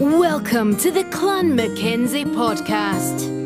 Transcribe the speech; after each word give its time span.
Welcome 0.00 0.76
to 0.78 0.90
the 0.90 1.04
Clan 1.10 1.54
Mackenzie 1.54 2.24
podcast. 2.24 3.43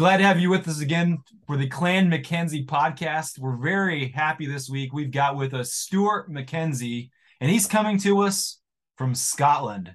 Glad 0.00 0.16
to 0.16 0.24
have 0.24 0.40
you 0.40 0.48
with 0.48 0.66
us 0.66 0.80
again 0.80 1.18
for 1.46 1.58
the 1.58 1.68
Clan 1.68 2.10
McKenzie 2.10 2.64
podcast. 2.64 3.38
We're 3.38 3.58
very 3.58 4.08
happy 4.08 4.46
this 4.46 4.66
week. 4.66 4.94
We've 4.94 5.10
got 5.10 5.36
with 5.36 5.52
us 5.52 5.74
Stuart 5.74 6.32
McKenzie, 6.32 7.10
and 7.38 7.50
he's 7.50 7.66
coming 7.66 7.98
to 7.98 8.22
us 8.22 8.62
from 8.96 9.14
Scotland. 9.14 9.92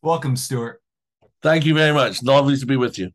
Welcome, 0.00 0.36
Stuart. 0.36 0.80
Thank 1.42 1.66
you 1.66 1.74
very 1.74 1.92
much. 1.92 2.22
Lovely 2.22 2.56
to 2.56 2.66
be 2.66 2.76
with 2.76 3.00
you. 3.00 3.10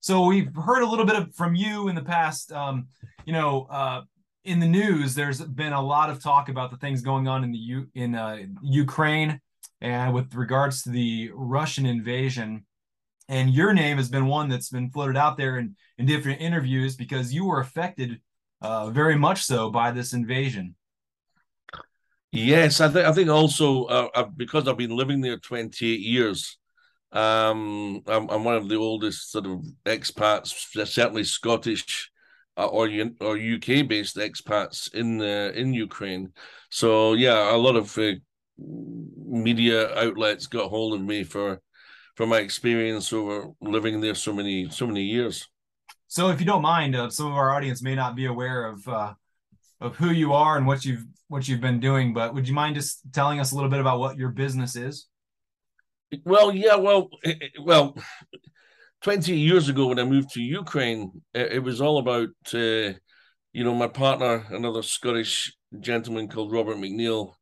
So 0.00 0.26
we've 0.26 0.52
heard 0.56 0.82
a 0.82 0.86
little 0.88 1.04
bit 1.06 1.14
of, 1.14 1.32
from 1.36 1.54
you 1.54 1.86
in 1.86 1.94
the 1.94 2.02
past. 2.02 2.50
Um, 2.50 2.88
you 3.24 3.32
know, 3.32 3.68
uh, 3.70 4.00
in 4.42 4.58
the 4.58 4.66
news, 4.66 5.14
there's 5.14 5.40
been 5.40 5.74
a 5.74 5.80
lot 5.80 6.10
of 6.10 6.20
talk 6.20 6.48
about 6.48 6.72
the 6.72 6.76
things 6.76 7.02
going 7.02 7.28
on 7.28 7.44
in 7.44 7.52
the 7.52 7.58
U- 7.58 7.88
in 7.94 8.16
uh, 8.16 8.38
Ukraine, 8.62 9.40
and 9.80 10.12
with 10.12 10.34
regards 10.34 10.82
to 10.82 10.90
the 10.90 11.30
Russian 11.34 11.86
invasion 11.86 12.66
and 13.28 13.50
your 13.50 13.72
name 13.72 13.96
has 13.96 14.08
been 14.08 14.26
one 14.26 14.48
that's 14.48 14.68
been 14.68 14.90
floated 14.90 15.16
out 15.16 15.36
there 15.36 15.58
in, 15.58 15.76
in 15.98 16.06
different 16.06 16.40
interviews 16.40 16.96
because 16.96 17.32
you 17.32 17.46
were 17.46 17.60
affected 17.60 18.20
uh, 18.60 18.90
very 18.90 19.16
much 19.16 19.42
so 19.42 19.70
by 19.70 19.90
this 19.90 20.12
invasion. 20.12 20.74
Yes, 22.32 22.80
I 22.80 22.88
think 22.88 23.06
I 23.06 23.12
think 23.12 23.28
also 23.28 23.84
uh, 23.84 24.08
I've, 24.14 24.24
uh, 24.24 24.28
because 24.36 24.66
I've 24.66 24.76
been 24.76 24.96
living 24.96 25.20
there 25.20 25.38
28 25.38 26.00
years. 26.00 26.58
Um, 27.12 28.02
I'm, 28.08 28.28
I'm 28.28 28.42
one 28.42 28.56
of 28.56 28.68
the 28.68 28.74
oldest 28.74 29.30
sort 29.30 29.46
of 29.46 29.64
expats, 29.86 30.48
certainly 30.86 31.22
Scottish 31.22 32.10
uh, 32.56 32.66
or 32.66 32.88
or 33.20 33.36
UK 33.36 33.86
based 33.86 34.16
expats 34.16 34.92
in 34.92 35.20
uh, 35.20 35.52
in 35.54 35.72
Ukraine. 35.74 36.32
So 36.70 37.14
yeah, 37.14 37.54
a 37.54 37.56
lot 37.56 37.76
of 37.76 37.96
media 38.58 39.94
outlets 39.96 40.46
got 40.46 40.70
hold 40.70 40.94
of 40.94 41.00
me 41.00 41.24
for 41.24 41.60
from 42.14 42.28
my 42.28 42.38
experience 42.38 43.12
over 43.12 43.50
living 43.60 44.00
there 44.00 44.14
so 44.14 44.32
many 44.32 44.68
so 44.70 44.86
many 44.86 45.02
years. 45.02 45.48
So, 46.06 46.28
if 46.28 46.40
you 46.40 46.46
don't 46.46 46.62
mind, 46.62 46.94
uh, 46.94 47.10
some 47.10 47.26
of 47.26 47.32
our 47.32 47.50
audience 47.50 47.82
may 47.82 47.94
not 47.94 48.14
be 48.14 48.26
aware 48.26 48.66
of 48.66 48.86
uh, 48.88 49.14
of 49.80 49.96
who 49.96 50.10
you 50.10 50.32
are 50.32 50.56
and 50.56 50.66
what 50.66 50.84
you've 50.84 51.04
what 51.28 51.48
you've 51.48 51.60
been 51.60 51.80
doing, 51.80 52.14
but 52.14 52.34
would 52.34 52.46
you 52.46 52.54
mind 52.54 52.76
just 52.76 53.00
telling 53.12 53.40
us 53.40 53.52
a 53.52 53.54
little 53.54 53.70
bit 53.70 53.80
about 53.80 53.98
what 53.98 54.16
your 54.16 54.30
business 54.30 54.76
is? 54.76 55.08
Well, 56.24 56.54
yeah, 56.54 56.76
well, 56.76 57.08
well, 57.60 57.96
twenty 59.02 59.36
years 59.36 59.68
ago 59.68 59.88
when 59.88 59.98
I 59.98 60.04
moved 60.04 60.30
to 60.34 60.42
Ukraine, 60.42 61.10
it, 61.32 61.62
was 61.62 61.80
all 61.80 61.98
about 61.98 62.28
uh, 62.52 62.94
you 63.52 63.64
know 63.64 63.74
my 63.74 63.88
partner, 63.88 64.46
another 64.50 64.82
Scottish 64.82 65.52
gentleman 65.80 66.28
called 66.28 66.52
Robert 66.52 66.76
McNeil, 66.76 67.32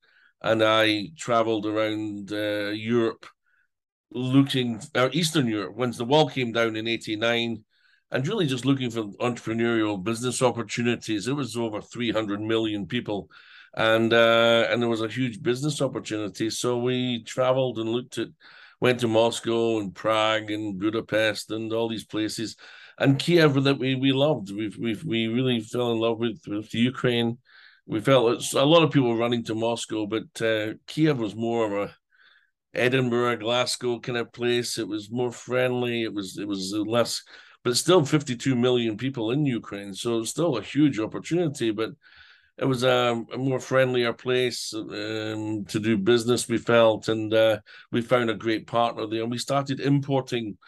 and 0.41 0.63
I 0.63 1.09
traveled 1.19 1.67
around 1.67 2.33
uh, 2.33 2.71
Europe 2.71 3.27
looking 4.15 4.81
uh, 4.95 5.09
Eastern 5.13 5.47
Europe 5.47 5.77
once 5.77 5.97
the 5.97 6.05
wall 6.05 6.29
came 6.29 6.53
down 6.53 6.77
in 6.77 6.89
'89, 6.89 7.65
and 8.11 8.29
really 8.29 8.47
just 8.47 8.67
looking 8.67 8.91
for 8.91 9.05
entrepreneurial 9.21 10.03
business 10.03 10.43
opportunities. 10.43 11.29
It 11.29 11.33
was 11.33 11.57
over 11.57 11.81
300 11.81 12.41
million 12.41 12.87
people, 12.87 13.29
and 13.75 14.13
uh, 14.13 14.67
and 14.71 14.81
there 14.81 14.89
was 14.89 15.03
a 15.03 15.09
huge 15.09 15.43
business 15.43 15.81
opportunity. 15.81 16.51
So 16.51 16.79
we 16.79 17.25
traveled 17.25 17.79
and 17.79 17.89
looked 17.89 18.19
at, 18.19 18.29
went 18.81 19.01
to 19.01 19.09
Moscow 19.09 19.79
and 19.81 19.95
Prague 19.95 20.51
and 20.51 20.79
Budapest 20.79 21.51
and 21.51 21.73
all 21.73 21.89
these 21.89 22.05
places, 22.05 22.57
and 22.99 23.19
Kiev 23.19 23.63
that 23.65 23.79
we 23.79 23.95
we 23.95 24.13
loved. 24.13 24.51
We 24.53 24.69
we 24.79 24.99
we 25.05 25.27
really 25.29 25.61
fell 25.61 25.93
in 25.93 25.99
love 25.99 26.19
with 26.19 26.43
with 26.47 26.75
Ukraine. 26.75 27.39
We 27.87 28.01
felt 28.01 28.55
a 28.55 28.65
lot 28.65 28.85
of 28.85 28.93
people 28.93 29.17
running 29.17 29.45
to 29.45 29.55
Moscow, 29.55 30.07
but 30.07 30.41
uh, 30.41 30.75
Kiev 30.87 31.19
was 31.19 31.35
more 31.35 31.67
of 31.67 31.73
a 31.73 31.95
Edinburgh, 32.75 33.39
Glasgow 33.39 34.01
kind 34.01 34.19
of 34.19 34.33
place. 34.33 34.79
It 34.79 34.89
was 34.89 35.11
more 35.11 35.33
friendly. 35.33 36.03
It 36.05 36.13
was 36.13 36.39
it 36.39 36.47
was 36.47 36.73
less, 36.73 37.23
but 37.65 37.77
still 37.77 38.05
52 38.05 38.55
million 38.57 38.97
people 38.97 39.31
in 39.31 39.45
Ukraine, 39.45 39.95
so 39.95 40.21
it's 40.21 40.31
still 40.31 40.57
a 40.57 40.63
huge 40.63 40.99
opportunity. 40.99 41.71
But 41.71 41.91
it 42.59 42.65
was 42.65 42.83
a, 42.83 43.23
a 43.33 43.39
more 43.39 43.61
friendlier 43.61 44.13
place 44.13 44.73
um, 44.75 45.65
to 45.67 45.81
do 45.81 45.97
business. 45.99 46.49
We 46.49 46.59
felt, 46.59 47.09
and 47.09 47.33
uh, 47.33 47.59
we 47.91 48.03
found 48.03 48.31
a 48.31 48.35
great 48.35 48.67
partner 48.67 49.07
there, 49.07 49.23
and 49.23 49.31
we 49.31 49.39
started 49.39 49.81
importing. 49.81 50.59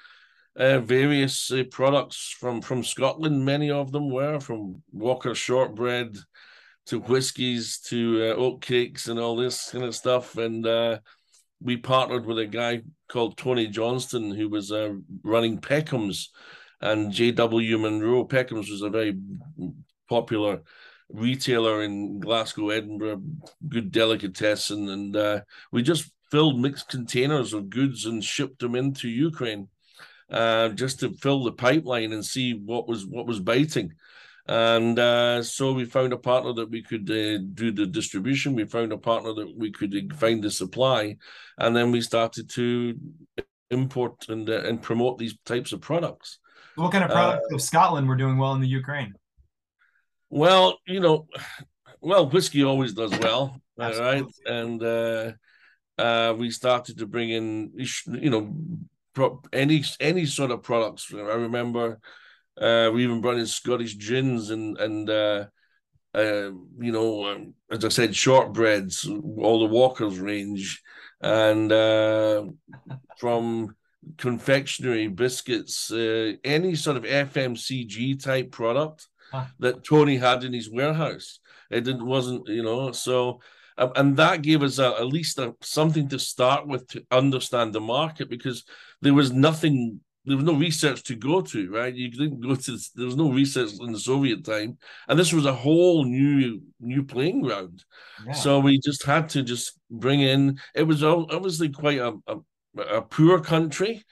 Uh, 0.56 0.78
various 0.78 1.50
uh, 1.50 1.64
products 1.72 2.32
from 2.38 2.62
from 2.62 2.84
Scotland. 2.84 3.44
Many 3.44 3.72
of 3.72 3.90
them 3.90 4.08
were 4.08 4.38
from 4.38 4.84
Walker 4.92 5.34
shortbread 5.34 6.16
to 6.86 7.00
whiskies 7.00 7.78
to 7.78 8.30
uh, 8.30 8.34
oat 8.34 8.60
cakes 8.60 9.08
and 9.08 9.18
all 9.18 9.36
this 9.36 9.70
kind 9.70 9.84
of 9.84 9.94
stuff. 9.94 10.36
And 10.36 10.66
uh, 10.66 10.98
we 11.64 11.78
partnered 11.78 12.26
with 12.26 12.38
a 12.38 12.46
guy 12.46 12.82
called 13.08 13.36
Tony 13.36 13.66
Johnston 13.66 14.30
who 14.30 14.48
was 14.48 14.70
uh, 14.70 14.92
running 15.22 15.58
Peckham's 15.58 16.30
and 16.80 17.10
J.W. 17.10 17.78
Monroe. 17.78 18.26
Peckham's 18.26 18.70
was 18.70 18.82
a 18.82 18.90
very 18.90 19.18
popular 20.08 20.60
retailer 21.08 21.82
in 21.82 22.20
Glasgow, 22.20 22.68
Edinburgh, 22.68 23.22
good 23.66 23.90
delicatessen, 23.90 24.90
and 24.90 25.16
uh, 25.16 25.40
we 25.72 25.82
just 25.82 26.10
filled 26.30 26.60
mixed 26.60 26.88
containers 26.88 27.54
of 27.54 27.70
goods 27.70 28.04
and 28.04 28.22
shipped 28.22 28.58
them 28.58 28.74
into 28.74 29.08
Ukraine, 29.08 29.68
uh, 30.30 30.68
just 30.70 31.00
to 31.00 31.14
fill 31.14 31.44
the 31.44 31.52
pipeline 31.52 32.12
and 32.12 32.24
see 32.24 32.52
what 32.52 32.86
was 32.86 33.06
what 33.06 33.26
was 33.26 33.40
biting. 33.40 33.94
And 34.46 34.98
uh, 34.98 35.42
so 35.42 35.72
we 35.72 35.86
found 35.86 36.12
a 36.12 36.18
partner 36.18 36.52
that 36.52 36.70
we 36.70 36.82
could 36.82 37.10
uh, 37.10 37.38
do 37.54 37.72
the 37.72 37.86
distribution. 37.86 38.54
We 38.54 38.66
found 38.66 38.92
a 38.92 38.98
partner 38.98 39.32
that 39.32 39.56
we 39.56 39.72
could 39.72 39.94
uh, 39.94 40.14
find 40.16 40.42
the 40.42 40.50
supply, 40.50 41.16
and 41.56 41.74
then 41.74 41.90
we 41.90 42.02
started 42.02 42.50
to 42.50 42.98
import 43.70 44.28
and 44.28 44.48
uh, 44.50 44.60
and 44.64 44.82
promote 44.82 45.16
these 45.16 45.34
types 45.46 45.72
of 45.72 45.80
products. 45.80 46.38
What 46.74 46.92
kind 46.92 47.04
of 47.04 47.10
products 47.10 47.46
uh, 47.50 47.54
of 47.54 47.62
Scotland 47.62 48.06
were 48.06 48.16
doing 48.16 48.36
well 48.36 48.52
in 48.52 48.60
the 48.60 48.68
Ukraine? 48.68 49.14
Well, 50.28 50.78
you 50.86 51.00
know, 51.00 51.26
well, 52.02 52.28
whiskey 52.28 52.64
always 52.64 52.92
does 52.92 53.18
well, 53.18 53.62
all 53.80 53.98
right, 53.98 54.26
and 54.44 54.82
uh, 54.82 56.34
we 56.36 56.50
started 56.50 56.98
to 56.98 57.06
bring 57.06 57.30
in, 57.30 57.72
you 58.06 58.28
know, 58.28 59.40
any 59.54 59.84
any 60.00 60.26
sort 60.26 60.50
of 60.50 60.62
products. 60.62 61.10
I 61.14 61.18
remember 61.18 61.98
uh, 62.60 62.90
we 62.92 63.04
even 63.04 63.20
brought 63.20 63.38
in 63.38 63.46
Scottish 63.46 63.96
gins 63.96 64.50
and 64.50 64.78
and 64.78 65.10
uh, 65.10 65.46
uh, 66.14 66.52
you 66.78 66.92
know, 66.92 67.26
um, 67.26 67.54
as 67.70 67.84
I 67.84 67.88
said, 67.88 68.10
shortbreads, 68.10 69.08
all 69.38 69.60
the 69.60 69.74
Walker's 69.74 70.18
range, 70.18 70.80
and 71.20 71.72
uh, 71.72 72.44
from 73.18 73.74
confectionery, 74.16 75.08
biscuits, 75.08 75.90
uh, 75.90 76.32
any 76.44 76.76
sort 76.76 76.96
of 76.96 77.02
FMCG 77.02 78.22
type 78.22 78.52
product 78.52 79.08
huh. 79.32 79.46
that 79.58 79.84
Tony 79.84 80.16
had 80.16 80.44
in 80.44 80.52
his 80.52 80.70
warehouse. 80.70 81.40
It 81.70 81.82
didn't 81.82 82.06
wasn't 82.06 82.48
you 82.48 82.62
know 82.62 82.92
so. 82.92 83.40
Um, 83.76 83.90
and 83.96 84.16
that 84.18 84.42
gave 84.42 84.62
us 84.62 84.78
a, 84.78 84.94
at 85.00 85.06
least 85.08 85.36
a, 85.40 85.52
something 85.60 86.08
to 86.10 86.18
start 86.20 86.64
with 86.68 86.86
to 86.88 87.04
understand 87.10 87.72
the 87.72 87.80
market 87.80 88.30
because 88.30 88.62
there 89.02 89.14
was 89.14 89.32
nothing 89.32 89.98
there 90.26 90.36
was 90.36 90.44
no 90.44 90.54
research 90.54 91.02
to 91.04 91.14
go 91.14 91.42
to, 91.42 91.70
right? 91.70 91.94
You 91.94 92.10
didn't 92.10 92.40
go 92.40 92.54
to 92.54 92.78
there 92.94 93.06
was 93.06 93.16
no 93.16 93.30
research 93.30 93.72
in 93.80 93.92
the 93.92 93.98
Soviet 93.98 94.44
time, 94.44 94.78
and 95.08 95.18
this 95.18 95.32
was 95.32 95.44
a 95.44 95.54
whole 95.54 96.04
new 96.04 96.62
new 96.80 97.04
playing 97.04 97.42
ground. 97.42 97.84
Yeah. 98.26 98.32
So 98.32 98.58
we 98.58 98.80
just 98.80 99.04
had 99.04 99.28
to 99.30 99.42
just 99.42 99.78
bring 99.90 100.20
in. 100.20 100.58
It 100.74 100.84
was 100.84 101.04
obviously 101.04 101.68
quite 101.68 101.98
a 101.98 102.14
a, 102.26 102.38
a 102.80 103.02
poor 103.02 103.38
country, 103.40 104.02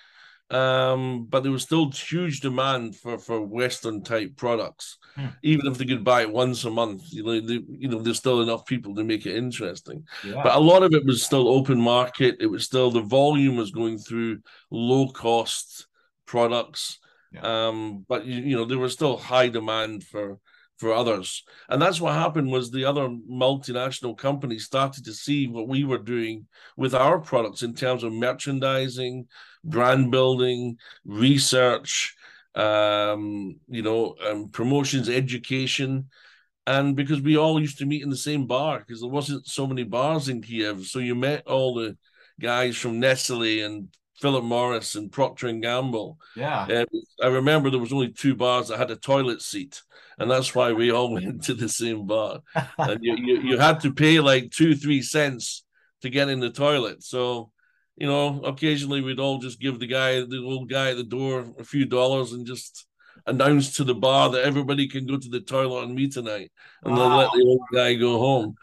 um, 0.51 1.25
but 1.31 1.43
there 1.43 1.53
was 1.53 1.63
still 1.63 1.91
huge 1.91 2.41
demand 2.41 2.95
for 2.97 3.19
for 3.19 3.41
Western 3.41 4.03
type 4.03 4.37
products. 4.37 4.99
Hmm. 5.15 5.29
Even 5.43 5.67
if 5.67 5.79
they 5.79 5.87
could 5.87 6.05
buy 6.05 6.23
it 6.23 6.33
once 6.33 6.65
a 6.65 6.71
month, 6.71 7.05
you 7.11 7.25
know, 7.25 7.41
they, 7.41 7.61
you 7.71 7.89
know, 7.89 8.01
there's 8.01 8.19
still 8.19 8.43
enough 8.43 8.67
people 8.67 8.95
to 8.95 9.05
make 9.05 9.25
it 9.25 9.37
interesting. 9.37 10.07
Yeah. 10.23 10.43
But 10.43 10.57
a 10.57 10.61
lot 10.61 10.83
of 10.83 10.93
it 10.93 11.07
was 11.07 11.23
still 11.23 11.49
open 11.49 11.81
market. 11.81 12.37
It 12.39 12.49
was 12.49 12.65
still 12.65 12.91
the 12.91 13.01
volume 13.01 13.57
was 13.57 13.71
going 13.71 13.97
through 13.97 14.41
low 14.71 15.09
cost 15.09 15.87
products. 16.27 16.99
Yeah. 17.33 17.69
Um, 17.69 18.05
but 18.09 18.27
you, 18.27 18.41
you 18.43 18.57
know, 18.57 18.65
there 18.65 18.79
was 18.79 18.93
still 18.93 19.17
high 19.17 19.49
demand 19.49 20.05
for 20.05 20.39
for 20.83 20.93
others. 20.93 21.45
And 21.69 21.81
that's 21.81 22.01
what 22.01 22.15
happened 22.15 22.51
was 22.51 22.71
the 22.71 22.85
other 22.85 23.09
multinational 23.09 24.19
companies 24.19 24.65
started 24.65 25.05
to 25.05 25.15
see 25.15 25.47
what 25.47 25.69
we 25.69 25.85
were 25.85 25.99
doing 25.99 26.47
with 26.77 26.93
our 26.93 27.21
products 27.21 27.63
in 27.63 27.73
terms 27.75 28.03
of 28.03 28.13
merchandising, 28.13 29.29
brand 29.63 30.11
building, 30.11 30.77
research, 31.05 32.17
um, 32.57 33.61
you 33.69 33.83
know, 33.83 34.17
um, 34.29 34.49
promotions, 34.49 35.09
education. 35.09 36.09
And 36.67 36.97
because 36.97 37.21
we 37.21 37.37
all 37.37 37.61
used 37.61 37.79
to 37.79 37.87
meet 37.87 38.03
in 38.03 38.11
the 38.11 38.17
same 38.17 38.47
bar, 38.47 38.81
because 38.81 39.01
there 39.01 39.11
wasn't 39.11 39.47
so 39.47 39.69
many 39.69 39.85
bars 39.85 40.29
in 40.29 40.43
Kiev. 40.43 40.85
So 40.87 40.99
you 40.99 41.15
met 41.15 41.47
all 41.47 41.75
the 41.75 41.97
guys 42.41 42.77
from 42.77 42.99
Nestle 42.99 43.63
and 43.63 43.89
Philip 44.23 44.45
Morris 44.45 44.95
and 44.95 45.11
Procter 45.11 45.49
and 45.49 45.61
Gamble. 45.61 46.17
Yeah. 46.37 46.65
And 46.69 46.87
I 47.21 47.27
remember 47.27 47.69
there 47.71 47.81
was 47.81 47.93
only 47.93 48.13
two 48.13 48.37
bars 48.37 48.69
that 48.69 48.79
had 48.79 48.93
a 48.93 48.97
toilet 48.97 49.43
seat, 49.43 49.83
and 50.17 50.31
that's 50.31 50.55
why 50.55 50.73
we 50.73 50.93
all 50.93 51.13
went 51.13 51.43
to 51.45 51.55
the 51.55 51.69
same 51.69 52.07
bar. 52.07 52.39
and 52.79 53.01
you, 53.03 53.17
you, 53.17 53.41
you 53.41 53.59
had 53.59 53.81
to 53.81 53.93
pay 53.93 54.21
like 54.21 54.53
two, 54.53 54.77
three 54.77 55.03
cents 55.03 55.65
to 56.03 56.09
get 56.09 56.29
in 56.29 56.39
the 56.39 56.51
toilet. 56.51 57.03
So, 57.03 57.51
you 57.97 58.07
know, 58.07 58.41
occasionally 58.45 59.01
we'd 59.01 59.19
all 59.19 59.39
just 59.39 59.61
give 59.61 59.81
the 59.81 59.89
guy, 59.89 60.21
the 60.21 60.41
old 60.45 60.71
guy 60.71 60.91
at 60.91 60.97
the 60.97 61.03
door, 61.03 61.53
a 61.59 61.65
few 61.65 61.85
dollars 61.85 62.31
and 62.31 62.47
just 62.47 62.87
announce 63.27 63.75
to 63.75 63.85
the 63.85 63.95
bar 63.95 64.31
that 64.31 64.45
everybody 64.45 64.87
can 64.87 65.05
go 65.05 65.19
to 65.19 65.29
the 65.29 65.41
toilet 65.41 65.83
on 65.83 65.95
me 65.97 66.09
tonight, 66.09 66.53
and 66.85 66.97
wow. 66.97 67.09
then 67.09 67.17
let 67.19 67.31
the 67.33 67.45
old 67.45 67.61
guy 67.75 67.95
go 67.95 68.19
home 68.19 68.55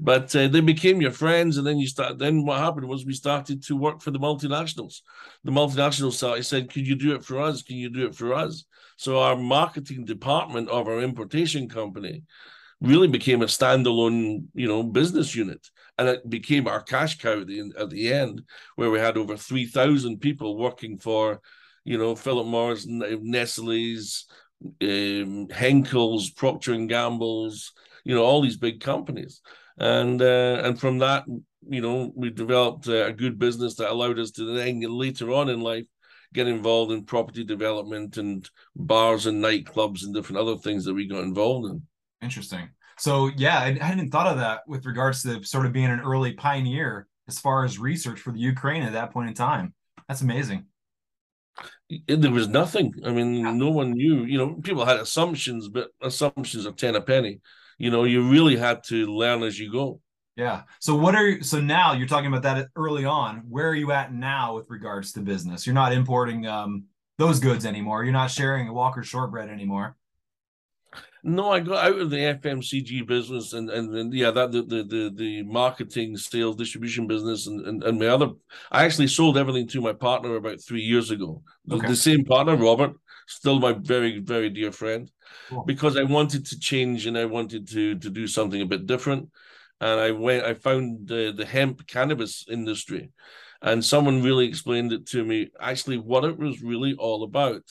but 0.00 0.34
uh, 0.34 0.48
they 0.48 0.60
became 0.60 1.00
your 1.00 1.10
friends 1.10 1.56
and 1.56 1.66
then 1.66 1.78
you 1.78 1.86
start 1.86 2.18
then 2.18 2.44
what 2.44 2.58
happened 2.58 2.88
was 2.88 3.04
we 3.04 3.12
started 3.12 3.62
to 3.64 3.76
work 3.76 4.00
for 4.02 4.10
the 4.10 4.18
multinationals. 4.18 5.00
The 5.44 5.52
multinationals 5.52 6.14
started 6.14 6.44
said 6.44 6.72
could 6.72 6.86
you 6.86 6.96
do 6.96 7.14
it 7.14 7.24
for 7.24 7.40
us? 7.40 7.62
Can 7.62 7.76
you 7.76 7.90
do 7.90 8.06
it 8.06 8.14
for 8.14 8.34
us? 8.34 8.64
So 8.96 9.20
our 9.20 9.36
marketing 9.36 10.04
department 10.04 10.68
of 10.68 10.88
our 10.88 11.00
importation 11.00 11.68
company 11.68 12.22
really 12.80 13.08
became 13.08 13.42
a 13.42 13.46
standalone 13.46 14.44
you 14.54 14.66
know 14.66 14.82
business 14.82 15.34
unit. 15.34 15.68
And 15.96 16.08
it 16.08 16.28
became 16.28 16.66
our 16.66 16.82
cash 16.82 17.18
cow 17.18 17.40
at 17.40 17.46
the, 17.46 17.72
at 17.78 17.90
the 17.90 18.12
end 18.12 18.42
where 18.74 18.90
we 18.90 18.98
had 18.98 19.16
over 19.16 19.36
3000 19.36 20.18
people 20.18 20.58
working 20.58 20.98
for 20.98 21.40
you 21.84 21.98
know 21.98 22.16
philip 22.16 22.46
morris 22.46 22.86
nestle's 22.86 24.24
um, 24.82 25.48
henkel's 25.50 26.30
procter 26.30 26.72
and 26.72 26.88
gamble's 26.88 27.72
you 28.04 28.14
know 28.14 28.24
all 28.24 28.40
these 28.40 28.56
big 28.56 28.80
companies 28.80 29.40
and 29.78 30.20
uh, 30.22 30.60
and 30.64 30.78
from 30.78 30.98
that, 30.98 31.24
you 31.68 31.80
know, 31.80 32.12
we 32.14 32.30
developed 32.30 32.86
a 32.88 33.12
good 33.12 33.38
business 33.38 33.74
that 33.76 33.90
allowed 33.90 34.18
us 34.18 34.30
to 34.32 34.54
then 34.54 34.80
later 34.80 35.32
on 35.32 35.48
in 35.48 35.60
life 35.60 35.86
get 36.32 36.48
involved 36.48 36.92
in 36.92 37.04
property 37.04 37.44
development 37.44 38.16
and 38.16 38.48
bars 38.74 39.26
and 39.26 39.42
nightclubs 39.42 40.02
and 40.02 40.14
different 40.14 40.40
other 40.40 40.56
things 40.56 40.84
that 40.84 40.94
we 40.94 41.06
got 41.06 41.22
involved 41.22 41.70
in. 41.70 41.82
Interesting. 42.22 42.68
So 42.98 43.30
yeah, 43.36 43.58
I, 43.58 43.72
hadn't 43.72 44.10
thought 44.10 44.26
of 44.26 44.38
that 44.38 44.60
with 44.66 44.84
regards 44.86 45.22
to 45.22 45.42
sort 45.44 45.66
of 45.66 45.72
being 45.72 45.86
an 45.86 46.00
early 46.00 46.32
pioneer 46.32 47.06
as 47.28 47.38
far 47.38 47.64
as 47.64 47.78
research 47.78 48.20
for 48.20 48.32
the 48.32 48.38
Ukraine 48.38 48.82
at 48.82 48.92
that 48.92 49.12
point 49.12 49.28
in 49.28 49.34
time. 49.34 49.74
That's 50.08 50.22
amazing. 50.22 50.66
There 52.08 52.30
was 52.30 52.48
nothing. 52.48 52.94
I 53.04 53.12
mean, 53.12 53.58
no 53.58 53.70
one 53.70 53.92
knew. 53.92 54.24
You 54.24 54.38
know, 54.38 54.54
people 54.54 54.84
had 54.84 54.98
assumptions, 54.98 55.68
but 55.68 55.90
assumptions 56.00 56.66
are 56.66 56.72
ten 56.72 56.96
a 56.96 57.00
penny 57.00 57.40
you 57.78 57.90
know, 57.90 58.04
you 58.04 58.28
really 58.28 58.56
had 58.56 58.84
to 58.84 59.06
learn 59.06 59.42
as 59.42 59.58
you 59.58 59.72
go. 59.72 60.00
Yeah. 60.36 60.62
So 60.80 60.96
what 60.96 61.14
are 61.14 61.42
so 61.42 61.60
now 61.60 61.92
you're 61.92 62.08
talking 62.08 62.26
about 62.26 62.42
that 62.42 62.68
early 62.74 63.04
on. 63.04 63.44
Where 63.48 63.68
are 63.68 63.74
you 63.74 63.92
at 63.92 64.12
now 64.12 64.54
with 64.54 64.68
regards 64.68 65.12
to 65.12 65.20
business? 65.20 65.66
You're 65.66 65.74
not 65.74 65.92
importing 65.92 66.46
um, 66.46 66.84
those 67.18 67.38
goods 67.38 67.64
anymore. 67.64 68.02
You're 68.02 68.12
not 68.12 68.30
sharing 68.30 68.68
a 68.68 68.72
Walker 68.72 69.02
shortbread 69.02 69.48
anymore. 69.48 69.96
No, 71.26 71.50
I 71.50 71.60
got 71.60 71.86
out 71.86 71.98
of 71.98 72.10
the 72.10 72.18
FMCG 72.18 73.06
business 73.06 73.54
and 73.54 73.70
and, 73.70 73.94
and 73.94 74.12
yeah, 74.12 74.30
that 74.30 74.52
the, 74.52 74.62
the 74.62 74.82
the 74.82 75.12
the 75.14 75.42
marketing, 75.44 76.16
sales, 76.16 76.56
distribution 76.56 77.06
business, 77.06 77.46
and, 77.46 77.66
and 77.66 77.82
and 77.82 77.98
my 77.98 78.08
other. 78.08 78.30
I 78.70 78.84
actually 78.84 79.06
sold 79.06 79.38
everything 79.38 79.66
to 79.68 79.80
my 79.80 79.94
partner 79.94 80.36
about 80.36 80.60
three 80.60 80.82
years 80.82 81.10
ago. 81.10 81.42
Okay. 81.70 81.80
The, 81.80 81.88
the 81.88 81.96
same 81.96 82.24
partner, 82.24 82.56
Robert, 82.56 82.96
still 83.26 83.58
my 83.58 83.72
very 83.72 84.18
very 84.18 84.50
dear 84.50 84.72
friend 84.72 85.10
cool. 85.48 85.64
because 85.64 85.96
I 85.96 86.02
wanted 86.02 86.46
to 86.46 86.58
change 86.58 87.06
and 87.06 87.16
I 87.18 87.24
wanted 87.24 87.68
to 87.70 87.98
to 87.98 88.10
do 88.10 88.26
something 88.26 88.60
a 88.60 88.66
bit 88.66 88.86
different. 88.86 89.30
And 89.80 90.00
I 90.00 90.12
went, 90.12 90.44
I 90.44 90.54
found 90.54 91.08
the, 91.08 91.32
the 91.36 91.44
hemp 91.44 91.86
cannabis 91.86 92.46
industry, 92.48 93.10
and 93.60 93.84
someone 93.84 94.22
really 94.22 94.46
explained 94.46 94.92
it 94.92 95.06
to 95.08 95.24
me. 95.24 95.50
Actually, 95.60 95.98
what 95.98 96.24
it 96.24 96.38
was 96.38 96.62
really 96.62 96.94
all 96.94 97.24
about, 97.24 97.62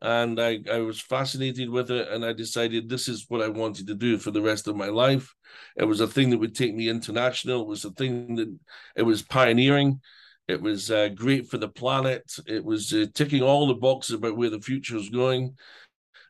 and 0.00 0.40
I 0.40 0.60
I 0.70 0.78
was 0.78 1.00
fascinated 1.00 1.68
with 1.68 1.90
it, 1.90 2.08
and 2.08 2.24
I 2.24 2.32
decided 2.32 2.88
this 2.88 3.06
is 3.06 3.26
what 3.28 3.42
I 3.42 3.48
wanted 3.48 3.86
to 3.88 3.94
do 3.94 4.18
for 4.18 4.30
the 4.30 4.42
rest 4.42 4.66
of 4.66 4.76
my 4.76 4.88
life. 4.88 5.32
It 5.76 5.84
was 5.84 6.00
a 6.00 6.08
thing 6.08 6.30
that 6.30 6.38
would 6.38 6.54
take 6.54 6.74
me 6.74 6.88
international. 6.88 7.62
It 7.62 7.68
was 7.68 7.84
a 7.84 7.90
thing 7.90 8.36
that 8.36 8.58
it 8.96 9.02
was 9.02 9.22
pioneering. 9.22 10.00
It 10.48 10.60
was 10.60 10.90
uh, 10.90 11.08
great 11.08 11.48
for 11.48 11.58
the 11.58 11.68
planet. 11.68 12.30
It 12.46 12.64
was 12.64 12.92
uh, 12.92 13.06
ticking 13.14 13.42
all 13.42 13.66
the 13.66 13.74
boxes 13.74 14.16
about 14.16 14.36
where 14.36 14.50
the 14.50 14.60
future 14.60 14.96
is 14.96 15.08
going 15.08 15.56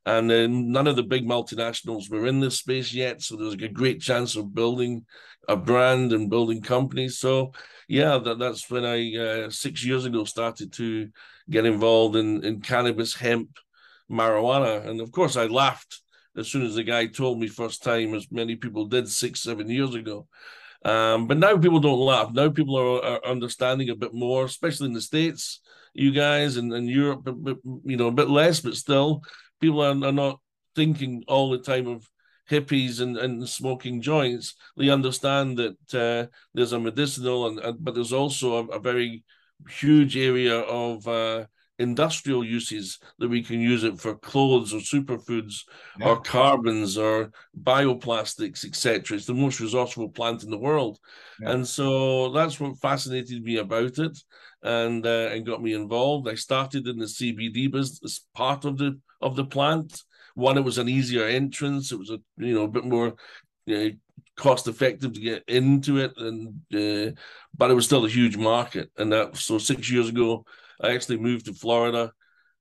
and 0.05 0.29
then 0.29 0.71
none 0.71 0.87
of 0.87 0.97
the 0.97 1.03
big 1.03 1.25
multinationals 1.25 2.11
were 2.11 2.27
in 2.27 2.41
this 2.41 2.59
space 2.59 2.93
yet. 2.93 3.23
So 3.23 3.37
there 3.37 3.47
was 3.47 3.55
a 3.55 3.69
great 3.69 4.01
chance 4.01 4.37
of 4.37 4.55
building 4.55 5.05
a 5.49 5.57
brand 5.57 6.13
and 6.13 6.31
building 6.31 6.61
companies. 6.61 7.19
So 7.19 7.53
yeah, 7.89 8.19
that, 8.19 8.39
that's 8.39 8.69
when 8.71 8.85
I 8.85 9.17
uh, 9.17 9.51
six 9.51 9.85
years 9.85 10.05
ago 10.05 10.25
started 10.25 10.73
to 10.75 11.09
get 11.51 11.67
involved 11.67 12.17
in 12.17 12.45
in 12.45 12.61
cannabis, 12.61 13.15
hemp, 13.15 13.59
marijuana, 14.11 14.87
and 14.87 15.01
of 15.01 15.13
course 15.13 15.37
I 15.37 15.47
laughed 15.47 16.01
as 16.37 16.49
soon 16.49 16.65
as 16.65 16.75
the 16.75 16.83
guy 16.83 17.07
told 17.07 17.39
me 17.39 17.47
first 17.47 17.83
time, 17.83 18.15
as 18.15 18.27
many 18.31 18.57
people 18.57 18.87
did 18.87 19.09
six 19.09 19.41
seven 19.41 19.69
years 19.69 19.95
ago. 19.95 20.27
Um, 20.85 21.27
but 21.27 21.39
now 21.39 21.57
people 21.57 21.81
don't 21.81 22.01
laugh. 22.01 22.33
Now 22.33 22.51
people 22.51 22.77
are, 22.77 23.05
are 23.05 23.27
understanding 23.27 23.91
a 23.91 23.95
bit 23.95 24.13
more, 24.13 24.45
especially 24.45 24.89
in 24.89 24.93
the 24.93 25.01
states 25.01 25.61
you 25.95 26.11
guys 26.11 26.57
and, 26.57 26.73
and 26.73 26.89
Europe, 26.89 27.23
but, 27.25 27.59
you 27.85 27.97
know, 27.97 28.09
a 28.09 28.13
bit 28.13 28.29
less, 28.29 28.61
but 28.61 28.75
still 28.75 29.23
people 29.61 29.81
are, 29.81 29.91
are 29.91 30.13
not 30.13 30.41
thinking 30.75 31.23
all 31.29 31.51
the 31.51 31.59
time 31.59 31.87
of 31.87 32.09
hippies 32.51 33.01
and, 33.01 33.17
and 33.17 33.49
smoking 33.49 34.03
joints. 34.03 34.55
They 34.77 34.89
understand 34.89 35.59
that 35.59 35.95
uh, 35.95 36.27
there's 36.55 36.73
a 36.73 36.81
medicinal 36.81 37.47
and, 37.47 37.59
and, 37.61 37.85
but 37.85 37.95
there's 37.95 38.13
also 38.13 38.57
a, 38.57 38.77
a 38.77 38.79
very 38.81 39.25
huge 39.69 40.17
area 40.17 40.59
of 40.59 41.07
uh, 41.07 41.45
industrial 41.83 42.45
uses 42.45 42.99
that 43.19 43.29
we 43.29 43.43
can 43.43 43.61
use 43.61 43.85
it 43.85 44.01
for 44.01 44.15
clothes 44.15 44.73
or 44.73 44.79
superfoods 44.79 45.65
yeah. 45.99 46.09
or 46.09 46.21
carbons 46.21 46.97
or 46.97 47.31
bioplastics, 47.63 48.65
etc. 48.65 49.17
It's 49.17 49.27
the 49.27 49.35
most 49.35 49.61
resourceful 49.61 50.09
plant 50.09 50.45
in 50.45 50.51
the 50.51 50.59
world, 50.59 50.99
yeah. 51.41 51.51
and 51.51 51.67
so 51.67 52.31
that's 52.33 52.59
what 52.59 52.79
fascinated 52.79 53.43
me 53.43 53.59
about 53.59 53.99
it, 53.99 54.17
and 54.63 55.05
uh, 55.07 55.29
and 55.33 55.47
got 55.47 55.63
me 55.63 55.75
involved. 55.75 56.29
I 56.29 56.37
started 56.37 56.87
in 56.87 56.99
the 56.99 57.07
CBD 57.07 57.71
business 57.71 58.25
part 58.35 58.65
of 58.65 58.79
the 58.79 58.99
of 59.21 59.37
the 59.37 59.45
plant. 59.45 60.03
One, 60.35 60.57
it 60.57 60.65
was 60.65 60.79
an 60.79 60.89
easier 60.89 61.27
entrance. 61.27 61.93
It 61.93 61.99
was 61.99 62.11
a 62.11 62.19
you 62.39 62.55
know 62.55 62.65
a 62.65 62.69
bit 62.69 62.85
more 62.85 63.15
you 63.67 63.79
know, 63.79 63.91
cost 64.37 64.67
effective 64.67 65.13
to 65.13 65.21
get 65.21 65.45
into 65.49 65.99
it, 65.99 66.13
and 66.17 66.49
uh, 66.75 67.13
but 67.57 67.71
it 67.71 67.75
was 67.75 67.85
still 67.85 68.05
a 68.05 68.09
huge 68.09 68.37
market. 68.37 68.91
And 68.97 69.13
that 69.13 69.37
so 69.37 69.59
six 69.59 69.91
years 69.91 70.09
ago, 70.09 70.45
I 70.81 70.93
actually 70.93 71.19
moved 71.19 71.47
to 71.47 71.53
Florida, 71.53 72.13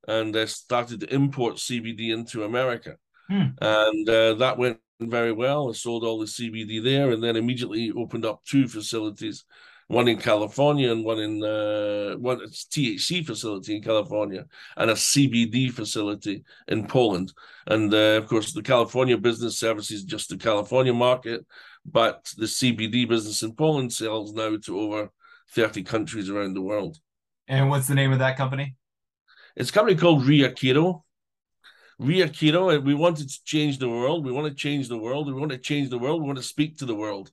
and 0.08 0.36
I 0.36 0.46
started 0.46 1.02
to 1.02 1.14
import 1.14 1.56
CBD 1.56 2.12
into 2.12 2.44
America, 2.44 2.98
hmm. 3.30 3.50
and 3.60 4.10
uh, 4.10 4.34
that 4.36 4.58
went 4.58 4.80
very 5.00 5.32
well. 5.32 5.70
I 5.70 5.74
sold 5.74 6.04
all 6.04 6.20
the 6.20 6.26
CBD 6.26 6.84
there, 6.84 7.12
and 7.12 7.24
then 7.24 7.36
immediately 7.36 7.92
opened 7.96 8.26
up 8.26 8.42
two 8.46 8.68
facilities 8.68 9.46
one 9.92 10.08
in 10.08 10.18
California 10.18 10.90
and 10.90 11.04
one 11.04 11.20
in 11.20 11.44
uh, 11.44 12.16
one 12.18 12.40
THC 12.40 13.26
facility 13.26 13.76
in 13.76 13.84
California 13.84 14.46
and 14.78 14.90
a 14.90 14.94
CBD 14.94 15.70
facility 15.70 16.44
in 16.70 16.88
Poland. 16.88 17.34
And 17.68 17.94
uh, 17.94 18.18
of 18.22 18.28
course, 18.28 18.54
the 18.54 18.62
California 18.62 19.18
business 19.18 19.60
services 19.60 20.04
just 20.04 20.30
the 20.30 20.38
California 20.38 20.94
market, 20.94 21.46
but 21.86 22.32
the 22.38 22.46
CBD 22.46 23.08
business 23.08 23.44
in 23.44 23.54
Poland 23.54 23.92
sells 23.92 24.34
now 24.34 24.56
to 24.56 24.80
over 24.80 25.12
30 25.52 25.84
countries 25.84 26.30
around 26.30 26.54
the 26.54 26.62
world. 26.62 26.98
And 27.52 27.70
what's 27.70 27.88
the 27.88 27.96
name 27.96 28.14
of 28.14 28.20
that 28.20 28.38
company? 28.38 28.78
It's 29.58 29.72
a 29.72 29.74
company 29.74 29.98
called 29.98 30.24
Reakiro. 30.24 31.04
Ria 32.00 32.30
Keto, 32.30 32.82
we 32.82 32.94
wanted 32.94 33.30
to 33.30 33.44
change 33.44 33.78
the 33.78 33.90
world. 33.90 34.26
We 34.26 34.32
want 34.32 34.48
to 34.48 34.54
change 34.54 34.88
the 34.88 34.98
world. 34.98 35.28
We 35.28 35.34
want 35.34 35.52
to 35.52 35.58
change 35.58 35.90
the 35.90 35.98
world. 35.98 36.22
We 36.22 36.28
want 36.28 36.38
to 36.38 36.46
speak 36.46 36.78
to 36.78 36.86
the 36.86 36.96
world. 36.96 37.30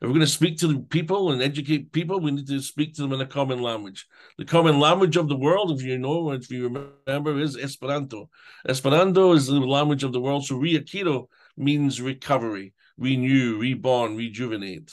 If 0.00 0.06
we're 0.06 0.14
going 0.14 0.20
to 0.20 0.28
speak 0.28 0.58
to 0.58 0.68
the 0.68 0.78
people 0.78 1.32
and 1.32 1.42
educate 1.42 1.90
people, 1.90 2.20
we 2.20 2.30
need 2.30 2.46
to 2.46 2.62
speak 2.62 2.94
to 2.94 3.02
them 3.02 3.12
in 3.12 3.20
a 3.20 3.26
common 3.26 3.60
language. 3.60 4.06
The 4.38 4.44
common 4.44 4.78
language 4.78 5.16
of 5.16 5.28
the 5.28 5.36
world, 5.36 5.72
if 5.72 5.82
you 5.82 5.98
know, 5.98 6.30
if 6.30 6.48
you 6.52 6.92
remember, 7.08 7.40
is 7.40 7.56
Esperanto. 7.56 8.30
Esperanto 8.68 9.32
is 9.32 9.48
the 9.48 9.58
language 9.58 10.04
of 10.04 10.12
the 10.12 10.20
world. 10.20 10.46
So 10.46 10.54
Reakiro 10.54 11.26
means 11.56 12.00
recovery, 12.00 12.74
renew, 12.96 13.58
reborn, 13.58 14.16
rejuvenate. 14.16 14.92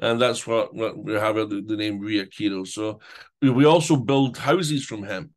And 0.00 0.20
that's 0.20 0.46
what, 0.46 0.74
what 0.74 0.96
we 0.96 1.14
have 1.14 1.34
the, 1.36 1.62
the 1.66 1.76
name 1.76 2.00
Reakiro. 2.00 2.66
So 2.66 3.00
we 3.42 3.64
also 3.64 3.96
build 3.96 4.36
houses 4.36 4.84
from 4.84 5.02
hemp 5.02 5.32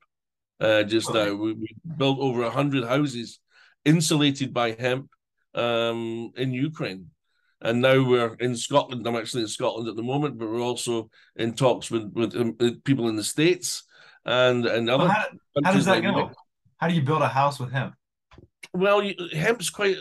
uh, 0.60 0.84
just 0.84 1.10
okay. 1.10 1.30
now. 1.30 1.36
We, 1.36 1.54
we 1.54 1.76
built 1.98 2.20
over 2.20 2.42
100 2.42 2.88
houses 2.88 3.40
insulated 3.86 4.54
by 4.54 4.76
hemp 4.78 5.10
um, 5.56 6.32
in 6.36 6.54
Ukraine. 6.54 7.08
And 7.62 7.82
now 7.82 8.04
we're 8.04 8.36
in 8.36 8.56
Scotland. 8.56 9.06
I'm 9.06 9.16
actually 9.16 9.44
in 9.44 9.48
Scotland 9.48 9.88
at 9.88 9.96
the 9.96 10.04
moment, 10.04 10.38
but 10.38 10.50
we're 10.50 10.62
also 10.62 11.10
in 11.36 11.54
talks 11.54 11.92
with 11.92 12.12
with, 12.14 12.36
um, 12.36 12.56
with 12.60 12.84
people 12.84 13.08
in 13.08 13.16
the 13.16 13.24
states 13.24 13.84
and 14.26 14.66
and 14.66 14.90
other. 14.90 15.06
Well, 15.06 15.14
how, 15.14 15.26
how, 15.66 15.72
does 15.72 15.86
that 15.86 16.04
like 16.04 16.16
go? 16.16 16.32
How 16.78 16.88
do 16.88 16.96
you 16.96 17.04
build 17.04 17.22
a 17.22 17.28
house 17.28 17.60
with 17.60 17.72
hemp? 17.72 17.94
Well, 18.74 19.04
hemp's 19.34 19.70
quite 19.70 19.98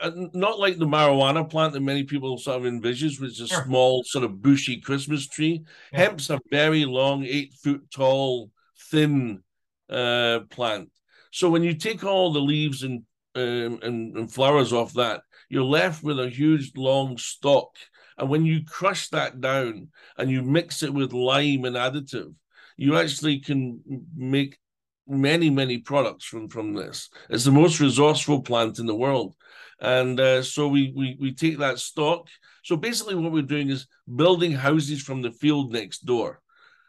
uh, 0.00 0.10
not 0.32 0.58
like 0.58 0.78
the 0.78 0.86
marijuana 0.86 1.48
plant 1.48 1.74
that 1.74 1.80
many 1.80 2.04
people 2.04 2.38
sort 2.38 2.58
of 2.58 2.66
envisage, 2.66 3.20
which 3.20 3.32
is 3.32 3.40
a 3.40 3.46
sure. 3.48 3.64
small 3.64 4.02
sort 4.04 4.24
of 4.24 4.40
bushy 4.40 4.80
Christmas 4.80 5.26
tree. 5.26 5.62
Yeah. 5.92 5.98
Hemp's 6.00 6.30
a 6.30 6.40
very 6.50 6.84
long, 6.84 7.24
eight 7.24 7.52
foot 7.62 7.90
tall, 7.90 8.50
thin 8.90 9.42
uh, 9.90 10.40
plant. 10.50 10.90
So 11.32 11.50
when 11.50 11.62
you 11.62 11.74
take 11.74 12.04
all 12.04 12.32
the 12.32 12.40
leaves 12.40 12.82
and, 12.82 13.02
um, 13.34 13.80
and 13.82 14.16
and 14.16 14.32
flowers 14.32 14.72
off 14.72 14.94
that, 14.94 15.22
you're 15.48 15.64
left 15.64 16.02
with 16.02 16.18
a 16.18 16.28
huge 16.28 16.72
long 16.76 17.18
stalk. 17.18 17.76
And 18.16 18.30
when 18.30 18.46
you 18.46 18.64
crush 18.64 19.08
that 19.08 19.40
down 19.40 19.88
and 20.16 20.30
you 20.30 20.42
mix 20.42 20.82
it 20.82 20.94
with 20.94 21.12
lime 21.12 21.64
and 21.64 21.76
additive, 21.76 22.32
you 22.76 22.96
actually 22.96 23.40
can 23.40 23.80
make 24.14 24.58
many 25.06 25.50
many 25.50 25.78
products 25.78 26.24
from 26.24 26.48
from 26.48 26.74
this. 26.74 27.10
It's 27.28 27.44
the 27.44 27.50
most 27.50 27.80
resourceful 27.80 28.42
plant 28.42 28.78
in 28.78 28.86
the 28.86 28.94
world, 28.94 29.34
and 29.80 30.18
uh, 30.18 30.42
so 30.42 30.68
we 30.68 30.92
we 30.96 31.16
we 31.20 31.34
take 31.34 31.58
that 31.58 31.78
stock. 31.78 32.28
So 32.62 32.76
basically, 32.76 33.14
what 33.14 33.32
we're 33.32 33.42
doing 33.42 33.70
is 33.70 33.86
building 34.14 34.52
houses 34.52 35.02
from 35.02 35.22
the 35.22 35.32
field 35.32 35.72
next 35.72 36.04
door. 36.06 36.40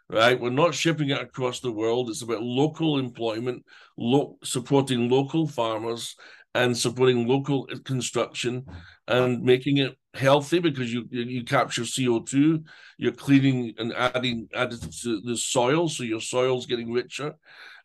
Right, 0.07 0.39
we're 0.39 0.51
not 0.51 0.75
shipping 0.75 1.10
it 1.10 1.19
across 1.19 1.62
the 1.62 1.72
world. 1.72 2.10
It's 2.10 2.22
about 2.22 2.43
local 2.43 3.00
employment, 3.00 3.65
lo- 3.98 4.38
supporting 4.43 5.10
local 5.10 5.48
farmers, 5.48 6.15
and 6.55 6.75
supporting 6.75 7.27
local 7.27 7.67
construction 7.83 8.65
and 9.09 9.43
making 9.43 9.77
it 9.77 9.95
healthy 10.13 10.59
because 10.59 10.91
you 10.91 11.05
you 11.12 11.43
capture 11.43 11.81
CO2, 11.81 12.63
you're 12.97 13.12
cleaning 13.12 13.74
and 13.77 13.93
adding 13.93 14.47
additives 14.55 15.01
to 15.01 15.19
the 15.21 15.35
soil, 15.35 15.89
so 15.89 16.03
your 16.03 16.21
soil's 16.21 16.65
getting 16.65 16.93
richer, 16.93 17.35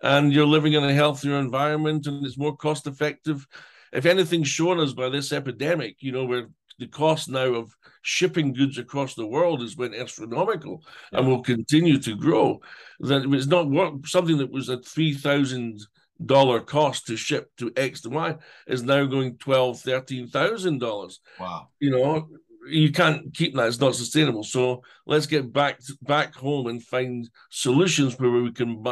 and 0.03 0.33
you're 0.33 0.47
living 0.47 0.75
in 0.75 0.85
a 0.85 0.95
healthier 0.95 1.35
environment 1.35 2.07
and 2.07 2.25
it's 2.25 2.39
more 2.39 2.57
cost 2.57 2.87
effective. 2.87 3.45
If 3.93 4.07
anything's 4.07 4.49
shown 4.49 4.79
us 4.79 4.93
by 4.93 5.09
this 5.09 5.33
epidemic, 5.33 5.97
you 5.99 6.13
know, 6.13 6.25
where 6.25 6.47
the 6.79 6.87
cost 6.87 7.29
now 7.29 7.53
of 7.55 7.77
shipping 8.03 8.53
goods 8.53 8.79
across 8.79 9.15
the 9.15 9.27
world 9.27 9.63
has 9.63 9.75
been 9.75 9.95
astronomical 9.95 10.85
yeah. 11.13 11.19
and 11.19 11.29
will 11.29 11.43
continue 11.43 11.99
to 11.99 12.15
grow, 12.15 12.61
that 13.01 13.27
it's 13.35 13.49
not 13.49 13.69
work, 13.69 14.07
something 14.07 14.39
that 14.39 14.53
was 14.53 14.71
at 14.71 14.85
three 14.87 15.13
thousand 15.13 15.81
dollar 16.25 16.61
cost 16.61 17.07
to 17.07 17.17
ship 17.17 17.51
to 17.59 17.73
X 17.77 18.03
to 18.03 18.11
Y 18.11 18.37
is 18.67 18.83
now 18.83 19.05
going 19.05 19.37
twelve, 19.39 19.81
thirteen 19.81 20.29
thousand 20.29 20.79
dollars. 20.79 21.21
Wow. 21.39 21.69
You 21.79 21.91
know, 21.91 22.29
you 22.69 22.93
can't 22.93 23.35
keep 23.35 23.55
that. 23.55 23.69
It's 23.69 23.81
not 23.81 23.95
sustainable. 23.95 24.43
So 24.43 24.83
let's 25.07 25.27
get 25.27 25.53
back 25.53 25.81
back 26.03 26.35
home 26.35 26.67
and 26.67 26.83
find 26.83 27.29
solutions 27.51 28.19
where 28.19 28.31
we 28.31 28.53
can 28.53 28.85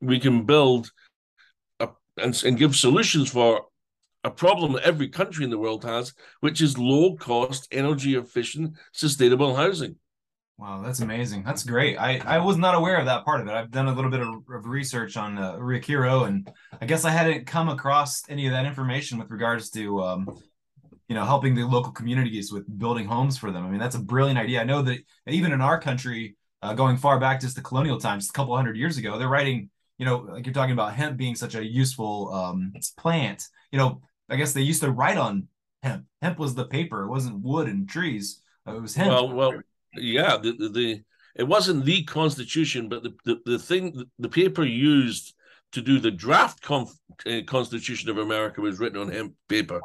we 0.00 0.18
can 0.18 0.44
build 0.44 0.90
a, 1.80 1.88
and, 2.16 2.42
and 2.44 2.58
give 2.58 2.74
solutions 2.74 3.30
for 3.30 3.66
a 4.24 4.30
problem 4.30 4.72
that 4.72 4.84
every 4.84 5.08
country 5.08 5.44
in 5.44 5.50
the 5.50 5.58
world 5.58 5.84
has, 5.84 6.14
which 6.40 6.62
is 6.62 6.78
low 6.78 7.16
cost, 7.16 7.68
energy 7.72 8.14
efficient, 8.14 8.76
sustainable 8.92 9.56
housing. 9.56 9.96
Wow, 10.58 10.80
that's 10.82 11.00
amazing. 11.00 11.42
That's 11.42 11.64
great. 11.64 11.96
I, 11.96 12.18
I 12.24 12.38
was 12.38 12.56
not 12.56 12.74
aware 12.74 12.96
of 12.96 13.06
that 13.06 13.24
part 13.24 13.40
of 13.40 13.48
it. 13.48 13.52
I've 13.52 13.70
done 13.70 13.88
a 13.88 13.94
little 13.94 14.10
bit 14.10 14.20
of, 14.20 14.28
of 14.48 14.66
research 14.66 15.16
on 15.16 15.36
uh, 15.36 15.56
and 15.58 16.50
I 16.80 16.86
guess 16.86 17.04
I 17.04 17.10
hadn't 17.10 17.46
come 17.46 17.68
across 17.68 18.22
any 18.28 18.46
of 18.46 18.52
that 18.52 18.66
information 18.66 19.18
with 19.18 19.30
regards 19.30 19.70
to, 19.70 20.00
um, 20.02 20.28
you 21.08 21.16
know, 21.16 21.24
helping 21.24 21.54
the 21.54 21.64
local 21.64 21.90
communities 21.90 22.52
with 22.52 22.78
building 22.78 23.06
homes 23.06 23.36
for 23.36 23.50
them. 23.50 23.66
I 23.66 23.70
mean, 23.70 23.80
that's 23.80 23.96
a 23.96 24.00
brilliant 24.00 24.38
idea. 24.38 24.60
I 24.60 24.64
know 24.64 24.82
that 24.82 25.00
even 25.26 25.52
in 25.52 25.60
our 25.60 25.80
country, 25.80 26.36
uh, 26.62 26.74
going 26.74 26.96
far 26.96 27.18
back 27.18 27.40
just 27.40 27.56
the 27.56 27.62
colonial 27.62 27.98
times, 27.98 28.28
a 28.28 28.32
couple 28.32 28.54
hundred 28.54 28.76
years 28.76 28.98
ago, 28.98 29.18
they're 29.18 29.28
writing, 29.28 29.68
you 29.98 30.06
know, 30.06 30.18
like 30.18 30.46
you're 30.46 30.54
talking 30.54 30.74
about 30.74 30.94
hemp 30.94 31.16
being 31.16 31.34
such 31.34 31.56
a 31.56 31.64
useful 31.64 32.32
um, 32.32 32.72
plant. 32.98 33.48
You 33.72 33.78
know, 33.78 34.00
I 34.28 34.36
guess 34.36 34.52
they 34.52 34.60
used 34.60 34.82
to 34.82 34.92
write 34.92 35.18
on 35.18 35.48
hemp. 35.82 36.04
Hemp 36.20 36.38
was 36.38 36.54
the 36.54 36.66
paper; 36.66 37.02
it 37.02 37.08
wasn't 37.08 37.42
wood 37.42 37.66
and 37.66 37.88
trees. 37.88 38.40
It 38.64 38.80
was 38.80 38.94
hemp. 38.94 39.10
Well, 39.10 39.32
well 39.32 39.60
yeah, 39.94 40.36
the, 40.36 40.52
the, 40.52 40.68
the 40.68 41.02
it 41.34 41.44
wasn't 41.44 41.84
the 41.84 42.04
constitution, 42.04 42.88
but 42.88 43.02
the, 43.02 43.14
the, 43.24 43.40
the 43.44 43.58
thing 43.58 44.04
the 44.18 44.28
paper 44.28 44.64
used 44.64 45.34
to 45.72 45.80
do 45.80 45.98
the 45.98 46.10
draft 46.10 46.60
conf, 46.62 46.90
uh, 47.26 47.40
Constitution 47.46 48.10
of 48.10 48.18
America 48.18 48.60
was 48.60 48.78
written 48.78 49.00
on 49.00 49.10
hemp 49.10 49.34
paper. 49.48 49.80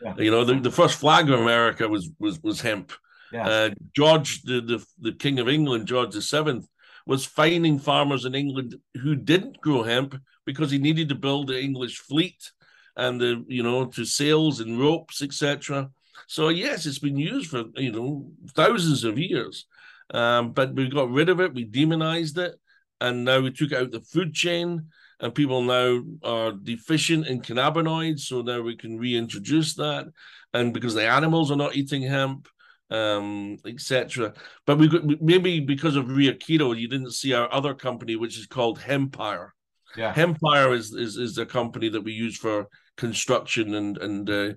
Yeah. 0.00 0.14
You 0.16 0.30
know, 0.30 0.44
the, 0.44 0.54
the 0.54 0.70
first 0.70 0.98
flag 0.98 1.28
of 1.28 1.40
America 1.40 1.88
was 1.88 2.10
was 2.18 2.40
was 2.42 2.60
hemp. 2.60 2.92
Yeah. 3.32 3.48
Uh, 3.48 3.70
George, 3.94 4.42
the, 4.42 4.60
the 4.60 4.86
the 5.00 5.12
King 5.12 5.38
of 5.38 5.48
England, 5.48 5.86
George 5.86 6.12
the 6.12 6.22
Seventh, 6.22 6.66
was 7.06 7.24
fining 7.24 7.78
farmers 7.78 8.24
in 8.24 8.34
England 8.34 8.76
who 9.02 9.16
didn't 9.16 9.60
grow 9.60 9.82
hemp 9.82 10.20
because 10.44 10.70
he 10.70 10.78
needed 10.78 11.08
to 11.08 11.14
build 11.14 11.48
the 11.48 11.60
English 11.60 11.98
fleet 11.98 12.50
and 12.96 13.20
the 13.20 13.44
you 13.48 13.62
know 13.62 13.86
to 13.86 14.04
sails 14.04 14.60
and 14.60 14.78
ropes, 14.78 15.22
etc. 15.22 15.90
So 16.28 16.48
yes, 16.48 16.86
it's 16.86 16.98
been 16.98 17.16
used 17.16 17.50
for 17.50 17.64
you 17.76 17.92
know 17.92 18.30
thousands 18.50 19.04
of 19.04 19.18
years, 19.18 19.66
um, 20.12 20.52
but 20.52 20.74
we 20.74 20.88
got 20.88 21.10
rid 21.10 21.28
of 21.28 21.40
it. 21.40 21.54
We 21.54 21.64
demonized 21.64 22.38
it, 22.38 22.54
and 23.00 23.24
now 23.24 23.40
we 23.40 23.50
took 23.50 23.72
out 23.72 23.90
the 23.90 24.00
food 24.00 24.34
chain, 24.34 24.86
and 25.20 25.34
people 25.34 25.62
now 25.62 26.02
are 26.22 26.52
deficient 26.52 27.26
in 27.26 27.42
cannabinoids. 27.42 28.20
So 28.20 28.42
now 28.42 28.60
we 28.60 28.76
can 28.76 28.98
reintroduce 28.98 29.74
that, 29.76 30.06
and 30.52 30.72
because 30.72 30.94
the 30.94 31.06
animals 31.08 31.50
are 31.50 31.56
not 31.56 31.76
eating 31.76 32.02
hemp, 32.02 32.48
um, 32.92 33.58
etc. 33.66 34.34
But 34.66 34.78
we 34.78 34.88
could, 34.88 35.22
maybe 35.22 35.60
because 35.60 35.96
of 35.96 36.06
Reakiro, 36.06 36.78
you 36.78 36.88
didn't 36.88 37.12
see 37.12 37.32
our 37.32 37.52
other 37.52 37.74
company, 37.74 38.16
which 38.16 38.38
is 38.38 38.46
called 38.46 38.78
Hempire. 38.78 39.50
Yeah, 39.96 40.12
Hempire 40.14 40.74
is 40.74 40.92
is 40.94 41.16
is 41.16 41.38
a 41.38 41.46
company 41.46 41.88
that 41.88 42.02
we 42.02 42.12
use 42.12 42.36
for 42.36 42.68
construction 42.96 43.74
and 43.74 43.98
and 43.98 44.30
uh, 44.30 44.52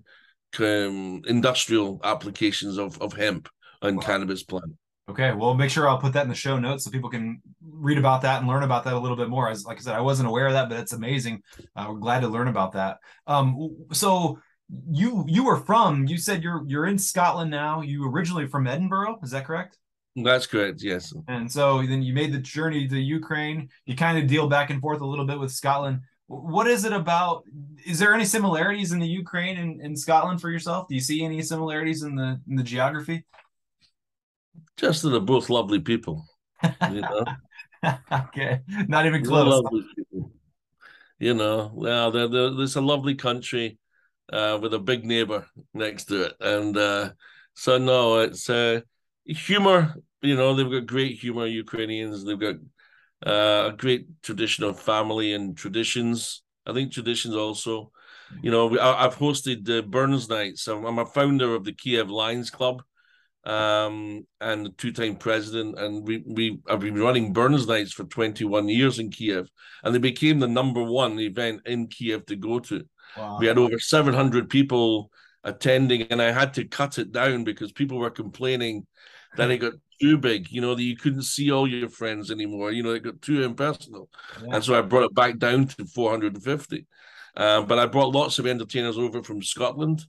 um, 0.59 1.21
industrial 1.27 1.99
applications 2.03 2.77
of, 2.77 3.01
of 3.01 3.13
hemp 3.13 3.49
and 3.81 3.97
wow. 3.97 4.03
cannabis 4.03 4.43
plant. 4.43 4.73
Okay, 5.07 5.33
well, 5.33 5.53
make 5.53 5.69
sure 5.69 5.87
I'll 5.87 5.99
put 5.99 6.13
that 6.13 6.23
in 6.23 6.29
the 6.29 6.35
show 6.35 6.57
notes 6.57 6.83
so 6.83 6.89
people 6.89 7.11
can 7.11 7.39
read 7.61 7.99
about 7.99 8.23
that 8.23 8.39
and 8.39 8.47
learn 8.47 8.63
about 8.63 8.83
that 8.85 8.93
a 8.93 8.99
little 8.99 9.17
bit 9.17 9.29
more. 9.29 9.49
As 9.49 9.63
like 9.63 9.77
I 9.77 9.81
said, 9.81 9.93
I 9.93 10.01
wasn't 10.01 10.27
aware 10.27 10.47
of 10.47 10.53
that, 10.53 10.67
but 10.67 10.79
it's 10.79 10.93
amazing. 10.93 11.41
Uh, 11.75 11.87
we're 11.89 11.99
glad 11.99 12.21
to 12.21 12.27
learn 12.27 12.47
about 12.47 12.73
that. 12.73 12.97
Um, 13.27 13.75
so 13.91 14.39
you 14.69 15.23
you 15.27 15.45
were 15.45 15.57
from 15.57 16.07
you 16.07 16.17
said 16.17 16.41
you're 16.41 16.63
you're 16.65 16.87
in 16.87 16.97
Scotland 16.97 17.51
now. 17.51 17.81
You 17.81 18.09
originally 18.09 18.47
from 18.47 18.65
Edinburgh, 18.65 19.19
is 19.21 19.29
that 19.29 19.45
correct? 19.45 19.77
That's 20.15 20.47
correct. 20.47 20.81
Yes. 20.81 21.13
And 21.27 21.51
so 21.51 21.85
then 21.85 22.01
you 22.01 22.13
made 22.13 22.33
the 22.33 22.39
journey 22.39 22.87
to 22.87 22.99
Ukraine. 22.99 23.69
You 23.85 23.95
kind 23.95 24.17
of 24.17 24.27
deal 24.27 24.47
back 24.47 24.69
and 24.71 24.81
forth 24.81 25.01
a 25.01 25.05
little 25.05 25.25
bit 25.25 25.39
with 25.39 25.51
Scotland 25.51 25.99
what 26.27 26.67
is 26.67 26.85
it 26.85 26.93
about 26.93 27.43
is 27.85 27.99
there 27.99 28.13
any 28.13 28.25
similarities 28.25 28.91
in 28.91 28.99
the 28.99 29.07
ukraine 29.07 29.57
and, 29.57 29.81
in 29.81 29.95
scotland 29.95 30.41
for 30.41 30.49
yourself? 30.49 30.87
Do 30.87 30.95
you 30.95 31.01
see 31.01 31.23
any 31.23 31.41
similarities 31.41 32.03
in 32.03 32.15
the 32.15 32.39
in 32.49 32.55
the 32.55 32.63
geography? 32.63 33.25
Just 34.77 35.03
that 35.03 35.09
they're 35.09 35.19
both 35.19 35.49
lovely 35.49 35.79
people 35.79 36.25
you 36.91 37.01
know? 37.01 37.25
Okay 38.11 38.61
not 38.87 39.05
even 39.05 39.23
close. 39.23 39.63
you 41.19 41.35
know? 41.35 41.71
Well 41.73 42.11
they're, 42.11 42.27
they're, 42.27 42.61
it's 42.61 42.75
a 42.75 42.81
lovely 42.81 43.13
country 43.13 43.77
uh, 44.33 44.57
with 44.59 44.73
a 44.73 44.79
big 44.79 45.05
neighbor 45.05 45.45
next 45.73 46.05
to 46.05 46.23
it 46.23 46.33
and 46.39 46.75
uh, 46.75 47.11
so 47.53 47.77
no 47.77 48.19
it's 48.19 48.49
uh, 48.49 48.81
humor 49.25 49.95
you 50.21 50.35
know 50.35 50.55
they've 50.55 50.71
got 50.71 50.87
great 50.87 51.19
humor 51.19 51.45
ukrainians 51.45 52.23
they've 52.23 52.39
got 52.39 52.55
uh, 53.25 53.71
a 53.71 53.75
great 53.75 54.07
tradition 54.21 54.63
of 54.63 54.79
family 54.79 55.33
and 55.33 55.57
traditions. 55.57 56.43
I 56.65 56.73
think 56.73 56.91
traditions 56.91 57.35
also. 57.35 57.91
You 58.41 58.51
know, 58.51 58.77
I, 58.79 59.03
have 59.03 59.15
hosted 59.15 59.69
uh, 59.69 59.83
Burns 59.83 60.27
nights. 60.29 60.67
I'm, 60.67 60.83
I'm, 60.85 60.99
a 60.99 61.05
founder 61.05 61.53
of 61.53 61.63
the 61.63 61.73
Kiev 61.73 62.09
Lions 62.09 62.49
Club, 62.49 62.81
um, 63.43 64.25
and 64.41 64.75
two-time 64.77 65.15
president. 65.17 65.77
And 65.79 66.05
we 66.07 66.23
we 66.25 66.59
have 66.67 66.79
been 66.79 66.99
running 66.99 67.33
Burns 67.33 67.67
nights 67.67 67.93
for 67.93 68.03
21 68.05 68.67
years 68.67 68.99
in 68.99 69.11
Kiev, 69.11 69.47
and 69.83 69.93
they 69.93 69.99
became 69.99 70.39
the 70.39 70.47
number 70.47 70.83
one 70.83 71.19
event 71.19 71.61
in 71.65 71.87
Kiev 71.87 72.25
to 72.27 72.35
go 72.35 72.59
to. 72.59 72.83
Wow. 73.15 73.37
We 73.39 73.47
had 73.47 73.57
over 73.57 73.79
700 73.79 74.49
people 74.49 75.11
attending, 75.43 76.03
and 76.03 76.21
I 76.21 76.31
had 76.31 76.53
to 76.55 76.65
cut 76.65 76.97
it 76.97 77.11
down 77.11 77.43
because 77.43 77.71
people 77.71 77.99
were 77.99 78.09
complaining 78.09 78.87
that 79.37 79.51
it 79.51 79.57
got 79.57 79.73
too 80.01 80.17
big, 80.17 80.51
you 80.51 80.61
know, 80.61 80.75
that 80.75 80.83
you 80.83 80.95
couldn't 80.95 81.23
see 81.23 81.51
all 81.51 81.67
your 81.67 81.89
friends 81.89 82.31
anymore. 82.31 82.71
You 82.71 82.83
know, 82.83 82.91
it 82.91 83.03
got 83.03 83.21
too 83.21 83.43
impersonal. 83.43 84.09
Yeah. 84.41 84.55
And 84.55 84.63
so 84.63 84.77
I 84.77 84.81
brought 84.81 85.05
it 85.05 85.15
back 85.15 85.37
down 85.37 85.67
to 85.67 85.85
450. 85.85 86.85
Um, 87.37 87.65
but 87.65 87.79
I 87.79 87.85
brought 87.85 88.13
lots 88.13 88.39
of 88.39 88.47
entertainers 88.47 88.97
over 88.97 89.21
from 89.21 89.41
Scotland. 89.41 90.05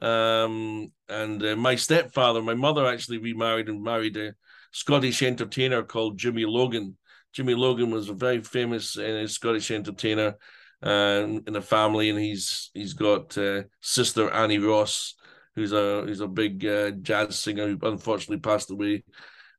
Um, 0.00 0.92
and 1.08 1.42
uh, 1.42 1.56
my 1.56 1.76
stepfather, 1.76 2.42
my 2.42 2.54
mother 2.54 2.86
actually 2.86 3.18
remarried 3.18 3.68
and 3.68 3.82
married 3.82 4.16
a 4.16 4.34
Scottish 4.72 5.22
entertainer 5.22 5.82
called 5.82 6.18
Jimmy 6.18 6.44
Logan. 6.44 6.96
Jimmy 7.32 7.54
Logan 7.54 7.90
was 7.90 8.08
a 8.08 8.14
very 8.14 8.42
famous 8.42 8.96
uh, 8.96 9.26
Scottish 9.26 9.70
entertainer. 9.70 10.36
uh, 10.84 11.40
in 11.46 11.56
a 11.56 11.62
family, 11.62 12.10
and 12.10 12.18
he's 12.18 12.70
he's 12.74 12.92
got 12.92 13.36
uh, 13.38 13.62
sister 13.80 14.30
Annie 14.30 14.58
Ross, 14.58 15.14
who's 15.54 15.72
a 15.72 16.02
who's 16.06 16.20
a 16.20 16.28
big 16.28 16.64
uh, 16.64 16.90
jazz 16.90 17.38
singer 17.38 17.66
who 17.68 17.78
unfortunately 17.82 18.38
passed 18.40 18.70
away. 18.70 19.04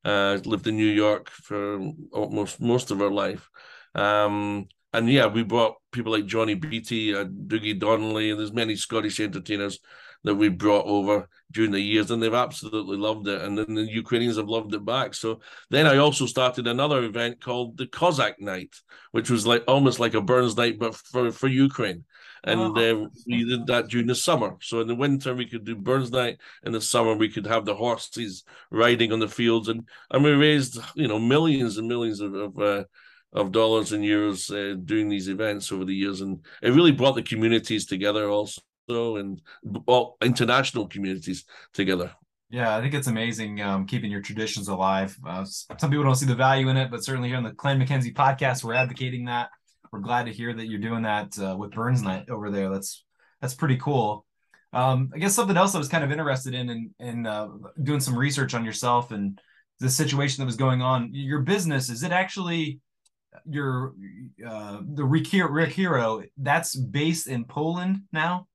Uh, 0.03 0.37
lived 0.45 0.67
in 0.67 0.77
New 0.77 0.85
York 0.85 1.31
for 1.31 1.79
almost 2.13 2.61
most 2.61 2.91
of 2.91 2.99
her 2.99 3.09
life. 3.09 3.49
Um, 3.95 4.67
and 4.93 5.09
yeah, 5.09 5.25
we 5.25 5.43
brought 5.43 5.77
people 5.91 6.11
like 6.11 6.27
Johnny 6.27 6.53
Beattie, 6.53 7.15
uh, 7.15 7.25
Dougie 7.25 7.79
Donnelly, 7.79 8.29
and 8.29 8.39
there's 8.39 8.53
many 8.53 8.75
Scottish 8.75 9.19
entertainers 9.19 9.79
that 10.23 10.35
we 10.35 10.49
brought 10.49 10.85
over 10.85 11.27
during 11.51 11.71
the 11.71 11.79
years, 11.79 12.11
and 12.11 12.21
they've 12.21 12.33
absolutely 12.33 12.97
loved 12.97 13.27
it. 13.27 13.41
And 13.41 13.57
then 13.57 13.75
the 13.75 13.83
Ukrainians 13.83 14.37
have 14.37 14.47
loved 14.47 14.73
it 14.73 14.85
back. 14.85 15.13
So 15.13 15.39
then 15.69 15.85
I 15.85 15.97
also 15.97 16.25
started 16.25 16.67
another 16.67 17.03
event 17.03 17.41
called 17.41 17.77
the 17.77 17.87
Cossack 17.87 18.39
Night, 18.39 18.75
which 19.11 19.29
was 19.29 19.45
like 19.45 19.63
almost 19.67 19.99
like 19.99 20.13
a 20.13 20.21
Burns 20.21 20.57
Night, 20.57 20.79
but 20.79 20.95
for, 20.95 21.31
for 21.31 21.47
Ukraine. 21.47 22.05
And 22.45 22.77
oh. 22.77 23.03
uh, 23.05 23.07
we 23.25 23.43
did 23.43 23.65
that 23.67 23.87
during 23.87 24.07
the 24.07 24.15
summer. 24.15 24.55
So 24.61 24.79
in 24.79 24.87
the 24.87 24.95
winter 24.95 25.33
we 25.33 25.47
could 25.47 25.65
do 25.65 25.75
Burns 25.75 26.11
Night. 26.11 26.37
In 26.63 26.71
the 26.71 26.81
summer 26.81 27.15
we 27.15 27.29
could 27.29 27.47
have 27.47 27.65
the 27.65 27.75
horses 27.75 28.43
riding 28.69 29.11
on 29.11 29.19
the 29.19 29.27
fields, 29.27 29.67
and 29.67 29.87
and 30.11 30.23
we 30.23 30.31
raised 30.31 30.79
you 30.95 31.07
know 31.07 31.19
millions 31.19 31.77
and 31.77 31.87
millions 31.87 32.21
of, 32.21 32.33
of 32.35 32.59
uh, 32.59 32.83
of 33.33 33.51
dollars 33.51 33.91
and 33.91 34.03
euros 34.03 34.49
uh, 34.51 34.79
doing 34.85 35.09
these 35.09 35.27
events 35.27 35.71
over 35.71 35.85
the 35.85 35.95
years, 35.95 36.21
and 36.21 36.45
it 36.61 36.69
really 36.69 36.91
brought 36.91 37.15
the 37.15 37.23
communities 37.23 37.85
together 37.85 38.29
also 38.29 38.61
and 38.87 39.41
well, 39.63 40.15
international 40.21 40.87
communities 40.87 41.45
together. 41.73 42.11
Yeah, 42.51 42.77
I 42.77 42.81
think 42.81 42.93
it's 42.93 43.07
amazing 43.07 43.59
um, 43.61 43.87
keeping 43.87 44.11
your 44.11 44.21
traditions 44.21 44.67
alive. 44.67 45.17
Uh, 45.27 45.43
some 45.43 45.89
people 45.89 46.03
don't 46.03 46.15
see 46.15 46.27
the 46.27 46.35
value 46.35 46.69
in 46.69 46.77
it, 46.77 46.91
but 46.91 47.03
certainly 47.03 47.29
here 47.29 47.37
on 47.37 47.43
the 47.43 47.51
Clan 47.51 47.79
MacKenzie 47.79 48.13
podcast, 48.13 48.63
we're 48.63 48.75
advocating 48.75 49.25
that. 49.25 49.49
We're 49.95 50.01
glad 50.01 50.25
to 50.25 50.33
hear 50.33 50.53
that 50.53 50.67
you're 50.67 50.81
doing 50.81 51.03
that 51.03 51.39
uh, 51.39 51.55
with 51.55 51.71
Burns 51.71 52.01
Night 52.01 52.29
over 52.29 52.51
there. 52.51 52.69
That's 52.69 53.05
that's 53.39 53.53
pretty 53.53 53.77
cool. 53.77 54.25
Um, 54.73 55.09
I 55.15 55.19
guess 55.19 55.33
something 55.33 55.55
else 55.55 55.73
I 55.73 55.77
was 55.77 55.87
kind 55.87 56.03
of 56.03 56.11
interested 56.11 56.53
in 56.53 56.69
in, 56.69 56.93
in 56.99 57.25
uh, 57.25 57.47
doing 57.81 58.01
some 58.01 58.19
research 58.19 58.53
on 58.53 58.65
yourself 58.65 59.11
and 59.11 59.39
the 59.79 59.89
situation 59.89 60.41
that 60.41 60.47
was 60.47 60.57
going 60.57 60.81
on. 60.81 61.11
Your 61.13 61.39
business 61.39 61.89
is 61.89 62.03
it 62.03 62.11
actually 62.11 62.81
your 63.49 63.93
uh, 64.45 64.81
the 64.83 65.03
Reakiro, 65.03 65.47
Rick 65.49 65.71
Hero 65.71 66.23
that's 66.35 66.75
based 66.75 67.27
in 67.27 67.45
Poland 67.45 68.01
now? 68.11 68.47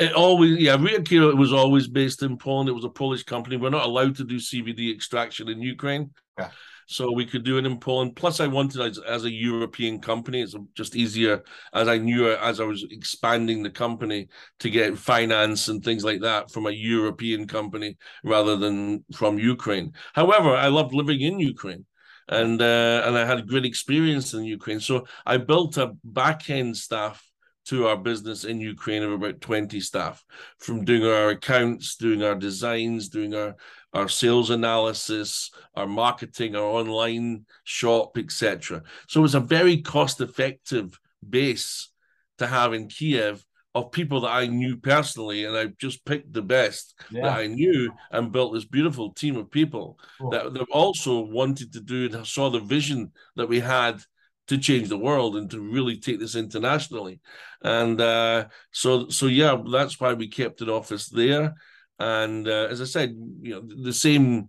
It 0.00 0.14
always, 0.14 0.58
yeah, 0.58 0.76
Rio 0.80 1.36
was 1.36 1.52
always 1.52 1.86
based 1.86 2.24
in 2.24 2.38
Poland. 2.38 2.68
It 2.68 2.72
was 2.72 2.84
a 2.84 2.88
Polish 2.88 3.22
company. 3.22 3.56
We're 3.56 3.70
not 3.70 3.86
allowed 3.86 4.16
to 4.16 4.24
do 4.24 4.38
CBD 4.38 4.92
extraction 4.92 5.48
in 5.48 5.62
Ukraine. 5.62 6.10
Yeah. 6.36 6.50
So 6.90 7.12
we 7.12 7.26
could 7.26 7.44
do 7.44 7.58
it 7.58 7.66
in 7.66 7.78
Poland. 7.78 8.16
Plus, 8.16 8.40
I 8.40 8.46
wanted 8.46 8.80
as, 8.80 8.98
as 8.98 9.24
a 9.24 9.30
European 9.30 10.00
company, 10.00 10.40
it's 10.40 10.54
just 10.74 10.96
easier 10.96 11.44
as 11.74 11.86
I 11.86 11.98
knew 11.98 12.32
as 12.32 12.60
I 12.60 12.64
was 12.64 12.82
expanding 12.90 13.62
the 13.62 13.68
company 13.68 14.28
to 14.60 14.70
get 14.70 14.96
finance 14.96 15.68
and 15.68 15.84
things 15.84 16.02
like 16.02 16.22
that 16.22 16.50
from 16.50 16.66
a 16.66 16.70
European 16.70 17.46
company 17.46 17.98
rather 18.24 18.56
than 18.56 19.04
from 19.14 19.38
Ukraine. 19.38 19.92
However, 20.14 20.56
I 20.56 20.68
loved 20.68 20.94
living 20.94 21.20
in 21.20 21.38
Ukraine 21.38 21.84
and 22.26 22.60
uh, 22.62 23.02
and 23.04 23.18
I 23.18 23.26
had 23.26 23.38
a 23.38 23.42
great 23.42 23.66
experience 23.66 24.32
in 24.32 24.44
Ukraine. 24.44 24.80
So 24.80 25.06
I 25.26 25.36
built 25.36 25.76
a 25.76 25.92
back 26.04 26.48
end 26.48 26.74
staff 26.74 27.22
to 27.68 27.86
our 27.86 27.98
business 27.98 28.44
in 28.44 28.62
Ukraine 28.62 29.02
of 29.02 29.12
about 29.12 29.42
20 29.42 29.78
staff 29.80 30.24
from 30.58 30.86
doing 30.86 31.04
our 31.04 31.28
accounts, 31.30 31.96
doing 31.96 32.22
our 32.22 32.34
designs, 32.34 33.10
doing 33.10 33.34
our, 33.34 33.56
our 33.92 34.08
sales 34.08 34.50
analysis, 34.50 35.50
our 35.74 35.86
marketing, 35.86 36.54
our 36.54 36.62
online 36.62 37.46
shop, 37.64 38.18
etc. 38.18 38.82
So 39.08 39.20
it 39.20 39.22
was 39.22 39.34
a 39.34 39.40
very 39.40 39.80
cost 39.82 40.20
effective 40.20 40.98
base 41.28 41.90
to 42.38 42.46
have 42.46 42.74
in 42.74 42.88
Kiev 42.88 43.44
of 43.74 43.92
people 43.92 44.22
that 44.22 44.30
I 44.30 44.46
knew 44.46 44.76
personally, 44.76 45.44
and 45.44 45.56
I 45.56 45.66
just 45.78 46.04
picked 46.04 46.32
the 46.32 46.42
best 46.42 46.94
yeah. 47.10 47.22
that 47.22 47.38
I 47.38 47.46
knew 47.46 47.92
and 48.10 48.32
built 48.32 48.54
this 48.54 48.64
beautiful 48.64 49.12
team 49.12 49.36
of 49.36 49.50
people 49.50 49.98
cool. 50.18 50.30
that, 50.30 50.52
that 50.54 50.66
also 50.70 51.20
wanted 51.20 51.72
to 51.74 51.80
do 51.80 52.08
and 52.12 52.26
saw 52.26 52.50
the 52.50 52.60
vision 52.60 53.12
that 53.36 53.48
we 53.48 53.60
had 53.60 54.00
to 54.48 54.58
change 54.58 54.88
the 54.88 54.98
world 54.98 55.36
and 55.36 55.50
to 55.50 55.60
really 55.60 55.98
take 55.98 56.18
this 56.18 56.34
internationally. 56.34 57.20
And 57.62 58.00
uh, 58.00 58.46
so, 58.72 59.08
so 59.08 59.26
yeah, 59.26 59.56
that's 59.70 60.00
why 60.00 60.14
we 60.14 60.28
kept 60.28 60.62
an 60.62 60.70
office 60.70 61.08
there. 61.08 61.54
And 61.98 62.46
uh, 62.46 62.68
as 62.70 62.80
I 62.80 62.84
said, 62.84 63.10
you 63.40 63.54
know, 63.54 63.62
the 63.82 63.92
same 63.92 64.48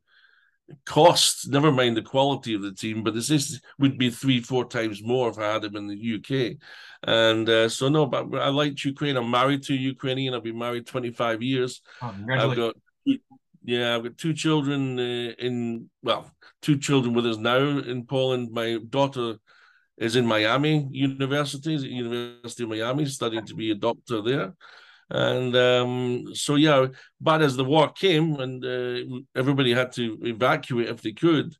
cost, 0.85 1.49
never 1.49 1.71
mind 1.71 1.97
the 1.97 2.01
quality 2.01 2.53
of 2.53 2.61
the 2.61 2.73
team, 2.73 3.03
but 3.03 3.13
this 3.13 3.29
is, 3.29 3.61
would 3.79 3.97
be 3.97 4.09
three, 4.09 4.39
four 4.39 4.65
times 4.65 5.03
more 5.03 5.29
if 5.29 5.39
I 5.39 5.53
had 5.53 5.63
them 5.63 5.75
in 5.75 5.87
the 5.87 6.15
UK. 6.15 6.57
And 7.03 7.49
uh, 7.49 7.69
so, 7.69 7.89
no, 7.89 8.05
but 8.05 8.35
I 8.35 8.49
like 8.49 8.83
Ukraine. 8.83 9.17
I'm 9.17 9.31
married 9.31 9.63
to 9.63 9.73
a 9.73 9.77
Ukrainian. 9.77 10.33
I've 10.33 10.43
been 10.43 10.57
married 10.57 10.85
25 10.85 11.41
years. 11.41 11.81
Oh, 12.01 12.13
I've 12.31 12.55
got 12.55 12.75
yeah, 13.63 13.95
I've 13.95 14.03
got 14.03 14.17
two 14.17 14.33
children 14.33 14.99
uh, 14.99 15.33
in 15.37 15.89
well, 16.01 16.31
two 16.61 16.77
children 16.77 17.13
with 17.13 17.27
us 17.27 17.37
now 17.37 17.57
in 17.59 18.05
Poland. 18.05 18.51
My 18.51 18.79
daughter 18.89 19.35
is 19.97 20.15
in 20.15 20.25
Miami 20.25 20.87
University, 20.91 21.73
University 21.73 22.63
of 22.63 22.69
Miami, 22.69 23.05
studying 23.05 23.45
to 23.45 23.55
be 23.55 23.71
a 23.71 23.75
doctor 23.75 24.21
there. 24.21 24.53
And 25.09 25.55
um, 25.55 26.35
so, 26.35 26.55
yeah, 26.55 26.87
but 27.19 27.41
as 27.41 27.55
the 27.55 27.65
war 27.65 27.91
came 27.91 28.39
and 28.39 28.63
uh, 28.63 29.19
everybody 29.35 29.73
had 29.73 29.91
to 29.93 30.17
evacuate 30.21 30.89
if 30.89 31.01
they 31.01 31.13
could, 31.13 31.55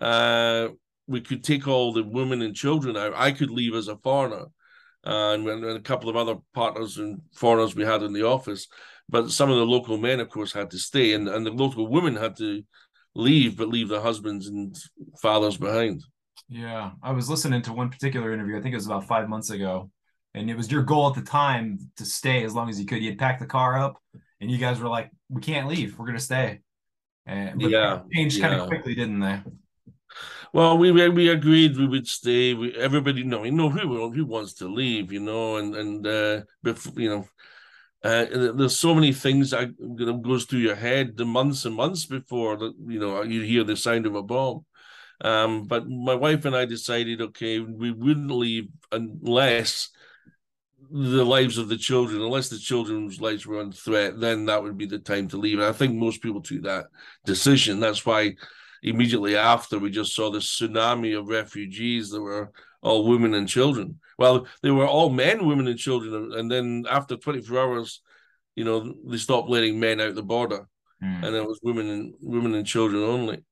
uh, 0.00 0.68
we 1.06 1.20
could 1.20 1.44
take 1.44 1.68
all 1.68 1.92
the 1.92 2.02
women 2.02 2.42
and 2.42 2.54
children 2.54 2.96
out. 2.96 3.12
I 3.14 3.32
could 3.32 3.50
leave 3.50 3.74
as 3.74 3.88
a 3.88 3.96
foreigner. 3.96 4.46
Uh, 5.06 5.32
and, 5.32 5.48
and 5.48 5.64
a 5.64 5.80
couple 5.80 6.10
of 6.10 6.16
other 6.16 6.36
partners 6.54 6.98
and 6.98 7.20
foreigners 7.32 7.74
we 7.74 7.84
had 7.84 8.02
in 8.02 8.12
the 8.12 8.26
office. 8.26 8.66
But 9.08 9.30
some 9.30 9.48
of 9.48 9.56
the 9.56 9.64
local 9.64 9.96
men, 9.96 10.18
of 10.20 10.28
course, 10.28 10.52
had 10.52 10.70
to 10.72 10.78
stay, 10.78 11.14
and, 11.14 11.28
and 11.28 11.46
the 11.46 11.50
local 11.50 11.86
women 11.86 12.16
had 12.16 12.36
to 12.38 12.62
leave, 13.14 13.56
but 13.56 13.68
leave 13.68 13.88
their 13.88 14.02
husbands 14.02 14.48
and 14.48 14.76
fathers 15.22 15.56
behind. 15.56 16.02
Yeah, 16.48 16.90
I 17.02 17.12
was 17.12 17.30
listening 17.30 17.62
to 17.62 17.72
one 17.72 17.90
particular 17.90 18.32
interview. 18.32 18.58
I 18.58 18.60
think 18.60 18.72
it 18.72 18.76
was 18.76 18.86
about 18.86 19.06
five 19.06 19.28
months 19.28 19.50
ago, 19.50 19.90
and 20.38 20.50
it 20.50 20.56
was 20.56 20.70
your 20.70 20.82
goal 20.82 21.08
at 21.08 21.14
the 21.14 21.22
time 21.22 21.78
to 21.96 22.04
stay 22.04 22.44
as 22.44 22.54
long 22.54 22.68
as 22.68 22.80
you 22.80 22.86
could. 22.86 23.02
You 23.02 23.10
had 23.10 23.18
packed 23.18 23.40
the 23.40 23.46
car 23.46 23.78
up, 23.78 24.00
and 24.40 24.50
you 24.50 24.58
guys 24.58 24.80
were 24.80 24.88
like, 24.88 25.10
"We 25.28 25.40
can't 25.40 25.68
leave. 25.68 25.98
We're 25.98 26.06
gonna 26.06 26.20
stay." 26.20 26.60
And 27.26 27.60
yeah, 27.60 28.00
changed 28.14 28.38
yeah. 28.38 28.48
kind 28.48 28.60
of 28.60 28.68
quickly, 28.68 28.94
didn't 28.94 29.20
they? 29.20 29.40
Well, 30.52 30.78
we 30.78 30.92
we 30.92 31.28
agreed 31.28 31.76
we 31.76 31.86
would 31.86 32.08
stay. 32.08 32.54
We 32.54 32.74
everybody 32.74 33.24
know 33.24 33.44
you 33.44 33.52
know 33.52 33.68
who 33.68 34.10
who 34.12 34.24
wants 34.24 34.54
to 34.54 34.68
leave, 34.68 35.12
you 35.12 35.20
know, 35.20 35.56
and 35.56 35.74
and 35.74 36.06
uh, 36.06 36.42
before, 36.62 36.94
you 36.96 37.10
know. 37.10 37.28
Uh, 38.00 38.52
there's 38.52 38.78
so 38.78 38.94
many 38.94 39.12
things 39.12 39.50
that 39.50 39.74
goes 40.22 40.44
through 40.44 40.60
your 40.60 40.76
head 40.76 41.16
the 41.16 41.24
months 41.24 41.64
and 41.64 41.74
months 41.74 42.06
before 42.06 42.56
that 42.56 42.72
you 42.86 43.00
know 43.00 43.22
you 43.22 43.42
hear 43.42 43.64
the 43.64 43.76
sound 43.76 44.06
of 44.06 44.14
a 44.14 44.22
bomb 44.22 44.64
um, 45.20 45.64
but 45.64 45.88
my 45.88 46.14
wife 46.14 46.44
and 46.44 46.54
I 46.54 46.64
decided, 46.64 47.20
okay, 47.20 47.58
we 47.58 47.90
wouldn't 47.90 48.30
leave 48.30 48.68
unless 48.92 49.90
the 50.90 51.24
lives 51.24 51.58
of 51.58 51.68
the 51.68 51.76
children, 51.76 52.22
unless 52.22 52.48
the 52.48 52.58
children's 52.58 53.20
lives 53.20 53.46
were 53.46 53.60
under 53.60 53.76
threat, 53.76 54.18
then 54.20 54.46
that 54.46 54.62
would 54.62 54.78
be 54.78 54.86
the 54.86 54.98
time 54.98 55.28
to 55.28 55.36
leave. 55.36 55.58
And 55.58 55.68
I 55.68 55.72
think 55.72 55.94
most 55.94 56.22
people 56.22 56.40
took 56.40 56.62
that 56.62 56.86
decision. 57.24 57.80
That's 57.80 58.06
why 58.06 58.36
immediately 58.82 59.36
after 59.36 59.78
we 59.78 59.90
just 59.90 60.14
saw 60.14 60.30
this 60.30 60.46
tsunami 60.46 61.18
of 61.18 61.28
refugees 61.28 62.10
that 62.10 62.20
were 62.20 62.52
all 62.80 63.06
women 63.06 63.34
and 63.34 63.48
children. 63.48 63.98
Well, 64.18 64.46
they 64.62 64.70
were 64.70 64.86
all 64.86 65.10
men, 65.10 65.46
women, 65.46 65.68
and 65.68 65.78
children. 65.78 66.32
And 66.32 66.50
then 66.50 66.84
after 66.90 67.16
24 67.16 67.58
hours, 67.58 68.00
you 68.54 68.64
know, 68.64 68.94
they 69.06 69.16
stopped 69.16 69.50
letting 69.50 69.78
men 69.78 70.00
out 70.00 70.14
the 70.14 70.22
border. 70.22 70.68
Mm. 71.02 71.24
And 71.24 71.36
it 71.36 71.46
was 71.46 71.60
women 71.62 71.88
and 71.88 72.14
women 72.20 72.54
and 72.54 72.66
children 72.66 73.02
only 73.02 73.42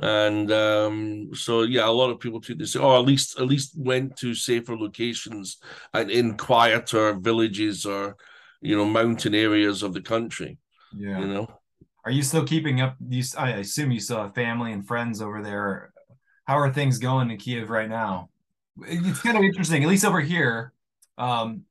and 0.00 0.50
um, 0.50 1.30
so 1.34 1.62
yeah, 1.62 1.86
a 1.86 1.90
lot 1.90 2.10
of 2.10 2.20
people 2.20 2.40
took 2.40 2.58
this, 2.58 2.74
or 2.74 2.96
at 2.96 3.04
least 3.04 3.38
at 3.38 3.46
least 3.46 3.74
went 3.76 4.16
to 4.16 4.34
safer 4.34 4.76
locations 4.76 5.58
and 5.92 6.10
in 6.10 6.36
quieter 6.36 7.14
villages 7.14 7.84
or 7.84 8.16
you 8.62 8.76
know 8.76 8.86
mountain 8.86 9.34
areas 9.34 9.82
of 9.82 9.92
the 9.92 10.00
country. 10.00 10.58
Yeah, 10.96 11.20
you 11.20 11.26
know. 11.26 11.48
Are 12.04 12.10
you 12.10 12.22
still 12.22 12.46
keeping 12.46 12.80
up? 12.80 12.96
You, 13.06 13.22
I 13.36 13.50
assume 13.50 13.90
you 13.90 14.00
still 14.00 14.22
have 14.22 14.34
family 14.34 14.72
and 14.72 14.86
friends 14.86 15.20
over 15.20 15.42
there. 15.42 15.92
How 16.46 16.58
are 16.58 16.72
things 16.72 16.98
going 16.98 17.30
in 17.30 17.36
Kiev 17.36 17.68
right 17.68 17.88
now? 17.88 18.30
It's 18.82 19.20
kind 19.20 19.36
of 19.36 19.44
interesting, 19.44 19.82
at 19.82 19.88
least 19.88 20.06
over 20.06 20.20
here. 20.20 20.72
Um, 21.18 21.64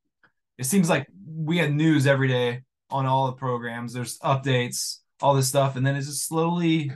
it 0.59 0.65
seems 0.65 0.87
like 0.87 1.07
we 1.27 1.57
had 1.57 1.73
news 1.73 2.05
every 2.05 2.27
day 2.27 2.61
on 2.91 3.07
all 3.07 3.25
the 3.25 3.33
programs. 3.33 3.93
There's 3.93 4.19
updates, 4.19 4.99
all 5.19 5.33
this 5.33 5.47
stuff, 5.47 5.75
and 5.75 5.85
then 5.85 5.95
it's 5.95 6.05
just 6.05 6.27
slowly 6.27 6.91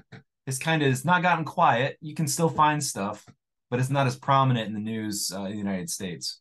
it's 0.45 0.57
kind 0.57 0.81
of 0.81 0.91
it's 0.91 1.05
not 1.05 1.21
gotten 1.21 1.45
quiet. 1.45 1.97
You 2.01 2.15
can 2.15 2.27
still 2.27 2.49
find 2.49 2.83
stuff, 2.83 3.25
but 3.69 3.79
it's 3.79 3.89
not 3.89 4.07
as 4.07 4.15
prominent 4.15 4.67
in 4.67 4.73
the 4.73 4.79
news 4.79 5.31
uh, 5.33 5.43
in 5.43 5.51
the 5.51 5.57
United 5.57 5.89
States. 5.89 6.39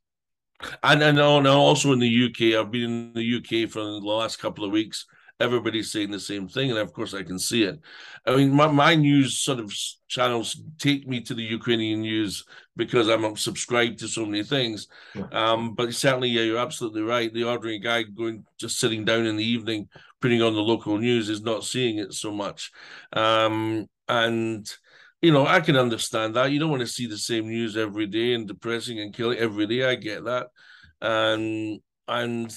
And 0.82 1.02
and, 1.02 1.18
and 1.18 1.46
also 1.46 1.92
in 1.92 1.98
the 1.98 2.24
UK, 2.26 2.58
I've 2.58 2.70
been 2.70 2.82
in 2.82 3.12
the 3.14 3.36
UK 3.36 3.70
for 3.70 3.80
the 3.80 3.98
last 3.98 4.38
couple 4.38 4.64
of 4.64 4.70
weeks, 4.70 5.06
everybody's 5.42 5.90
saying 5.90 6.10
the 6.10 6.20
same 6.20 6.48
thing, 6.48 6.70
and 6.70 6.78
of 6.78 6.92
course 6.92 7.14
I 7.14 7.22
can 7.22 7.38
see 7.38 7.64
it. 7.64 7.80
I 8.26 8.36
mean, 8.36 8.52
my, 8.52 8.68
my 8.68 8.94
news 8.94 9.38
sort 9.38 9.58
of 9.58 9.74
channels 10.08 10.62
take 10.78 11.06
me 11.06 11.20
to 11.22 11.34
the 11.34 11.42
Ukrainian 11.42 12.02
news 12.02 12.44
because 12.76 13.08
I'm 13.08 13.36
subscribed 13.36 13.98
to 14.00 14.08
so 14.08 14.24
many 14.24 14.44
things. 14.44 14.86
Um, 15.32 15.74
but 15.74 15.92
certainly, 15.94 16.28
yeah, 16.28 16.42
you're 16.42 16.58
absolutely 16.58 17.02
right. 17.02 17.32
The 17.32 17.44
ordinary 17.44 17.78
guy 17.78 18.04
going 18.04 18.44
just 18.58 18.78
sitting 18.78 19.04
down 19.04 19.26
in 19.26 19.36
the 19.36 19.44
evening, 19.44 19.88
putting 20.22 20.40
on 20.40 20.54
the 20.54 20.62
local 20.62 20.96
news, 20.96 21.28
is 21.28 21.42
not 21.42 21.64
seeing 21.64 21.98
it 21.98 22.14
so 22.14 22.32
much. 22.32 22.70
Um, 23.12 23.86
and 24.08 24.66
you 25.20 25.32
know, 25.32 25.46
I 25.46 25.60
can 25.60 25.76
understand 25.76 26.34
that. 26.34 26.50
You 26.50 26.58
don't 26.58 26.70
want 26.70 26.80
to 26.80 26.86
see 26.86 27.06
the 27.06 27.18
same 27.18 27.48
news 27.48 27.76
every 27.76 28.06
day 28.06 28.34
and 28.34 28.48
depressing 28.48 28.98
and 28.98 29.14
killing 29.14 29.38
every 29.38 29.66
day. 29.66 29.84
I 29.84 29.94
get 29.94 30.24
that, 30.24 30.48
and 31.00 31.80
and 32.08 32.54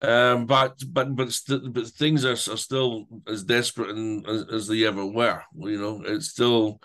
um, 0.00 0.46
but 0.46 0.76
but 0.88 1.16
but 1.16 1.32
st- 1.32 1.72
but 1.72 1.88
things 1.88 2.24
are, 2.24 2.32
are 2.32 2.56
still 2.56 3.06
as 3.26 3.42
desperate 3.42 3.90
and, 3.90 4.26
as, 4.28 4.44
as 4.52 4.68
they 4.68 4.84
ever 4.84 5.04
were. 5.04 5.42
You 5.56 5.80
know, 5.80 6.02
it's 6.04 6.28
still 6.28 6.80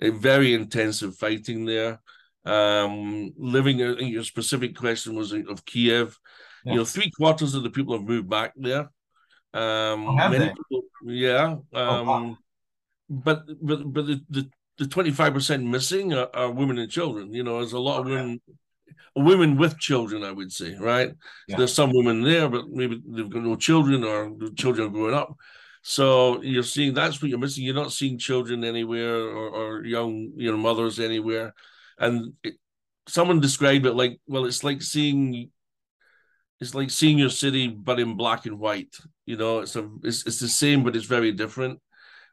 a 0.00 0.10
very 0.10 0.54
intensive 0.54 1.16
fighting 1.16 1.66
there. 1.66 2.00
Um, 2.46 3.32
living, 3.36 3.82
I 3.82 3.94
think 3.94 4.12
your 4.12 4.24
specific 4.24 4.76
question 4.76 5.14
was 5.14 5.32
of 5.32 5.64
Kiev. 5.66 6.18
Yeah. 6.64 6.72
You 6.72 6.78
know, 6.78 6.84
three 6.84 7.10
quarters 7.10 7.54
of 7.54 7.62
the 7.62 7.70
people 7.70 7.94
have 7.96 8.08
moved 8.08 8.28
back 8.28 8.52
there. 8.56 8.88
Um, 9.54 10.08
oh, 10.08 10.30
they? 10.30 10.48
People, 10.48 10.82
yeah. 11.06 11.44
Um, 11.46 11.62
oh, 11.74 12.04
wow. 12.04 12.14
Um, 12.14 12.38
but 13.08 13.44
but 13.62 13.92
but 13.92 14.06
the 14.06 14.20
the 14.30 14.50
the 14.78 14.86
twenty 14.86 15.10
five 15.10 15.32
percent 15.32 15.64
missing 15.64 16.12
are, 16.12 16.28
are, 16.34 16.50
women 16.50 16.78
and 16.78 16.90
children. 16.90 17.32
You 17.32 17.44
know, 17.44 17.58
there's 17.58 17.72
a 17.72 17.78
lot 17.78 18.00
of 18.00 18.06
women 18.06 18.40
women 19.16 19.56
with 19.56 19.78
children, 19.78 20.24
I 20.24 20.32
would 20.32 20.52
say, 20.52 20.74
right? 20.74 21.12
Yeah. 21.46 21.58
There's 21.58 21.74
some 21.74 21.92
women 21.92 22.22
there, 22.22 22.48
but 22.48 22.68
maybe 22.68 23.00
they've 23.06 23.30
got 23.30 23.42
no 23.42 23.56
children 23.56 24.04
or 24.04 24.32
the 24.36 24.52
children 24.54 24.88
are 24.88 24.90
growing 24.90 25.14
up. 25.14 25.36
So 25.82 26.42
you're 26.42 26.62
seeing 26.62 26.94
that's 26.94 27.20
what 27.20 27.28
you're 27.28 27.38
missing. 27.38 27.64
You're 27.64 27.74
not 27.74 27.92
seeing 27.92 28.18
children 28.18 28.64
anywhere 28.64 29.20
or, 29.20 29.48
or 29.50 29.84
young, 29.84 30.32
you 30.36 30.50
know, 30.50 30.56
mothers 30.56 30.98
anywhere. 30.98 31.54
And 31.98 32.32
it, 32.42 32.54
someone 33.06 33.40
described 33.40 33.86
it 33.86 33.92
like, 33.92 34.18
well, 34.26 34.46
it's 34.46 34.64
like 34.64 34.82
seeing 34.82 35.50
it's 36.60 36.74
like 36.74 36.90
seeing 36.90 37.18
your 37.18 37.30
city 37.30 37.68
but 37.68 38.00
in 38.00 38.16
black 38.16 38.46
and 38.46 38.58
white. 38.58 38.96
You 39.26 39.36
know, 39.36 39.60
it's 39.60 39.76
a 39.76 39.88
it's, 40.02 40.26
it's 40.26 40.40
the 40.40 40.48
same, 40.48 40.82
but 40.84 40.96
it's 40.96 41.06
very 41.06 41.32
different. 41.32 41.80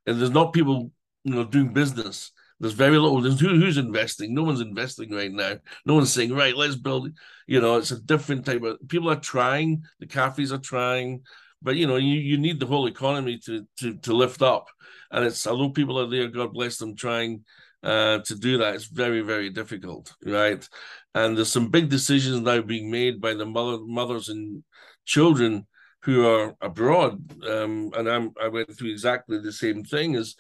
And 0.06 0.20
there's 0.20 0.32
not 0.32 0.54
people, 0.54 0.92
you 1.24 1.36
know, 1.36 1.44
doing 1.44 1.74
business. 1.74 2.32
There's 2.60 2.74
very 2.74 2.98
little. 2.98 3.22
There's 3.22 3.40
who, 3.40 3.50
who's 3.50 3.78
investing? 3.78 4.34
No 4.36 4.44
one's 4.44 4.62
investing 4.62 5.12
right 5.12 5.32
now. 5.32 5.56
No 5.86 5.96
one's 5.96 6.14
saying, 6.14 6.34
right, 6.34 6.56
let's 6.56 6.76
build. 6.76 7.10
You 7.48 7.60
know, 7.60 7.78
it's 7.78 7.92
a 7.92 8.00
different 8.00 8.46
type 8.46 8.62
of. 8.62 8.78
People 8.88 9.10
are 9.10 9.20
trying. 9.20 9.84
The 10.00 10.06
cafes 10.06 10.52
are 10.52 10.60
trying, 10.60 11.22
but 11.62 11.76
you 11.76 11.88
know, 11.88 11.96
you, 11.96 12.16
you 12.16 12.38
need 12.38 12.60
the 12.60 12.68
whole 12.68 12.88
economy 12.88 13.40
to 13.46 13.66
to 13.80 13.98
to 13.98 14.14
lift 14.14 14.42
up. 14.42 14.68
And 15.10 15.26
it's 15.26 15.48
although 15.48 15.70
people 15.70 16.00
are 16.00 16.10
there, 16.10 16.28
God 16.28 16.54
bless 16.54 16.78
them, 16.78 16.96
trying 16.96 17.46
uh, 17.84 18.20
to 18.20 18.36
do 18.36 18.60
that. 18.60 18.76
It's 18.76 18.86
very 18.86 19.22
very 19.22 19.50
difficult, 19.50 20.14
right? 20.24 20.68
And 21.16 21.36
there's 21.36 21.52
some 21.52 21.70
big 21.70 21.90
decisions 21.90 22.42
now 22.42 22.62
being 22.62 22.92
made 22.92 23.20
by 23.22 23.34
the 23.34 23.46
mother 23.46 23.80
mothers 23.84 24.30
and 24.30 24.64
children 25.06 25.66
who 26.04 26.26
are 26.26 26.56
abroad. 26.62 27.32
Um, 27.48 27.92
and 27.96 28.10
I'm 28.10 28.32
I 28.42 28.48
went 28.48 28.76
through 28.78 28.92
exactly 28.92 29.40
the 29.40 29.54
same 29.54 29.84
thing 29.84 30.16
as 30.16 30.36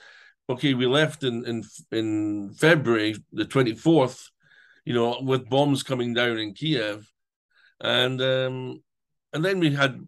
okay, 0.50 0.74
we 0.74 0.86
left 0.86 1.24
in 1.24 1.46
in 1.46 1.64
in 1.92 2.54
February 2.54 3.16
the 3.32 3.46
twenty 3.46 3.76
fourth, 3.76 4.30
you 4.86 4.94
know, 4.94 5.20
with 5.22 5.50
bombs 5.50 5.84
coming 5.84 6.14
down 6.14 6.38
in 6.38 6.54
Kiev, 6.54 7.08
and 7.80 8.22
um, 8.22 8.82
and 9.34 9.44
then 9.46 9.60
we 9.60 9.72
had 9.72 10.00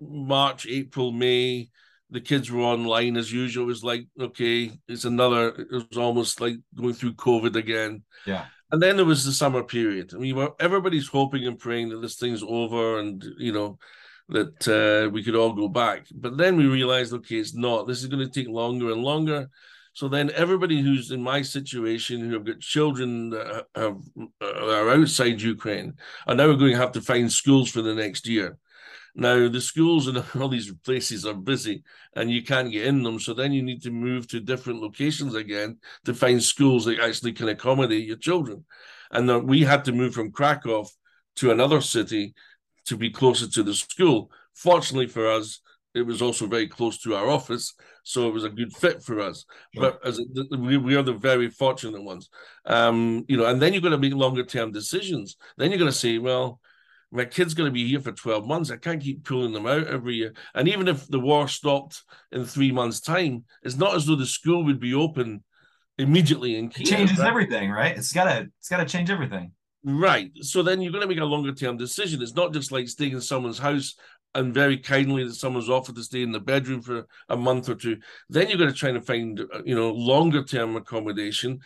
March, 0.00 0.66
April, 0.66 1.12
May. 1.12 1.70
The 2.10 2.20
kids 2.20 2.50
were 2.50 2.60
online 2.60 3.16
as 3.16 3.32
usual. 3.32 3.64
It 3.64 3.68
was 3.68 3.84
like 3.84 4.06
okay, 4.20 4.70
it's 4.88 5.04
another. 5.04 5.48
It 5.48 5.88
was 5.88 5.98
almost 5.98 6.40
like 6.40 6.56
going 6.74 6.94
through 6.94 7.14
COVID 7.14 7.56
again. 7.56 8.04
Yeah. 8.26 8.46
And 8.70 8.82
then 8.82 8.96
there 8.96 9.04
was 9.04 9.24
the 9.24 9.32
summer 9.32 9.62
period. 9.62 10.12
I 10.14 10.18
mean, 10.18 10.48
everybody's 10.58 11.06
hoping 11.06 11.46
and 11.46 11.58
praying 11.58 11.90
that 11.90 12.00
this 12.00 12.16
thing's 12.16 12.42
over, 12.42 12.98
and 12.98 13.24
you 13.38 13.52
know, 13.52 13.78
that 14.28 14.68
uh, 14.68 15.10
we 15.10 15.22
could 15.22 15.36
all 15.36 15.52
go 15.52 15.68
back. 15.68 16.06
But 16.12 16.36
then 16.36 16.56
we 16.56 16.66
realized, 16.66 17.12
okay, 17.12 17.36
it's 17.36 17.54
not. 17.54 17.86
This 17.86 18.00
is 18.00 18.06
going 18.06 18.26
to 18.26 18.32
take 18.32 18.48
longer 18.48 18.90
and 18.90 19.02
longer. 19.02 19.50
So 19.92 20.08
then 20.08 20.32
everybody 20.34 20.80
who's 20.80 21.12
in 21.12 21.22
my 21.22 21.42
situation 21.42 22.20
who 22.20 22.32
have 22.34 22.44
got 22.44 22.58
children 22.60 23.30
that 23.30 23.66
have, 23.76 23.98
uh, 24.42 24.46
are 24.66 24.90
outside 24.90 25.40
Ukraine 25.40 25.94
are 26.26 26.34
now 26.34 26.52
going 26.54 26.72
to 26.72 26.78
have 26.78 26.92
to 26.92 27.00
find 27.00 27.30
schools 27.30 27.70
for 27.70 27.80
the 27.80 27.94
next 27.94 28.26
year. 28.26 28.58
Now 29.14 29.48
the 29.48 29.60
schools 29.60 30.08
in 30.08 30.16
all 30.40 30.48
these 30.48 30.72
places 30.84 31.24
are 31.24 31.34
busy 31.34 31.84
and 32.16 32.28
you 32.28 32.42
can't 32.42 32.72
get 32.72 32.86
in 32.86 33.04
them. 33.04 33.20
So 33.20 33.34
then 33.34 33.52
you 33.52 33.62
need 33.62 33.82
to 33.82 33.92
move 33.92 34.26
to 34.28 34.40
different 34.40 34.80
locations 34.80 35.36
again 35.36 35.78
to 36.06 36.14
find 36.14 36.42
schools 36.42 36.86
that 36.86 36.98
actually 36.98 37.32
can 37.32 37.48
accommodate 37.48 38.04
your 38.04 38.16
children. 38.16 38.64
And 39.12 39.46
we 39.48 39.60
had 39.60 39.84
to 39.84 39.92
move 39.92 40.14
from 40.14 40.32
Krakow 40.32 40.86
to 41.36 41.52
another 41.52 41.80
city 41.80 42.34
to 42.86 42.96
be 42.96 43.10
closer 43.10 43.48
to 43.48 43.62
the 43.62 43.74
school. 43.74 44.30
Fortunately 44.54 45.06
for 45.06 45.30
us, 45.30 45.60
it 45.94 46.02
was 46.02 46.20
also 46.20 46.46
very 46.46 46.66
close 46.66 46.98
to 46.98 47.14
our 47.14 47.28
office, 47.28 47.74
so 48.02 48.26
it 48.26 48.34
was 48.34 48.44
a 48.44 48.50
good 48.50 48.72
fit 48.72 49.02
for 49.02 49.20
us. 49.20 49.44
Sure. 49.74 49.92
But 49.92 50.06
as 50.06 50.20
we, 50.50 50.76
we 50.76 50.96
are 50.96 51.02
the 51.02 51.12
very 51.12 51.48
fortunate 51.48 52.02
ones, 52.02 52.28
um, 52.66 53.24
you 53.28 53.36
know. 53.36 53.46
And 53.46 53.62
then 53.62 53.72
you're 53.72 53.82
going 53.82 53.92
to 53.92 53.98
make 53.98 54.12
longer 54.12 54.44
term 54.44 54.72
decisions. 54.72 55.36
Then 55.56 55.70
you're 55.70 55.78
going 55.78 55.90
to 55.90 55.96
say, 55.96 56.18
well, 56.18 56.60
my 57.12 57.24
kid's 57.24 57.54
going 57.54 57.68
to 57.68 57.72
be 57.72 57.86
here 57.86 58.00
for 58.00 58.10
12 58.10 58.44
months. 58.44 58.72
I 58.72 58.76
can't 58.76 59.00
keep 59.00 59.24
pulling 59.24 59.52
them 59.52 59.66
out 59.66 59.86
every 59.86 60.16
year. 60.16 60.34
And 60.52 60.66
even 60.66 60.88
if 60.88 61.06
the 61.06 61.20
war 61.20 61.46
stopped 61.46 62.02
in 62.32 62.44
three 62.44 62.72
months' 62.72 63.00
time, 63.00 63.44
it's 63.62 63.76
not 63.76 63.94
as 63.94 64.04
though 64.04 64.16
the 64.16 64.26
school 64.26 64.64
would 64.64 64.80
be 64.80 64.94
open 64.94 65.44
immediately. 65.96 66.56
It 66.56 66.72
changes 66.72 67.18
right? 67.18 67.28
everything, 67.28 67.70
right? 67.70 67.96
It's 67.96 68.12
gotta 68.12 68.48
it's 68.58 68.68
gotta 68.68 68.84
change 68.84 69.10
everything. 69.10 69.52
Right. 69.84 70.32
So 70.40 70.62
then 70.62 70.80
you're 70.80 70.92
going 70.92 71.02
to 71.02 71.08
make 71.08 71.18
a 71.18 71.24
longer 71.24 71.52
term 71.52 71.76
decision. 71.76 72.22
It's 72.22 72.34
not 72.34 72.52
just 72.54 72.72
like 72.72 72.88
staying 72.88 73.12
in 73.12 73.20
someone's 73.20 73.58
house 73.58 73.94
and 74.34 74.54
very 74.54 74.78
kindly 74.78 75.24
that 75.24 75.34
someone's 75.34 75.68
offered 75.68 75.94
to 75.96 76.02
stay 76.02 76.22
in 76.22 76.32
the 76.32 76.40
bedroom 76.40 76.80
for 76.80 77.06
a 77.28 77.36
month 77.36 77.68
or 77.68 77.74
two. 77.74 77.98
Then 78.30 78.48
you're 78.48 78.58
going 78.58 78.70
to 78.70 78.76
try 78.76 78.88
and 78.88 79.06
find, 79.06 79.40
uh, 79.40 79.62
you 79.64 79.74
know, 79.74 79.90
longer 79.92 80.42
term 80.42 80.74
accommodation, 80.76 81.60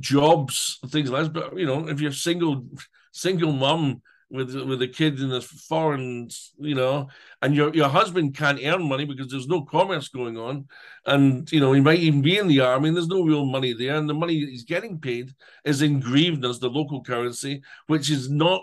jobs, 0.00 0.80
things 0.88 1.10
like 1.10 1.24
that. 1.24 1.32
But 1.32 1.58
you 1.58 1.66
know, 1.66 1.88
if 1.88 2.00
you're 2.00 2.12
single, 2.12 2.66
single 3.12 3.52
mom 3.52 4.02
with 4.30 4.54
with 4.54 4.82
a 4.82 4.88
kid 4.88 5.20
in 5.20 5.32
a 5.32 5.40
foreign, 5.40 6.28
you 6.58 6.74
know, 6.74 7.08
and 7.40 7.54
your 7.54 7.74
your 7.74 7.88
husband 7.88 8.36
can't 8.36 8.60
earn 8.62 8.86
money 8.86 9.04
because 9.04 9.28
there's 9.28 9.46
no 9.48 9.62
commerce 9.62 10.08
going 10.08 10.36
on, 10.36 10.66
and 11.06 11.50
you 11.50 11.60
know 11.60 11.72
he 11.72 11.80
might 11.80 12.00
even 12.00 12.22
be 12.22 12.36
in 12.36 12.48
the 12.48 12.60
army, 12.60 12.88
and 12.88 12.96
there's 12.96 13.08
no 13.08 13.22
real 13.22 13.46
money 13.46 13.72
there, 13.72 13.96
and 13.96 14.08
the 14.08 14.14
money 14.14 14.34
he's 14.34 14.64
getting 14.64 14.98
paid 14.98 15.30
is 15.64 15.82
in 15.82 16.02
hryvnias, 16.02 16.60
the 16.60 16.68
local 16.68 17.02
currency, 17.02 17.62
which 17.86 18.10
is 18.10 18.28
not 18.28 18.62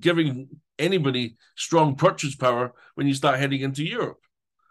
giving 0.00 0.48
anybody 0.78 1.36
strong 1.56 1.96
purchase 1.96 2.34
power 2.34 2.72
when 2.94 3.06
you 3.06 3.14
start 3.14 3.38
heading 3.38 3.60
into 3.60 3.84
Europe. 3.84 4.20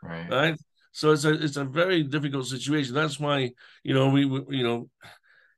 Right. 0.02 0.30
Right. 0.30 0.60
So 0.91 1.12
it's 1.12 1.26
a 1.26 1.34
it's 1.34 1.58
a 1.58 1.63
very 1.65 2.04
difficult 2.04 2.48
situation. 2.48 2.93
That's 2.93 3.19
why 3.19 3.52
you 3.84 3.93
know 3.93 4.10
we, 4.10 4.26
we 4.26 4.58
you 4.58 4.63
know 4.63 4.89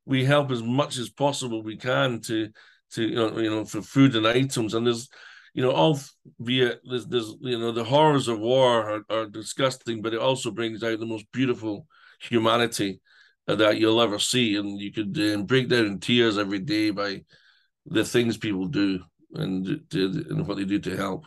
we 0.06 0.24
help 0.24 0.52
as 0.52 0.62
much 0.62 0.98
as 0.98 1.10
possible 1.10 1.64
we 1.64 1.78
can 1.78 2.22
to 2.22 2.50
to 2.96 3.04
you 3.04 3.16
know 3.16 3.38
you 3.38 3.50
know 3.50 3.66
for 3.66 3.82
food 3.82 4.16
and 4.16 4.28
items 4.28 4.74
and 4.74 4.88
there's 4.88 5.08
you 5.54 5.62
know 5.64 5.72
all 5.72 6.00
via 6.40 6.76
there's, 6.84 7.06
there's 7.08 7.36
you 7.42 7.60
know 7.60 7.72
the 7.72 7.84
horrors 7.84 8.28
of 8.28 8.40
war 8.40 8.90
are, 8.90 9.04
are 9.10 9.26
disgusting 9.28 10.02
but 10.02 10.14
it 10.14 10.20
also 10.20 10.52
brings 10.52 10.84
out 10.84 11.00
the 11.00 11.06
most 11.06 11.26
beautiful 11.32 11.88
humanity 12.20 13.00
that 13.48 13.78
you'll 13.78 14.02
ever 14.02 14.20
see 14.20 14.56
and 14.56 14.80
you 14.82 14.92
could 14.92 15.18
uh, 15.20 15.42
break 15.44 15.70
down 15.70 15.86
in 15.86 16.00
tears 16.00 16.38
every 16.38 16.60
day 16.60 16.90
by 16.90 17.22
the 17.86 18.04
things 18.04 18.38
people 18.38 18.66
do 18.66 19.00
and 19.34 19.82
and 19.94 20.48
what 20.48 20.58
they 20.58 20.66
do 20.66 20.80
to 20.80 20.96
help. 20.96 21.26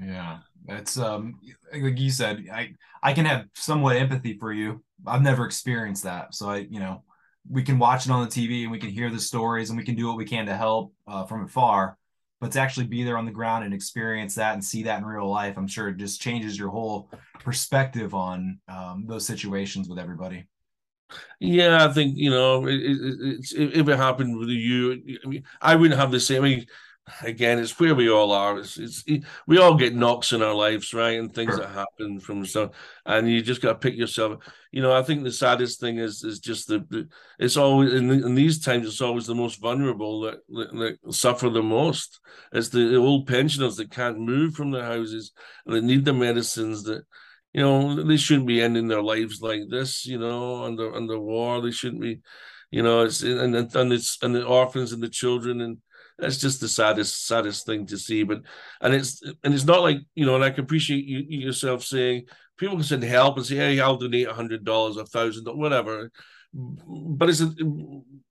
Yeah, 0.00 0.38
it's 0.68 0.98
um 0.98 1.38
like 1.72 1.98
you 1.98 2.10
said, 2.10 2.46
I 2.52 2.74
I 3.02 3.12
can 3.12 3.26
have 3.26 3.46
somewhat 3.54 3.96
empathy 3.96 4.36
for 4.38 4.52
you. 4.52 4.82
I've 5.06 5.22
never 5.22 5.44
experienced 5.44 6.04
that, 6.04 6.34
so 6.34 6.48
I 6.48 6.58
you 6.58 6.80
know 6.80 7.04
we 7.48 7.62
can 7.62 7.78
watch 7.78 8.06
it 8.06 8.12
on 8.12 8.22
the 8.22 8.28
TV 8.28 8.62
and 8.62 8.70
we 8.70 8.78
can 8.78 8.90
hear 8.90 9.10
the 9.10 9.20
stories 9.20 9.70
and 9.70 9.78
we 9.78 9.84
can 9.84 9.94
do 9.94 10.06
what 10.06 10.16
we 10.16 10.24
can 10.24 10.46
to 10.46 10.56
help 10.56 10.94
uh, 11.06 11.24
from 11.24 11.44
afar. 11.44 11.98
But 12.40 12.52
to 12.52 12.60
actually 12.60 12.86
be 12.86 13.04
there 13.04 13.16
on 13.16 13.24
the 13.24 13.30
ground 13.30 13.64
and 13.64 13.72
experience 13.72 14.34
that 14.34 14.54
and 14.54 14.64
see 14.64 14.82
that 14.82 14.98
in 14.98 15.06
real 15.06 15.30
life, 15.30 15.56
I'm 15.56 15.68
sure 15.68 15.88
it 15.88 15.96
just 15.96 16.20
changes 16.20 16.58
your 16.58 16.68
whole 16.68 17.08
perspective 17.40 18.14
on 18.14 18.58
um, 18.68 19.04
those 19.06 19.26
situations 19.26 19.88
with 19.88 19.98
everybody. 19.98 20.46
Yeah, 21.38 21.86
I 21.86 21.92
think 21.92 22.16
you 22.16 22.30
know 22.30 22.66
it, 22.66 22.74
it, 22.74 23.52
if 23.52 23.88
it 23.88 23.96
happened 23.96 24.36
with 24.38 24.48
you, 24.48 25.18
I 25.24 25.28
mean, 25.28 25.44
I 25.60 25.74
wouldn't 25.74 25.98
have 25.98 26.10
the 26.10 26.20
same. 26.20 26.42
I 26.42 26.48
mean, 26.48 26.66
again, 27.22 27.58
it's 27.58 27.78
where 27.78 27.94
we 27.94 28.10
all 28.10 28.32
are. 28.32 28.58
It's, 28.58 28.78
it's 28.78 29.04
we 29.46 29.58
all 29.58 29.74
get 29.74 29.94
knocks 29.94 30.32
in 30.32 30.42
our 30.42 30.54
lives, 30.54 30.94
right, 30.94 31.18
and 31.18 31.32
things 31.32 31.50
sure. 31.50 31.60
that 31.60 31.70
happen 31.70 32.18
from 32.20 32.44
stuff, 32.46 32.70
and 33.04 33.28
you 33.28 33.42
just 33.42 33.60
got 33.60 33.68
to 33.74 33.78
pick 33.78 33.96
yourself. 33.96 34.42
You 34.72 34.82
know, 34.82 34.92
I 34.92 35.02
think 35.02 35.22
the 35.22 35.32
saddest 35.32 35.80
thing 35.80 35.98
is 35.98 36.24
is 36.24 36.38
just 36.38 36.68
the, 36.68 36.84
the 36.88 37.08
it's 37.38 37.56
always 37.56 37.92
in, 37.92 38.10
in, 38.10 38.34
these 38.34 38.60
times 38.64 38.86
it's 38.86 39.00
always 39.00 39.26
the 39.26 39.34
most 39.34 39.60
vulnerable 39.60 40.22
that, 40.22 40.38
that, 40.48 40.98
that 41.02 41.14
suffer 41.14 41.50
the 41.50 41.62
most. 41.62 42.20
It's 42.52 42.70
the, 42.70 42.88
the 42.88 42.96
old 42.96 43.26
pensioners 43.26 43.76
that 43.76 43.90
can't 43.90 44.18
move 44.18 44.54
from 44.54 44.70
their 44.70 44.84
houses 44.84 45.32
and 45.66 45.74
they 45.74 45.80
need 45.80 46.04
the 46.04 46.14
medicines 46.14 46.84
that 46.84 47.04
you 47.52 47.62
know 47.62 48.02
they 48.02 48.16
shouldn't 48.16 48.46
be 48.46 48.62
ending 48.62 48.88
their 48.88 49.02
lives 49.02 49.42
like 49.42 49.62
this. 49.68 50.06
You 50.06 50.18
know, 50.18 50.64
under 50.64 50.94
under 50.94 51.18
war, 51.18 51.60
they 51.60 51.70
shouldn't 51.70 52.02
be. 52.02 52.20
You 52.70 52.82
know, 52.82 53.02
it's 53.02 53.22
and 53.22 53.54
and 53.54 53.92
it's 53.92 54.18
and 54.22 54.34
the 54.34 54.44
orphans 54.44 54.92
and 54.92 55.00
the 55.02 55.08
children 55.08 55.60
and 55.60 55.78
that's 56.18 56.38
just 56.38 56.60
the 56.60 56.68
saddest 56.68 57.26
saddest 57.26 57.66
thing 57.66 57.86
to 57.86 57.98
see 57.98 58.22
but 58.22 58.42
and 58.80 58.94
it's 58.94 59.22
and 59.42 59.54
it's 59.54 59.64
not 59.64 59.82
like 59.82 59.98
you 60.14 60.24
know 60.24 60.34
and 60.34 60.44
i 60.44 60.50
can 60.50 60.64
appreciate 60.64 61.04
you, 61.04 61.24
yourself 61.28 61.82
saying 61.82 62.24
people 62.56 62.76
can 62.76 62.84
send 62.84 63.02
help 63.02 63.36
and 63.36 63.46
say 63.46 63.56
hey 63.56 63.80
i'll 63.80 63.96
donate 63.96 64.28
a 64.28 64.34
hundred 64.34 64.64
dollars 64.64 64.96
a 64.96 65.04
thousand 65.06 65.44
whatever 65.46 66.10
but 66.52 67.28
it's 67.28 67.40
a, 67.40 67.52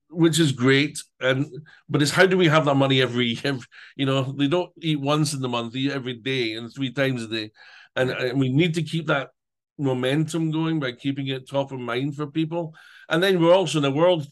which 0.10 0.39
is 0.39 0.52
great 0.52 1.02
and 1.19 1.48
but 1.89 2.02
it's 2.02 2.12
how 2.12 2.26
do 2.26 2.38
we 2.38 2.48
have 2.48 2.65
that 2.65 2.76
money 2.76 3.02
every, 3.02 3.38
every 3.43 3.65
you 3.96 4.06
know 4.06 4.24
they 4.24 4.48
don't 4.48 4.72
eat 4.82 5.00
once 5.00 5.34
in 5.34 5.41
the 5.41 5.50
month 5.50 5.76
eat 5.76 5.91
every 5.91 6.13
day 6.13 6.54
and 6.54 6.74
three 6.74 6.91
times 6.91 7.24
a 7.24 7.28
day 7.28 7.52
and, 7.96 8.10
and 8.12 8.39
we 8.39 8.50
need 8.50 8.74
to 8.74 8.84
keep 8.84 9.08
that 9.08 9.30
momentum 9.78 10.52
going 10.52 10.80
by 10.80 10.91
keeping 10.91 11.28
it 11.28 11.50
top 11.50 11.72
of 11.72 11.80
mind 11.80 12.15
for 12.15 12.28
people 12.28 12.74
and 13.10 13.22
then 13.22 13.41
we're 13.41 13.54
also 13.54 13.80
in 13.80 13.86
a 13.86 13.91
world 13.91 14.26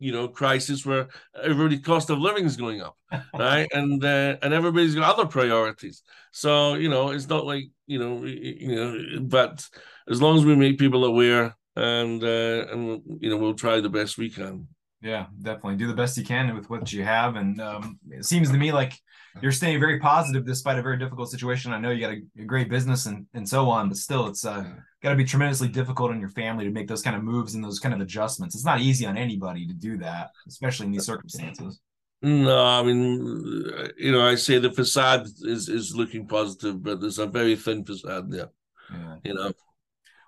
you 0.00 0.10
know 0.12 0.26
crisis 0.26 0.84
where 0.84 1.08
everybody 1.40 1.78
cost 1.78 2.10
of 2.10 2.18
living 2.18 2.44
is 2.44 2.56
going 2.56 2.80
up 2.80 2.96
right? 3.34 3.68
And 3.72 4.02
uh, 4.04 4.36
and 4.42 4.52
everybody's 4.54 4.94
got 4.94 5.14
other 5.14 5.26
priorities. 5.26 6.02
So 6.32 6.74
you 6.74 6.88
know 6.88 7.10
it's 7.10 7.28
not 7.28 7.46
like 7.46 7.64
you 7.86 7.98
know 7.98 8.24
you 8.24 8.74
know 8.74 9.20
but 9.20 9.66
as 10.08 10.20
long 10.20 10.36
as 10.36 10.44
we 10.44 10.56
make 10.56 10.78
people 10.78 11.04
aware 11.04 11.56
and 11.76 12.22
uh, 12.22 12.66
and 12.72 13.02
you 13.20 13.30
know 13.30 13.36
we'll 13.36 13.54
try 13.54 13.80
the 13.80 13.88
best 13.88 14.18
we 14.18 14.30
can 14.30 14.66
yeah 15.02 15.26
definitely 15.42 15.76
do 15.76 15.86
the 15.86 15.94
best 15.94 16.16
you 16.16 16.24
can 16.24 16.54
with 16.54 16.68
what 16.68 16.92
you 16.92 17.02
have 17.02 17.36
and 17.36 17.60
um, 17.60 17.98
it 18.10 18.24
seems 18.24 18.50
to 18.50 18.56
me 18.56 18.72
like 18.72 18.92
you're 19.40 19.52
staying 19.52 19.78
very 19.78 19.98
positive 19.98 20.44
despite 20.44 20.78
a 20.78 20.82
very 20.82 20.98
difficult 20.98 21.30
situation 21.30 21.72
i 21.72 21.78
know 21.78 21.90
you 21.90 22.00
got 22.00 22.12
a, 22.12 22.42
a 22.42 22.44
great 22.44 22.68
business 22.68 23.06
and 23.06 23.26
and 23.34 23.48
so 23.48 23.68
on 23.70 23.88
but 23.88 23.96
still 23.96 24.26
it's 24.26 24.44
uh 24.44 24.64
got 25.02 25.10
to 25.10 25.16
be 25.16 25.24
tremendously 25.24 25.68
difficult 25.68 26.10
on 26.10 26.20
your 26.20 26.28
family 26.28 26.64
to 26.64 26.70
make 26.70 26.88
those 26.88 27.02
kind 27.02 27.16
of 27.16 27.22
moves 27.22 27.54
and 27.54 27.64
those 27.64 27.78
kind 27.78 27.94
of 27.94 28.00
adjustments. 28.00 28.54
It's 28.54 28.64
not 28.64 28.80
easy 28.80 29.06
on 29.06 29.16
anybody 29.16 29.66
to 29.66 29.72
do 29.72 29.96
that, 29.98 30.30
especially 30.46 30.86
in 30.86 30.92
these 30.92 31.06
circumstances. 31.06 31.80
No, 32.22 32.64
I 32.66 32.82
mean, 32.82 33.64
you 33.96 34.12
know, 34.12 34.20
I 34.20 34.34
say 34.34 34.58
the 34.58 34.70
facade 34.70 35.26
is 35.40 35.70
is 35.70 35.96
looking 35.96 36.26
positive, 36.26 36.82
but 36.82 37.00
there's 37.00 37.18
a 37.18 37.26
very 37.26 37.56
thin 37.56 37.82
facade 37.82 38.30
there. 38.30 38.50
Yeah. 38.92 39.16
You 39.24 39.34
know. 39.34 39.52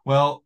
Well, 0.06 0.42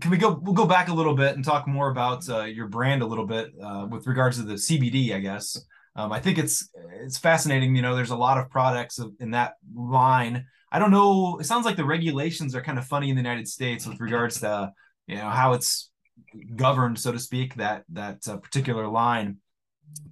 can 0.00 0.10
we 0.10 0.16
go? 0.16 0.38
We'll 0.42 0.54
go 0.54 0.66
back 0.66 0.88
a 0.88 0.94
little 0.94 1.14
bit 1.14 1.34
and 1.34 1.44
talk 1.44 1.66
more 1.66 1.90
about 1.90 2.28
uh, 2.28 2.44
your 2.44 2.68
brand 2.68 3.02
a 3.02 3.06
little 3.06 3.26
bit 3.26 3.52
uh, 3.62 3.86
with 3.90 4.06
regards 4.06 4.36
to 4.36 4.42
the 4.44 4.54
CBD. 4.54 5.14
I 5.14 5.20
guess 5.20 5.64
um, 5.96 6.12
I 6.12 6.20
think 6.20 6.38
it's 6.38 6.68
it's 7.02 7.18
fascinating. 7.18 7.74
You 7.74 7.82
know, 7.82 7.96
there's 7.96 8.10
a 8.10 8.16
lot 8.16 8.38
of 8.38 8.50
products 8.50 9.00
in 9.18 9.30
that 9.32 9.54
line 9.74 10.46
I 10.72 10.78
don't 10.78 10.90
know. 10.90 11.38
It 11.38 11.44
sounds 11.44 11.66
like 11.66 11.76
the 11.76 11.84
regulations 11.84 12.54
are 12.54 12.62
kind 12.62 12.78
of 12.78 12.86
funny 12.86 13.10
in 13.10 13.16
the 13.16 13.22
United 13.22 13.48
States 13.48 13.86
with 13.86 14.00
regards 14.00 14.40
to 14.40 14.72
you 15.06 15.16
know 15.16 15.28
how 15.28 15.52
it's 15.52 15.90
governed, 16.54 16.98
so 16.98 17.10
to 17.10 17.18
speak, 17.18 17.56
that 17.56 17.84
that 17.90 18.26
uh, 18.28 18.36
particular 18.36 18.86
line. 18.86 19.38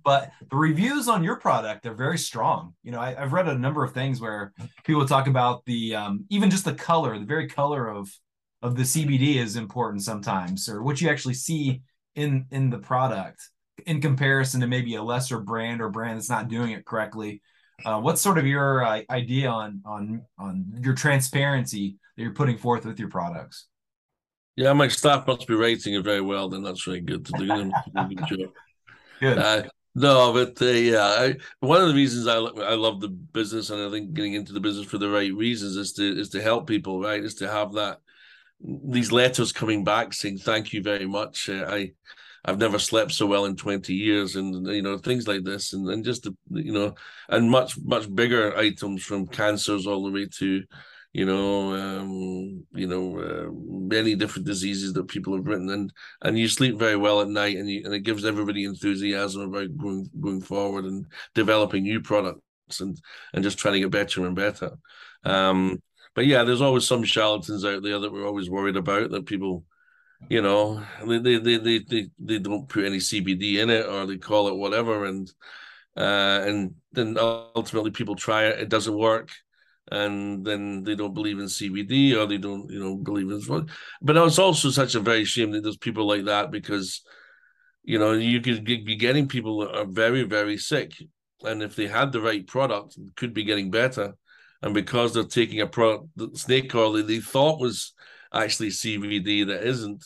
But 0.05 0.33
the 0.51 0.57
reviews 0.57 1.07
on 1.07 1.23
your 1.23 1.37
product 1.37 1.87
are 1.87 1.95
very 1.95 2.19
strong. 2.19 2.75
You 2.83 2.91
know, 2.91 2.99
I, 2.99 3.15
have 3.15 3.33
read 3.33 3.47
a 3.47 3.57
number 3.57 3.85
of 3.85 3.93
things 3.93 4.21
where 4.21 4.53
people 4.83 5.07
talk 5.07 5.29
about 5.29 5.65
the 5.67 5.95
um, 5.95 6.25
even 6.29 6.51
just 6.51 6.65
the 6.65 6.75
color, 6.75 7.17
the 7.17 7.25
very 7.25 7.47
color 7.47 7.89
of 7.89 8.11
of 8.63 8.77
the 8.77 8.83
CBD 8.83 9.37
is 9.37 9.57
important 9.57 10.03
sometimes, 10.03 10.69
or 10.69 10.83
what 10.83 11.01
you 11.01 11.09
actually 11.09 11.35
see 11.35 11.83
in 12.15 12.47
in 12.51 12.71
the 12.71 12.79
product 12.79 13.41
in 13.87 14.01
comparison 14.01 14.61
to 14.61 14.67
maybe 14.67 14.97
a 14.97 15.03
lesser 15.03 15.39
brand 15.39 15.81
or 15.81 15.89
brand 15.89 16.19
that's 16.19 16.31
not 16.31 16.49
doing 16.49 16.73
it 16.73 16.85
correctly. 16.85 17.41
Uh, 17.85 18.01
what's 18.01 18.21
sort 18.21 18.39
of 18.39 18.47
your 18.47 18.85
uh, 18.85 19.03
idea 19.11 19.49
on 19.49 19.81
on 19.85 20.23
on 20.39 20.65
your 20.83 20.95
transparency 20.95 21.97
that 22.17 22.23
you're 22.23 22.35
putting 22.35 22.59
forth 22.59 22.85
with 22.85 22.99
your 22.99 23.09
products? 23.09 23.67
Yeah, 24.57 24.73
my 24.73 24.89
staff 24.89 25.27
must 25.29 25.47
be 25.47 25.55
rating 25.55 25.95
it 25.95 26.03
very 26.03 26.21
well. 26.21 26.49
Then 26.49 26.65
that's 26.65 26.83
very 26.83 27.01
good 27.01 27.25
to 27.27 27.33
do. 27.39 27.47
Them, 27.47 27.73
good. 28.29 28.51
good. 29.21 29.39
Uh, 29.39 29.63
no, 29.95 30.33
but 30.33 30.61
uh, 30.61 30.71
yeah, 30.71 31.05
I, 31.05 31.37
one 31.61 31.81
of 31.81 31.89
the 31.89 31.95
reasons 31.95 32.27
I 32.27 32.39
I 32.39 32.75
love 32.75 33.01
the 33.01 33.09
business, 33.09 33.71
and 33.71 33.81
I 33.81 33.91
think 33.91 34.15
getting 34.15 34.35
into 34.35 34.53
the 34.53 34.61
business 34.61 34.87
for 34.87 34.99
the 34.99 35.09
right 35.09 35.33
reasons 35.33 35.77
is 35.77 35.93
to 35.95 36.03
is 36.03 36.31
to 36.31 36.43
help 36.43 36.67
people. 36.67 37.01
Right, 37.01 37.23
is 37.23 37.37
to 37.37 37.49
have 37.49 37.73
that 37.75 38.01
these 38.61 39.13
letters 39.13 39.53
coming 39.53 39.85
back 39.85 40.13
saying 40.13 40.39
thank 40.39 40.73
you 40.73 40.83
very 40.83 41.07
much. 41.07 41.49
Uh, 41.49 41.67
I 41.69 41.93
I've 42.45 42.59
never 42.59 42.79
slept 42.79 43.13
so 43.13 43.27
well 43.27 43.45
in 43.45 43.57
20 43.57 43.93
years, 43.95 44.37
and 44.37 44.67
you 44.69 44.83
know 44.83 44.97
things 44.99 45.29
like 45.29 45.45
this, 45.45 45.73
and 45.73 45.89
and 45.89 46.05
just 46.05 46.27
you 46.51 46.73
know, 46.73 46.95
and 47.29 47.51
much 47.51 47.79
much 47.79 48.13
bigger 48.15 48.57
items 48.57 49.03
from 49.05 49.27
cancers 49.27 49.87
all 49.87 50.05
the 50.05 50.11
way 50.11 50.27
to, 50.39 50.65
you 51.13 51.27
know, 51.27 51.75
um, 51.75 52.65
you 52.73 52.87
know, 52.87 53.19
uh, 53.19 53.51
many 53.53 54.15
different 54.15 54.47
diseases 54.47 54.93
that 54.95 55.09
people 55.09 55.37
have 55.37 55.47
written, 55.47 55.69
and 55.71 55.93
and 56.23 56.39
you 56.39 56.49
sleep 56.49 56.79
very 56.79 56.97
well 56.97 57.21
at 57.21 57.29
night, 57.29 57.57
and 57.57 57.69
you, 57.69 57.83
and 57.85 57.93
it 57.93 58.01
gives 58.01 58.25
everybody 58.25 58.65
enthusiasm 58.65 59.43
about 59.43 59.77
going 59.77 60.09
going 60.21 60.41
forward 60.41 60.85
and 60.85 61.07
developing 61.35 61.83
new 61.83 62.01
products 62.01 62.41
and 62.81 63.01
and 63.35 63.43
just 63.43 63.59
trying 63.59 63.75
to 63.75 63.81
get 63.81 63.91
better 63.91 64.25
and 64.27 64.37
better. 64.37 64.79
Um, 65.25 65.83
but 66.19 66.27
yeah, 66.27 66.43
there's 66.43 66.61
always 66.61 66.85
some 66.85 67.05
charlatans 67.05 67.65
out 67.65 67.81
there 67.85 68.01
that 68.01 68.13
we're 68.13 68.27
always 68.27 68.51
worried 68.51 68.75
about 68.77 69.13
that 69.13 69.25
people 69.25 69.63
you 70.29 70.43
know 70.43 70.85
they, 71.07 71.39
they 71.39 71.59
they 71.59 71.79
they 71.79 72.09
they 72.19 72.41
don't 72.41 72.69
put 72.69 72.85
any 72.85 72.97
CBD 72.97 73.59
in 73.59 73.71
it 73.71 73.87
or 73.87 74.05
they 74.05 74.17
call 74.19 74.49
it 74.49 74.57
whatever. 74.57 75.05
And 75.05 75.31
uh 75.97 76.43
and 76.45 76.75
then 76.91 77.17
ultimately 77.21 77.93
people 77.93 78.17
try 78.17 78.47
it 78.47 78.59
it 78.59 78.69
doesn't 78.69 78.99
work. 78.99 79.31
And 79.93 80.45
then 80.45 80.83
they 80.83 80.97
don't 80.97 81.15
believe 81.15 81.39
in 81.39 81.45
CBD 81.45 82.17
or 82.17 82.27
they 82.27 82.39
don't 82.39 82.69
you 82.69 82.81
know 82.81 82.97
believe 82.97 83.31
in 83.31 83.69
but 84.03 84.17
it's 84.17 84.41
also 84.41 84.71
such 84.71 84.97
a 84.97 85.01
very 85.01 85.25
shame 85.25 85.53
that 85.53 85.63
there's 85.63 85.77
people 85.77 86.09
like 86.09 86.25
that 86.25 86.51
because 86.51 87.03
you 87.85 88.01
know 88.01 88.11
you 88.15 88.41
could 88.41 88.65
be 88.65 88.97
getting 88.97 89.29
people 89.29 89.61
that 89.61 89.77
are 89.77 89.87
very 89.87 90.25
very 90.25 90.59
sick. 90.59 90.95
And 91.45 91.63
if 91.63 91.77
they 91.77 91.87
had 91.87 92.11
the 92.11 92.21
right 92.21 92.45
product 92.45 92.99
could 93.15 93.33
be 93.33 93.45
getting 93.45 93.71
better 93.71 94.17
and 94.63 94.75
because 94.75 95.15
they're 95.15 95.25
taking 95.25 95.61
a 95.61 95.67
product 95.67 96.09
snake 96.35 96.75
oil 96.75 96.93
that 96.93 97.07
they 97.07 97.21
thought 97.21 97.61
was 97.61 97.95
actually 98.33 98.69
CBD 98.69 99.47
that 99.47 99.67
isn't. 99.67 100.05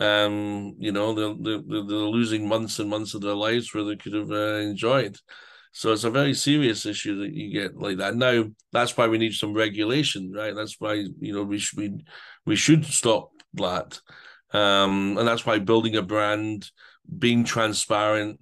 Um, 0.00 0.76
you 0.78 0.92
know, 0.92 1.12
they're, 1.12 1.58
they're, 1.58 1.82
they're 1.82 1.82
losing 1.82 2.46
months 2.46 2.78
and 2.78 2.88
months 2.88 3.14
of 3.14 3.20
their 3.20 3.34
lives 3.34 3.74
where 3.74 3.84
they 3.84 3.96
could 3.96 4.12
have 4.14 4.30
uh, 4.30 4.58
enjoyed. 4.58 5.16
So 5.72 5.92
it's 5.92 6.04
a 6.04 6.10
very 6.10 6.34
serious 6.34 6.86
issue 6.86 7.20
that 7.20 7.32
you 7.32 7.52
get 7.52 7.76
like 7.76 7.98
that. 7.98 8.16
Now 8.16 8.44
that's 8.72 8.96
why 8.96 9.06
we 9.06 9.18
need 9.18 9.34
some 9.34 9.54
regulation, 9.54 10.32
right? 10.32 10.54
That's 10.54 10.76
why 10.78 11.04
you 11.20 11.32
know 11.32 11.42
we 11.42 11.58
should 11.58 11.78
we, 11.78 12.04
we 12.46 12.56
should 12.56 12.84
stop 12.84 13.30
that, 13.54 14.00
um, 14.52 15.16
and 15.18 15.28
that's 15.28 15.46
why 15.46 15.58
building 15.58 15.96
a 15.96 16.02
brand, 16.02 16.70
being 17.18 17.44
transparent, 17.44 18.40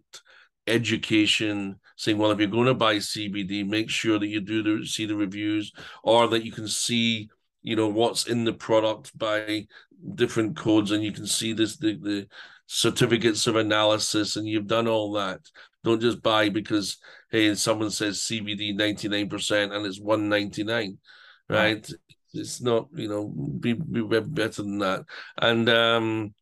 education, 0.66 1.78
saying, 1.96 2.18
well, 2.18 2.30
if 2.30 2.38
you're 2.38 2.48
going 2.48 2.66
to 2.66 2.74
buy 2.74 2.96
CBD, 2.96 3.66
make 3.66 3.90
sure 3.90 4.18
that 4.18 4.26
you 4.28 4.40
do 4.40 4.62
the, 4.62 4.86
see 4.86 5.06
the 5.06 5.16
reviews 5.16 5.72
or 6.02 6.28
that 6.28 6.44
you 6.44 6.52
can 6.52 6.68
see 6.68 7.28
you 7.66 7.74
know 7.74 7.88
what's 7.88 8.28
in 8.28 8.44
the 8.44 8.52
product 8.52 9.16
by 9.18 9.66
different 10.14 10.56
codes 10.56 10.92
and 10.92 11.02
you 11.02 11.10
can 11.10 11.26
see 11.26 11.52
this 11.52 11.76
the, 11.76 11.96
the 11.96 12.28
certificates 12.66 13.46
of 13.48 13.56
analysis 13.56 14.36
and 14.36 14.46
you've 14.46 14.68
done 14.68 14.86
all 14.86 15.12
that. 15.12 15.40
Don't 15.82 16.00
just 16.00 16.22
buy 16.22 16.48
because 16.48 16.98
hey 17.30 17.54
someone 17.56 17.90
says 17.90 18.18
cbd 18.20 18.76
99% 18.76 19.74
and 19.74 19.84
it's 19.84 20.00
199 20.00 20.98
right? 21.48 21.88
It's 22.32 22.60
not 22.60 22.86
you 22.94 23.08
know 23.08 23.26
be, 23.26 23.72
be 23.72 24.02
better 24.02 24.62
than 24.62 24.78
that. 24.78 25.04
And 25.36 25.68
um 25.68 26.34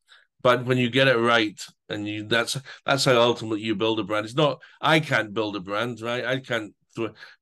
but 0.42 0.66
when 0.66 0.76
you 0.76 0.90
get 0.90 1.08
it 1.08 1.16
right 1.16 1.58
and 1.88 2.08
you 2.08 2.26
that's 2.26 2.58
that's 2.86 3.04
how 3.04 3.20
ultimately 3.20 3.60
you 3.60 3.74
build 3.74 4.00
a 4.00 4.04
brand 4.04 4.24
it's 4.24 4.34
not 4.34 4.60
i 4.80 4.98
can't 4.98 5.34
build 5.34 5.54
a 5.54 5.60
brand 5.60 6.00
right 6.00 6.24
i 6.24 6.38
can't 6.38 6.72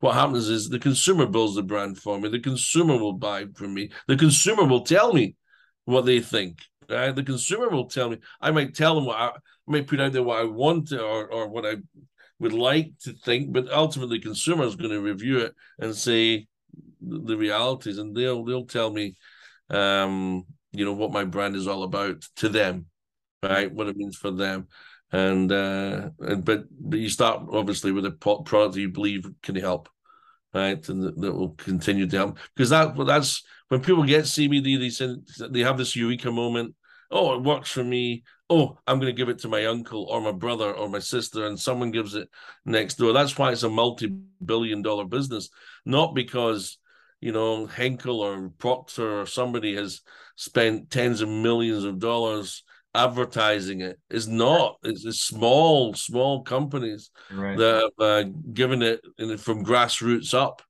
what 0.01 0.15
happens 0.15 0.49
is 0.49 0.69
the 0.69 0.79
consumer 0.79 1.27
builds 1.27 1.55
the 1.55 1.63
brand 1.63 1.99
for 1.99 2.19
me. 2.19 2.29
The 2.29 2.41
consumer 2.41 2.97
will 2.97 3.13
buy 3.13 3.47
from 3.55 3.75
me. 3.75 3.91
The 4.09 4.17
consumer 4.17 4.65
will 4.65 4.83
tell 4.83 5.13
me 5.13 5.37
what 5.85 6.07
they 6.07 6.21
think. 6.21 6.61
Right? 6.89 7.15
The 7.15 7.23
consumer 7.23 7.69
will 7.69 7.87
tell 7.87 8.11
me. 8.11 8.19
I 8.41 8.51
might 8.51 8.75
tell 8.75 8.95
them 8.95 9.07
what 9.07 9.17
I, 9.17 9.29
I 9.29 9.33
might 9.67 9.87
put 9.87 10.01
out 10.01 10.13
there 10.13 10.23
what 10.23 10.41
I 10.41 10.45
want 10.45 10.93
or 10.93 11.27
or 11.27 11.49
what 11.49 11.65
I 11.65 11.77
would 12.39 12.53
like 12.53 12.93
to 13.03 13.13
think, 13.13 13.53
but 13.53 13.71
ultimately, 13.71 14.19
the 14.19 14.25
consumer 14.25 14.65
is 14.65 14.75
going 14.75 14.91
to 14.91 15.01
review 15.01 15.39
it 15.39 15.55
and 15.79 15.95
say 15.95 16.49
the 17.01 17.37
realities, 17.37 17.99
and 17.99 18.15
they'll 18.15 18.45
they'll 18.45 18.67
tell 18.67 18.91
me, 18.91 19.15
um, 19.71 20.45
you 20.73 20.85
know, 20.85 20.93
what 20.93 21.13
my 21.13 21.25
brand 21.25 21.55
is 21.55 21.69
all 21.69 21.85
about 21.85 22.23
to 22.37 22.49
them, 22.49 22.87
right? 23.43 23.73
What 23.73 23.89
it 23.89 23.97
means 23.97 24.17
for 24.17 24.31
them. 24.31 24.69
and 25.13 25.53
uh, 25.53 26.11
but 26.39 26.65
but 26.71 26.99
you 26.99 27.09
start 27.09 27.47
obviously 27.53 27.93
with 27.93 28.07
a 28.07 28.11
product 28.11 28.77
you 28.77 28.89
believe 28.89 29.29
can 29.43 29.57
help, 29.57 29.89
right, 30.55 30.89
and 30.89 31.03
that, 31.03 31.21
that 31.21 31.33
will 31.33 31.51
continue 31.51 32.07
to 32.07 32.17
help 32.17 32.39
because 32.55 32.71
that 32.71 32.97
that's 33.07 33.43
when 33.69 33.81
people 33.81 34.05
get 34.05 34.25
CBD, 34.25 34.79
they 34.79 34.91
say 34.91 35.17
they 35.49 35.61
have 35.61 35.79
this 35.79 35.97
eureka 35.97 36.31
moment. 36.31 36.75
Oh, 37.11 37.35
it 37.35 37.43
works 37.43 37.71
for 37.71 37.83
me. 37.83 38.23
Oh, 38.51 38.79
I'm 38.87 38.99
going 38.99 39.11
to 39.11 39.17
give 39.17 39.31
it 39.31 39.39
to 39.41 39.49
my 39.49 39.65
uncle 39.65 40.05
or 40.05 40.21
my 40.21 40.33
brother 40.33 40.73
or 40.75 40.91
my 40.91 40.99
sister, 40.99 41.47
and 41.47 41.59
someone 41.59 41.91
gives 41.91 42.15
it 42.15 42.29
next 42.67 42.97
door. 42.97 43.15
That's 43.15 43.39
why 43.39 43.51
it's 43.51 43.63
a 43.63 43.71
multi-billion-dollar 43.71 45.07
business, 45.07 45.49
not 45.87 46.15
because 46.15 46.77
you 47.23 47.33
know 47.33 47.65
Henkel 47.67 48.21
or 48.21 48.51
Procter 48.59 49.23
or 49.23 49.27
somebody 49.27 49.75
has 49.77 50.03
spent 50.37 50.91
tens 50.91 51.23
of 51.23 51.31
millions 51.31 51.85
of 51.85 51.99
dollars 51.99 52.65
advertising 52.95 53.81
it. 53.81 53.99
It's 54.11 54.27
not. 54.27 54.77
It's, 54.83 55.05
it's 55.05 55.21
small, 55.21 55.95
small 55.95 56.43
companies 56.43 57.11
right. 57.33 57.57
that 57.57 57.91
have 57.99 58.07
uh, 58.07 58.31
given 58.53 58.83
it 58.83 59.01
from 59.41 59.65
grassroots 59.65 60.35
up, 60.35 60.63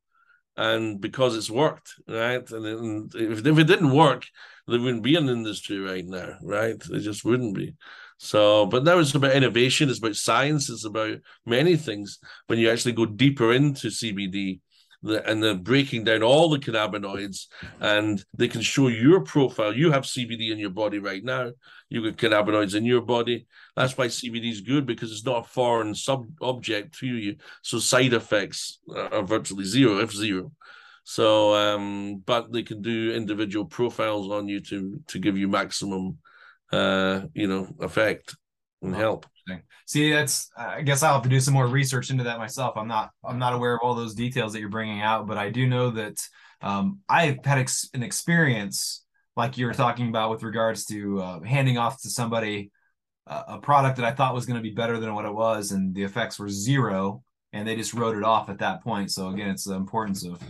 and 0.56 1.00
because 1.00 1.36
it's 1.36 1.50
worked, 1.50 1.94
right? 2.08 2.48
And, 2.50 2.66
and 2.66 3.14
if, 3.14 3.44
if 3.46 3.58
it 3.58 3.66
didn't 3.66 3.94
work, 3.94 4.24
there 4.66 4.80
wouldn't 4.80 5.02
be 5.02 5.16
an 5.16 5.28
industry 5.28 5.78
right 5.78 6.04
now, 6.04 6.36
right? 6.42 6.76
It 6.90 7.00
just 7.00 7.24
wouldn't 7.24 7.54
be. 7.54 7.74
So, 8.18 8.66
but 8.66 8.84
now 8.84 8.98
it's 8.98 9.14
about 9.14 9.34
innovation. 9.34 9.88
It's 9.88 9.98
about 9.98 10.14
science. 10.14 10.70
It's 10.70 10.84
about 10.84 11.18
many 11.44 11.76
things. 11.76 12.18
When 12.46 12.60
you 12.60 12.70
actually 12.70 12.92
go 12.92 13.04
deeper 13.04 13.52
into 13.52 13.88
CBD, 13.88 14.60
the, 15.02 15.28
and 15.28 15.42
they're 15.42 15.54
breaking 15.54 16.04
down 16.04 16.22
all 16.22 16.48
the 16.48 16.58
cannabinoids 16.58 17.46
and 17.80 18.24
they 18.36 18.48
can 18.48 18.60
show 18.60 18.88
your 18.88 19.20
profile. 19.20 19.74
You 19.74 19.90
have 19.90 20.04
CBD 20.04 20.50
in 20.50 20.58
your 20.58 20.70
body 20.70 20.98
right 20.98 21.24
now. 21.24 21.52
You 21.88 22.02
got 22.02 22.18
cannabinoids 22.18 22.74
in 22.74 22.84
your 22.84 23.02
body. 23.02 23.46
That's 23.76 23.96
why 23.96 24.06
CBD 24.06 24.50
is 24.50 24.60
good 24.60 24.86
because 24.86 25.12
it's 25.12 25.24
not 25.24 25.44
a 25.44 25.48
foreign 25.48 25.94
sub 25.94 26.26
object 26.40 26.98
to 26.98 27.06
you. 27.06 27.36
So 27.62 27.78
side 27.78 28.12
effects 28.12 28.80
are 28.94 29.22
virtually 29.22 29.64
zero, 29.64 29.98
if 29.98 30.12
zero. 30.12 30.52
So, 31.04 31.54
um, 31.54 32.22
but 32.24 32.52
they 32.52 32.62
can 32.62 32.80
do 32.80 33.12
individual 33.12 33.64
profiles 33.64 34.30
on 34.30 34.48
you 34.48 34.60
to 34.60 35.00
to 35.08 35.18
give 35.18 35.36
you 35.36 35.48
maximum, 35.48 36.18
uh, 36.70 37.22
you 37.34 37.48
know, 37.48 37.68
effect 37.80 38.36
and 38.82 38.94
help. 38.94 39.26
See, 39.86 40.12
that's 40.12 40.50
I 40.56 40.82
guess 40.82 41.02
I'll 41.02 41.14
have 41.14 41.22
to 41.22 41.28
do 41.28 41.40
some 41.40 41.54
more 41.54 41.66
research 41.66 42.10
into 42.10 42.24
that 42.24 42.38
myself. 42.38 42.76
I'm 42.76 42.88
not 42.88 43.10
I'm 43.24 43.38
not 43.38 43.54
aware 43.54 43.74
of 43.74 43.80
all 43.82 43.94
those 43.94 44.14
details 44.14 44.52
that 44.52 44.60
you're 44.60 44.68
bringing 44.68 45.00
out, 45.00 45.26
but 45.26 45.38
I 45.38 45.50
do 45.50 45.66
know 45.66 45.90
that 45.90 46.18
um, 46.60 47.00
I've 47.08 47.44
had 47.44 47.58
ex- 47.58 47.90
an 47.94 48.02
experience 48.02 49.04
like 49.36 49.58
you 49.58 49.66
were 49.66 49.74
talking 49.74 50.08
about 50.08 50.30
with 50.30 50.42
regards 50.42 50.84
to 50.86 51.20
uh, 51.20 51.40
handing 51.40 51.78
off 51.78 52.00
to 52.02 52.10
somebody 52.10 52.70
uh, 53.26 53.42
a 53.48 53.58
product 53.58 53.96
that 53.96 54.04
I 54.04 54.12
thought 54.12 54.34
was 54.34 54.46
going 54.46 54.56
to 54.56 54.62
be 54.62 54.74
better 54.74 54.98
than 54.98 55.14
what 55.14 55.24
it 55.24 55.34
was, 55.34 55.72
and 55.72 55.94
the 55.94 56.02
effects 56.02 56.38
were 56.38 56.48
zero, 56.48 57.22
and 57.52 57.66
they 57.66 57.76
just 57.76 57.94
wrote 57.94 58.16
it 58.16 58.24
off 58.24 58.48
at 58.48 58.58
that 58.58 58.82
point. 58.82 59.10
So 59.10 59.28
again, 59.28 59.50
it's 59.50 59.64
the 59.64 59.74
importance 59.74 60.24
of 60.24 60.42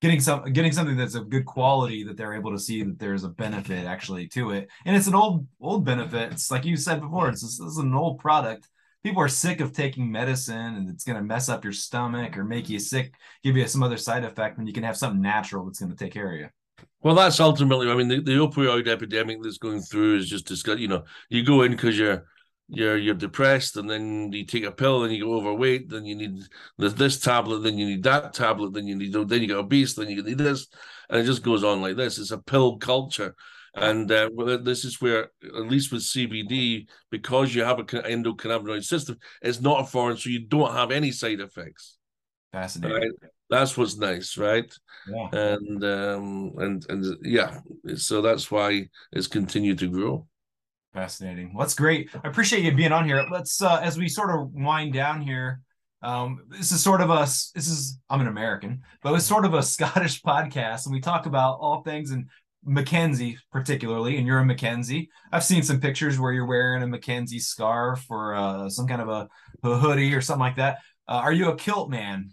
getting 0.00 0.20
some 0.20 0.44
getting 0.52 0.72
something 0.72 0.96
that's 0.96 1.14
of 1.14 1.28
good 1.28 1.44
quality 1.44 2.02
that 2.04 2.16
they're 2.16 2.34
able 2.34 2.50
to 2.52 2.58
see 2.58 2.82
that 2.82 2.98
there's 2.98 3.24
a 3.24 3.28
benefit 3.28 3.86
actually 3.86 4.26
to 4.28 4.50
it. 4.50 4.68
And 4.84 4.96
it's 4.96 5.06
an 5.06 5.14
old 5.14 5.46
old 5.60 5.84
benefit. 5.84 6.32
It's 6.32 6.50
like 6.50 6.64
you 6.64 6.76
said 6.76 7.00
before 7.00 7.28
it's 7.28 7.42
this, 7.42 7.60
is 7.60 7.78
an 7.78 7.94
old 7.94 8.18
product. 8.18 8.68
People 9.02 9.22
are 9.22 9.28
sick 9.28 9.60
of 9.60 9.72
taking 9.72 10.10
medicine 10.12 10.76
and 10.76 10.90
it's 10.90 11.04
going 11.04 11.16
to 11.16 11.22
mess 11.22 11.48
up 11.48 11.64
your 11.64 11.72
stomach 11.72 12.36
or 12.36 12.44
make 12.44 12.68
you 12.68 12.78
sick 12.78 13.14
give 13.42 13.56
you 13.56 13.66
some 13.66 13.82
other 13.82 13.96
side 13.96 14.24
effect 14.24 14.58
when 14.58 14.66
you 14.66 14.74
can 14.74 14.82
have 14.82 14.96
something 14.96 15.22
natural 15.22 15.64
that's 15.64 15.80
going 15.80 15.90
to 15.90 15.96
take 15.96 16.12
care 16.12 16.32
of 16.32 16.38
you. 16.38 16.48
Well 17.02 17.14
that's 17.14 17.40
ultimately 17.40 17.90
i 17.90 17.94
mean 17.94 18.08
the, 18.08 18.20
the 18.20 18.32
opioid 18.32 18.88
epidemic 18.88 19.42
that's 19.42 19.58
going 19.58 19.80
through 19.80 20.16
is 20.16 20.28
just 20.28 20.46
discuss 20.46 20.78
you 20.78 20.88
know 20.88 21.04
you 21.28 21.42
go 21.42 21.62
in 21.62 21.72
because 21.72 21.98
you're 21.98 22.26
you're 22.72 22.96
you're 22.96 23.14
depressed 23.14 23.76
and 23.76 23.90
then 23.90 24.32
you 24.32 24.44
take 24.44 24.64
a 24.64 24.70
pill 24.70 25.02
and 25.02 25.12
you 25.12 25.24
go 25.24 25.34
overweight 25.34 25.88
then 25.88 26.04
you 26.04 26.14
need 26.14 26.40
this, 26.78 26.92
this 26.94 27.18
tablet 27.18 27.60
then 27.60 27.76
you 27.76 27.86
need 27.86 28.02
that 28.02 28.32
tablet 28.32 28.72
then 28.72 28.86
you 28.86 28.94
need 28.94 29.12
then 29.12 29.40
you 29.40 29.48
get 29.48 29.56
obese 29.56 29.94
then 29.94 30.08
you 30.08 30.22
need 30.22 30.38
this. 30.38 30.68
And 31.08 31.20
it 31.20 31.24
just 31.24 31.42
goes 31.42 31.64
on 31.64 31.82
like 31.82 31.96
this. 31.96 32.18
It's 32.18 32.30
a 32.30 32.38
pill 32.38 32.76
culture. 32.76 33.34
And 33.74 34.10
uh, 34.10 34.30
this 34.62 34.84
is 34.84 35.00
where 35.00 35.30
at 35.44 35.68
least 35.68 35.92
with 35.92 36.02
cbd 36.02 36.86
because 37.10 37.54
you 37.54 37.62
have 37.62 37.78
an 37.78 37.86
endocannabinoid 37.86 38.82
system 38.82 39.16
it's 39.42 39.60
not 39.60 39.82
a 39.82 39.84
foreign 39.84 40.16
so 40.16 40.28
you 40.28 40.40
don't 40.40 40.74
have 40.74 40.90
any 40.90 41.10
side 41.12 41.40
effects. 41.40 41.98
Fascinating. 42.52 42.96
Right? 42.96 43.30
that's 43.48 43.76
what's 43.76 43.96
nice 43.96 44.38
right? 44.38 44.72
Yeah. 45.08 45.28
and 45.32 45.84
um 45.84 46.52
and 46.58 46.86
and 46.88 47.16
yeah. 47.22 47.58
So 47.96 48.22
that's 48.22 48.50
why 48.50 48.88
it's 49.12 49.26
continued 49.26 49.78
to 49.80 49.90
grow 49.90 50.26
Fascinating. 50.92 51.54
Well, 51.54 51.60
that's 51.60 51.74
great. 51.74 52.10
I 52.24 52.28
appreciate 52.28 52.64
you 52.64 52.74
being 52.74 52.92
on 52.92 53.04
here. 53.04 53.24
Let's 53.30 53.62
uh 53.62 53.80
as 53.82 53.96
we 53.96 54.08
sort 54.08 54.30
of 54.30 54.52
wind 54.52 54.92
down 54.92 55.20
here. 55.20 55.60
Um, 56.02 56.44
this 56.48 56.72
is 56.72 56.82
sort 56.82 57.02
of 57.02 57.10
a 57.10 57.20
this 57.20 57.68
is 57.68 57.98
I'm 58.08 58.20
an 58.20 58.26
American, 58.26 58.82
but 59.02 59.14
it's 59.14 59.26
sort 59.26 59.44
of 59.44 59.54
a 59.54 59.62
Scottish 59.74 60.22
podcast, 60.22 60.86
and 60.86 60.92
we 60.92 61.00
talk 61.00 61.26
about 61.26 61.58
all 61.60 61.82
things 61.82 62.10
and 62.10 62.26
Mackenzie 62.64 63.38
particularly, 63.52 64.16
and 64.16 64.26
you're 64.26 64.38
a 64.38 64.44
Mackenzie. 64.44 65.10
I've 65.32 65.44
seen 65.44 65.62
some 65.62 65.80
pictures 65.80 66.18
where 66.18 66.32
you're 66.32 66.46
wearing 66.46 66.82
a 66.82 66.86
Mackenzie 66.86 67.38
scarf 67.38 68.04
or 68.10 68.34
uh, 68.34 68.68
some 68.68 68.86
kind 68.86 69.00
of 69.00 69.08
a, 69.08 69.28
a, 69.62 69.76
hoodie 69.78 70.14
or 70.14 70.20
something 70.20 70.40
like 70.40 70.56
that. 70.56 70.78
Uh, 71.08 71.20
are 71.22 71.32
you 71.32 71.50
a 71.50 71.56
kilt 71.56 71.90
man? 71.90 72.32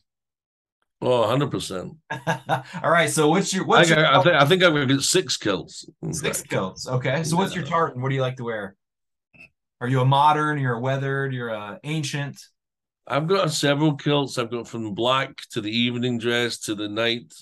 Oh, 1.01 1.23
100%. 1.23 1.95
All 2.83 2.89
right. 2.89 3.09
So 3.09 3.29
what's 3.29 3.53
your 3.53 3.65
what's 3.65 3.91
I, 3.91 3.95
your 3.95 4.05
I, 4.05 4.23
think, 4.23 4.35
I 4.35 4.45
think 4.45 4.63
I've 4.63 4.87
got 4.87 5.01
six 5.01 5.37
kilts. 5.37 5.85
Six 6.11 6.41
kilts. 6.41 6.87
Okay. 6.87 7.23
So 7.23 7.37
what's 7.37 7.53
your 7.53 7.65
tartan? 7.65 8.01
What 8.01 8.09
do 8.09 8.15
you 8.15 8.21
like 8.21 8.37
to 8.37 8.43
wear? 8.43 8.75
Are 9.79 9.87
you 9.87 10.01
a 10.01 10.05
modern? 10.05 10.57
You're 10.57 10.73
a 10.73 10.79
weathered? 10.79 11.33
You're 11.33 11.49
a 11.49 11.79
ancient? 11.83 12.39
I've 13.05 13.27
got 13.27 13.51
several 13.51 13.95
kilts. 13.95 14.37
I've 14.37 14.49
got 14.49 14.67
from 14.67 14.95
black 14.95 15.37
to 15.51 15.61
the 15.61 15.71
evening 15.71 16.17
dress 16.17 16.57
to 16.61 16.73
the 16.73 16.89
night, 16.89 17.33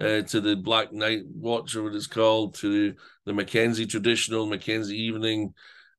uh, 0.00 0.22
to 0.22 0.40
the 0.40 0.56
black 0.56 0.92
night 0.92 1.22
watch 1.26 1.76
or 1.76 1.84
what 1.84 1.94
it's 1.94 2.08
called, 2.08 2.56
to 2.56 2.94
the 3.24 3.32
Mackenzie 3.32 3.86
traditional, 3.86 4.46
Mackenzie 4.46 5.00
evening. 5.00 5.54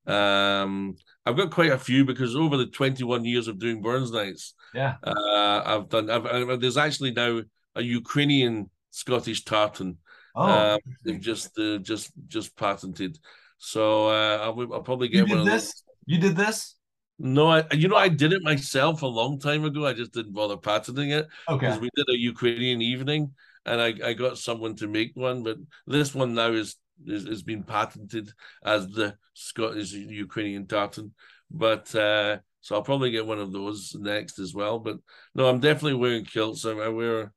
Um, 0.06 0.96
I've 1.26 1.36
got 1.36 1.50
quite 1.50 1.72
a 1.72 1.78
few 1.78 2.04
because 2.04 2.34
over 2.34 2.56
the 2.56 2.66
21 2.66 3.24
years 3.24 3.46
of 3.46 3.58
doing 3.58 3.82
Burns 3.82 4.10
nights, 4.10 4.54
yeah, 4.74 4.96
uh, 5.02 5.62
I've 5.64 5.88
done. 5.88 6.10
I've, 6.10 6.26
I've, 6.26 6.60
there's 6.60 6.78
actually 6.78 7.12
now 7.12 7.42
a 7.74 7.82
Ukrainian 7.82 8.70
Scottish 8.90 9.44
tartan. 9.44 9.98
Oh, 10.34 10.42
uh, 10.42 10.78
they've 11.04 11.20
just 11.20 11.58
uh, 11.58 11.78
just 11.78 12.12
just 12.26 12.56
patented. 12.56 13.18
So 13.58 14.08
uh, 14.08 14.38
I'll, 14.42 14.74
I'll 14.74 14.82
probably 14.82 15.08
get 15.08 15.28
you 15.28 15.36
one 15.36 15.44
did 15.44 15.54
this. 15.54 15.66
Those. 15.66 15.84
You 16.06 16.18
did 16.18 16.36
this. 16.36 16.76
No, 17.18 17.48
I 17.48 17.64
you 17.72 17.88
know 17.88 17.96
I 17.96 18.08
did 18.08 18.32
it 18.32 18.42
myself 18.42 19.02
a 19.02 19.06
long 19.06 19.38
time 19.38 19.64
ago. 19.64 19.86
I 19.86 19.92
just 19.92 20.12
didn't 20.12 20.32
bother 20.32 20.56
patenting 20.56 21.10
it. 21.10 21.28
Okay. 21.48 21.66
Because 21.66 21.80
we 21.80 21.90
did 21.94 22.08
a 22.08 22.18
Ukrainian 22.18 22.80
evening, 22.80 23.32
and 23.66 23.80
I, 23.80 23.94
I 24.02 24.12
got 24.14 24.38
someone 24.38 24.74
to 24.76 24.88
make 24.88 25.12
one, 25.14 25.42
but 25.42 25.58
this 25.86 26.14
one 26.14 26.34
now 26.34 26.52
is 26.52 26.76
is, 27.06 27.26
is 27.26 27.42
been 27.42 27.62
patented 27.62 28.30
as 28.64 28.88
the 28.88 29.16
Scottish 29.34 29.92
Ukrainian 29.92 30.66
tartan. 30.66 31.12
But 31.50 31.94
uh, 31.94 32.38
so 32.60 32.74
I'll 32.74 32.82
probably 32.82 33.10
get 33.10 33.26
one 33.26 33.38
of 33.38 33.52
those 33.52 33.96
next 33.98 34.38
as 34.38 34.54
well. 34.54 34.78
But 34.78 34.98
no, 35.34 35.48
I'm 35.48 35.60
definitely 35.60 35.94
wearing 35.94 36.24
kilts. 36.24 36.64
I, 36.64 36.72
I 36.72 36.88
wear, 36.88 37.32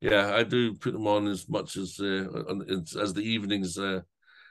yeah, 0.00 0.34
I 0.34 0.42
do 0.42 0.74
put 0.74 0.92
them 0.92 1.06
on 1.06 1.26
as 1.26 1.48
much 1.48 1.76
as 1.76 1.98
uh, 2.00 2.26
as 3.00 3.14
the 3.14 3.22
evenings 3.22 3.78
uh, 3.78 4.00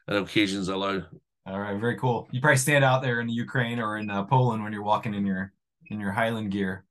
and 0.08 0.18
occasions 0.18 0.68
allow. 0.68 1.02
All 1.48 1.60
right, 1.60 1.80
very 1.80 1.98
cool. 1.98 2.28
You 2.32 2.42
probably 2.42 2.58
stand 2.58 2.84
out 2.84 3.04
there 3.04 3.22
in 3.22 3.30
Ukraine 3.30 3.80
or 3.80 3.98
in 3.98 4.10
uh, 4.10 4.24
Poland 4.24 4.64
when 4.64 4.74
you're 4.74 4.84
walking 4.84 5.14
in 5.14 5.26
your 5.26 5.54
in 5.88 6.00
your 6.00 6.12
Highland 6.12 6.52
gear. 6.52 6.86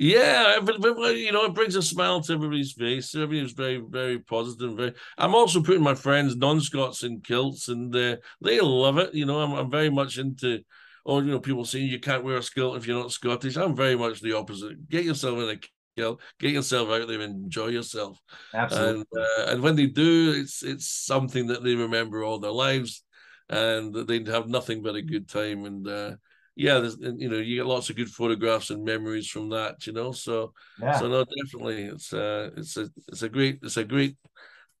Yeah, 0.00 0.60
you 0.60 1.32
know, 1.32 1.46
it 1.46 1.54
brings 1.54 1.74
a 1.74 1.82
smile 1.82 2.20
to 2.20 2.32
everybody's 2.32 2.72
face. 2.72 3.16
Everybody's 3.16 3.50
very, 3.50 3.78
very 3.78 4.20
positive. 4.20 4.76
Very. 4.76 4.94
I'm 5.16 5.34
also 5.34 5.60
putting 5.60 5.82
my 5.82 5.96
friends 5.96 6.36
non-Scots 6.36 7.02
in 7.02 7.20
kilts, 7.20 7.66
and 7.66 7.94
uh, 7.96 8.16
they 8.40 8.60
love 8.60 8.98
it. 8.98 9.12
You 9.12 9.26
know, 9.26 9.40
I'm, 9.40 9.52
I'm 9.54 9.70
very 9.70 9.90
much 9.90 10.18
into. 10.18 10.60
Oh, 11.04 11.20
you 11.20 11.32
know, 11.32 11.40
people 11.40 11.64
saying 11.64 11.88
you 11.88 11.98
can't 11.98 12.22
wear 12.22 12.36
a 12.36 12.42
kilt 12.42 12.76
if 12.76 12.86
you're 12.86 13.00
not 13.00 13.10
Scottish. 13.10 13.56
I'm 13.56 13.74
very 13.74 13.96
much 13.96 14.20
the 14.20 14.36
opposite. 14.36 14.88
Get 14.88 15.04
yourself 15.04 15.38
in 15.38 15.48
a 15.48 15.58
kilt, 15.96 16.20
get 16.38 16.52
yourself 16.52 16.90
out 16.90 17.08
there, 17.08 17.20
and 17.20 17.44
enjoy 17.44 17.68
yourself. 17.68 18.20
Absolutely. 18.54 19.04
And, 19.12 19.22
uh, 19.40 19.52
and 19.52 19.62
when 19.62 19.74
they 19.74 19.86
do, 19.86 20.32
it's 20.36 20.62
it's 20.62 20.88
something 20.88 21.48
that 21.48 21.64
they 21.64 21.74
remember 21.74 22.22
all 22.22 22.38
their 22.38 22.52
lives, 22.52 23.02
and 23.48 23.92
they 24.06 24.22
have 24.30 24.46
nothing 24.46 24.80
but 24.80 24.94
a 24.94 25.02
good 25.02 25.28
time. 25.28 25.64
And 25.64 25.88
uh, 25.88 26.12
yeah, 26.58 26.80
there's 26.80 26.96
you 26.98 27.28
know 27.28 27.36
you 27.36 27.54
get 27.54 27.66
lots 27.66 27.88
of 27.88 27.94
good 27.94 28.08
photographs 28.08 28.70
and 28.70 28.84
memories 28.84 29.28
from 29.28 29.50
that, 29.50 29.86
you 29.86 29.92
know. 29.92 30.10
So 30.10 30.52
yeah. 30.82 30.98
so 30.98 31.06
no, 31.06 31.24
definitely 31.24 31.84
it's 31.84 32.12
uh 32.12 32.50
it's 32.56 32.76
a 32.76 32.90
it's 33.06 33.22
a 33.22 33.28
great 33.28 33.60
it's 33.62 33.76
a 33.76 33.84
great 33.84 34.16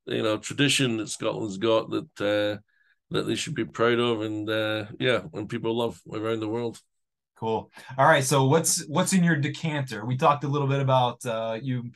you 0.06 0.24
know 0.24 0.38
tradition 0.38 0.96
that 0.96 1.08
Scotland's 1.08 1.56
got 1.56 1.88
that 1.90 2.20
uh 2.20 2.60
that 3.10 3.28
they 3.28 3.36
should 3.36 3.54
be 3.54 3.64
proud 3.64 4.00
of 4.00 4.22
and 4.22 4.50
uh 4.50 4.86
yeah 4.98 5.20
and 5.32 5.48
people 5.48 5.78
love 5.78 6.00
around 6.12 6.40
the 6.40 6.48
world. 6.48 6.80
Cool. 7.36 7.70
All 7.96 8.06
right. 8.06 8.24
So 8.24 8.46
what's 8.46 8.84
what's 8.88 9.12
in 9.12 9.22
your 9.22 9.36
decanter? 9.36 10.04
We 10.04 10.16
talked 10.16 10.42
a 10.42 10.48
little 10.48 10.66
bit 10.66 10.80
about 10.80 11.24
uh 11.24 11.60
you 11.62 11.92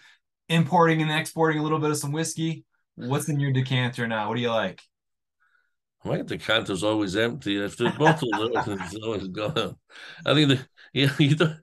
importing 0.49 1.03
and 1.03 1.11
exporting 1.11 1.59
a 1.59 1.63
little 1.63 1.81
bit 1.81 1.91
of 1.91 1.97
some 1.97 2.13
whiskey. 2.13 2.65
What's 2.95 3.29
in 3.29 3.41
your 3.41 3.53
decanter 3.53 4.07
now? 4.07 4.29
What 4.29 4.37
do 4.37 4.43
you 4.43 4.51
like? 4.51 4.81
My 6.05 6.23
decanter's 6.23 6.83
always 6.83 7.17
empty. 7.17 7.63
If 7.63 7.77
the 7.77 7.91
bottle's 7.91 8.31
it's 8.67 8.97
always 8.97 9.29
gone. 9.29 9.77
I 10.27 10.35
think 10.35 10.49
the 10.49 10.67
yeah, 10.93 11.11
you 11.19 11.37
don't. 11.37 11.57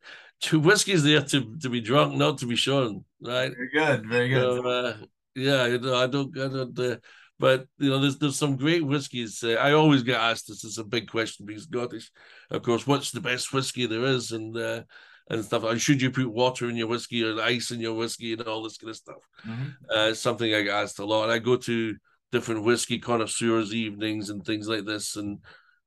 Whiskey's 0.54 1.04
there 1.04 1.22
to, 1.22 1.58
to 1.58 1.70
be 1.70 1.82
drunk, 1.82 2.16
not 2.16 2.38
to 2.38 2.46
be 2.46 2.56
shown, 2.56 3.04
right? 3.22 3.52
Very 3.54 3.70
good, 3.74 4.08
very 4.08 4.30
good. 4.30 4.42
So, 4.42 4.68
uh, 4.68 4.94
yeah, 5.36 5.66
you 5.66 5.80
know, 5.80 5.96
I 5.96 6.08
don't, 6.08 6.38
I 6.38 6.48
don't. 6.48 6.80
Uh, 6.80 6.96
but 7.38 7.68
you 7.78 7.90
know, 7.90 8.00
there's 8.00 8.18
there's 8.18 8.38
some 8.38 8.56
great 8.56 8.86
whiskies. 8.86 9.44
Uh, 9.44 9.54
I 9.54 9.74
always 9.74 10.04
get 10.04 10.20
asked 10.20 10.48
this. 10.48 10.64
It's 10.64 10.78
a 10.78 10.84
big 10.86 11.10
question 11.10 11.46
being 11.46 11.60
Scottish, 11.60 12.10
of 12.52 12.62
course. 12.62 12.88
What's 12.88 13.12
the 13.12 13.22
best 13.22 13.52
whiskey 13.52 13.86
there 13.86 14.06
is, 14.06 14.32
and 14.32 14.56
uh, 14.56 14.84
and 15.30 15.46
stuff. 15.46 15.64
And 15.64 15.80
should 15.80 16.02
you 16.02 16.12
put 16.12 16.28
water 16.28 16.70
in 16.70 16.76
your 16.76 16.88
whiskey 16.88 17.24
or 17.24 17.40
ice 17.42 17.72
in 17.72 17.80
your 17.80 17.94
whiskey 17.94 18.34
and 18.34 18.42
all 18.44 18.64
this 18.64 18.78
kind 18.78 18.90
of 18.90 18.96
stuff? 18.96 19.28
Mm-hmm. 19.48 19.68
Uh, 19.90 20.14
something 20.14 20.54
I 20.54 20.64
get 20.64 20.74
asked 20.74 21.00
a 21.00 21.06
lot. 21.06 21.24
And 21.24 21.32
I 21.32 21.40
go 21.40 21.56
to 21.56 21.96
different 22.32 22.64
whiskey 22.64 23.00
connoisseurs 23.00 23.74
evenings 23.74 24.30
and 24.30 24.46
things 24.46 24.68
like 24.68 24.86
this, 24.86 25.16
and 25.16 25.40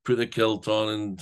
put 0.03 0.17
the 0.17 0.27
kilt 0.27 0.67
on 0.67 0.89
and 0.89 1.21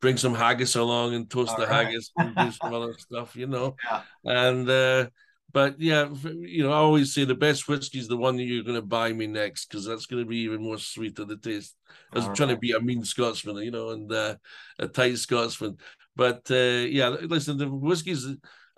bring 0.00 0.16
some 0.16 0.34
haggis 0.34 0.76
along 0.76 1.14
and 1.14 1.30
toast 1.30 1.52
all 1.52 1.60
the 1.60 1.66
right. 1.66 1.86
haggis 1.86 2.10
and 2.16 2.34
do 2.34 2.50
some 2.50 2.74
other 2.74 2.94
stuff, 2.98 3.36
you 3.36 3.46
know. 3.46 3.76
Yeah. 3.84 4.02
And 4.24 4.68
uh, 4.68 5.06
but 5.52 5.80
yeah, 5.80 6.08
you 6.24 6.62
know, 6.62 6.72
I 6.72 6.76
always 6.76 7.12
say 7.12 7.24
the 7.24 7.34
best 7.34 7.68
whiskey 7.68 7.98
is 7.98 8.08
the 8.08 8.16
one 8.16 8.36
that 8.36 8.44
you're 8.44 8.64
going 8.64 8.76
to 8.76 8.82
buy 8.82 9.12
me 9.12 9.26
next 9.26 9.66
because 9.66 9.84
that's 9.84 10.06
going 10.06 10.22
to 10.22 10.28
be 10.28 10.38
even 10.38 10.62
more 10.62 10.78
sweet 10.78 11.16
to 11.16 11.24
the 11.24 11.36
taste. 11.36 11.76
I 12.12 12.18
was 12.18 12.28
All 12.28 12.34
trying 12.34 12.50
right. 12.50 12.54
to 12.54 12.60
be 12.60 12.72
a 12.72 12.80
mean 12.80 13.04
Scotsman, 13.04 13.56
you 13.56 13.70
know, 13.70 13.90
and 13.90 14.10
uh, 14.12 14.36
a 14.78 14.88
tight 14.88 15.18
Scotsman. 15.18 15.76
But 16.16 16.50
uh, 16.50 16.86
yeah, 16.88 17.08
listen, 17.08 17.58
the 17.58 17.68
whiskey's. 17.68 18.26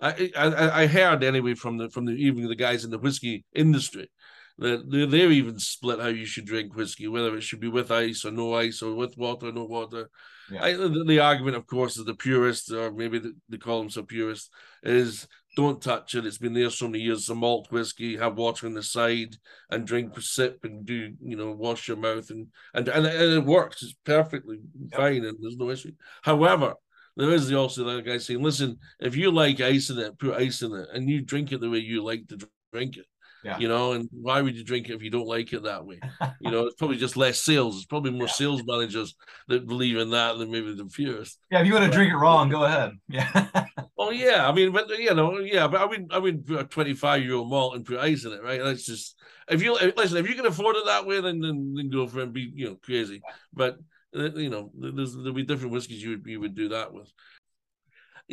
I, 0.01 0.31
I 0.35 0.83
I 0.83 0.87
heard 0.87 1.23
anyway 1.23 1.53
from 1.53 1.77
the 1.77 1.89
from 1.89 2.05
the 2.05 2.13
even 2.13 2.47
the 2.47 2.55
guys 2.55 2.83
in 2.83 2.91
the 2.91 2.97
whiskey 2.97 3.45
industry 3.55 4.09
they're, 4.57 5.07
they're 5.07 5.31
even 5.31 5.57
split 5.59 5.99
how 5.99 6.07
you 6.07 6.25
should 6.25 6.45
drink 6.45 6.75
whiskey, 6.75 7.07
whether 7.07 7.35
it 7.35 7.41
should 7.41 7.59
be 7.59 7.69
with 7.69 7.91
ice 7.91 8.23
or 8.23 8.31
no 8.31 8.53
ice 8.53 8.81
or 8.81 8.93
with 8.93 9.17
water 9.17 9.47
or 9.47 9.51
no 9.51 9.65
water. 9.65 10.09
Yeah. 10.51 10.63
I, 10.63 10.73
the, 10.73 11.03
the, 11.07 11.19
argument, 11.19 11.55
of 11.55 11.65
course, 11.65 11.97
is 11.97 12.05
the 12.05 12.13
purist, 12.13 12.71
or 12.71 12.91
maybe 12.91 13.21
they 13.49 13.57
call 13.57 13.79
themselves 13.79 14.07
purist, 14.07 14.51
is 14.83 15.27
don't 15.55 15.81
touch 15.81 16.15
it. 16.15 16.25
It's 16.25 16.37
been 16.37 16.53
there 16.53 16.69
so 16.69 16.87
many 16.87 17.03
years. 17.03 17.29
A 17.29 17.35
malt 17.35 17.71
whiskey, 17.71 18.17
have 18.17 18.37
water 18.37 18.67
on 18.67 18.73
the 18.73 18.83
side 18.83 19.35
and 19.69 19.87
drink, 19.87 20.19
sip, 20.19 20.59
and 20.63 20.85
do 20.85 21.13
you 21.21 21.35
know 21.35 21.51
wash 21.51 21.87
your 21.87 21.97
mouth 21.97 22.29
and 22.29 22.47
and 22.73 22.87
and, 22.89 23.05
and 23.05 23.33
it 23.33 23.45
works. 23.45 23.83
It's 23.83 23.95
perfectly 24.03 24.59
yep. 24.91 24.99
fine 24.99 25.23
and 25.25 25.37
there's 25.39 25.57
no 25.57 25.69
issue. 25.69 25.93
However, 26.23 26.73
there 27.15 27.31
is 27.31 27.51
also 27.53 27.83
the 27.83 28.01
guy 28.01 28.17
saying, 28.17 28.41
"Listen, 28.41 28.77
if 28.99 29.15
you 29.15 29.31
like 29.31 29.61
ice 29.61 29.89
in 29.89 29.99
it, 29.99 30.19
put 30.19 30.35
ice 30.35 30.61
in 30.61 30.73
it, 30.73 30.89
and 30.93 31.09
you 31.09 31.21
drink 31.21 31.51
it 31.51 31.61
the 31.61 31.69
way 31.69 31.79
you 31.79 32.03
like 32.03 32.27
to 32.27 32.37
drink 32.71 32.97
it." 32.97 33.05
Yeah. 33.43 33.57
You 33.57 33.67
know, 33.67 33.91
and 33.93 34.09
why 34.11 34.41
would 34.41 34.55
you 34.55 34.63
drink 34.63 34.89
it 34.89 34.93
if 34.93 35.03
you 35.03 35.09
don't 35.09 35.27
like 35.27 35.51
it 35.53 35.63
that 35.63 35.85
way? 35.85 35.99
you 36.39 36.51
know, 36.51 36.65
it's 36.65 36.75
probably 36.75 36.97
just 36.97 37.17
less 37.17 37.41
sales. 37.41 37.77
It's 37.77 37.85
probably 37.85 38.11
more 38.11 38.27
yeah. 38.27 38.33
sales 38.33 38.63
managers 38.65 39.15
that 39.47 39.67
believe 39.67 39.97
in 39.97 40.11
that 40.11 40.37
than 40.37 40.51
maybe 40.51 40.73
the 40.73 40.85
purists. 40.85 41.37
Yeah, 41.51 41.61
if 41.61 41.67
you 41.67 41.73
want 41.73 41.85
to 41.85 41.91
drink 41.91 42.11
it 42.13 42.17
wrong, 42.17 42.49
go 42.49 42.63
ahead. 42.63 42.91
Yeah. 43.09 43.65
oh 43.97 44.11
yeah, 44.11 44.47
I 44.47 44.53
mean, 44.53 44.71
but 44.71 44.89
you 44.97 45.13
know, 45.13 45.39
yeah, 45.39 45.67
but 45.67 45.81
I 45.81 45.91
mean, 45.91 46.07
I 46.11 46.19
mean, 46.19 46.43
put 46.43 46.59
a 46.59 46.63
twenty-five 46.63 47.23
year 47.23 47.35
old 47.35 47.49
malt 47.49 47.75
and 47.75 47.85
put 47.85 47.99
ice 47.99 48.25
in 48.25 48.31
it, 48.31 48.43
right? 48.43 48.61
That's 48.63 48.85
just 48.85 49.15
if 49.49 49.61
you 49.61 49.73
listen, 49.95 50.17
if 50.17 50.29
you 50.29 50.35
can 50.35 50.45
afford 50.45 50.75
it 50.75 50.85
that 50.85 51.05
way, 51.05 51.21
then 51.21 51.39
then, 51.39 51.73
then 51.75 51.89
go 51.89 52.07
for 52.07 52.19
it 52.19 52.23
and 52.23 52.33
be 52.33 52.51
you 52.53 52.65
know 52.67 52.77
crazy. 52.81 53.21
But 53.53 53.77
uh, 54.15 54.31
you 54.33 54.49
know, 54.49 54.71
there's 54.77 55.15
there'll 55.15 55.33
be 55.33 55.43
different 55.43 55.73
whiskeys 55.73 56.03
you 56.03 56.11
would 56.11 56.25
you 56.25 56.39
would 56.39 56.55
do 56.55 56.69
that 56.69 56.93
with. 56.93 57.11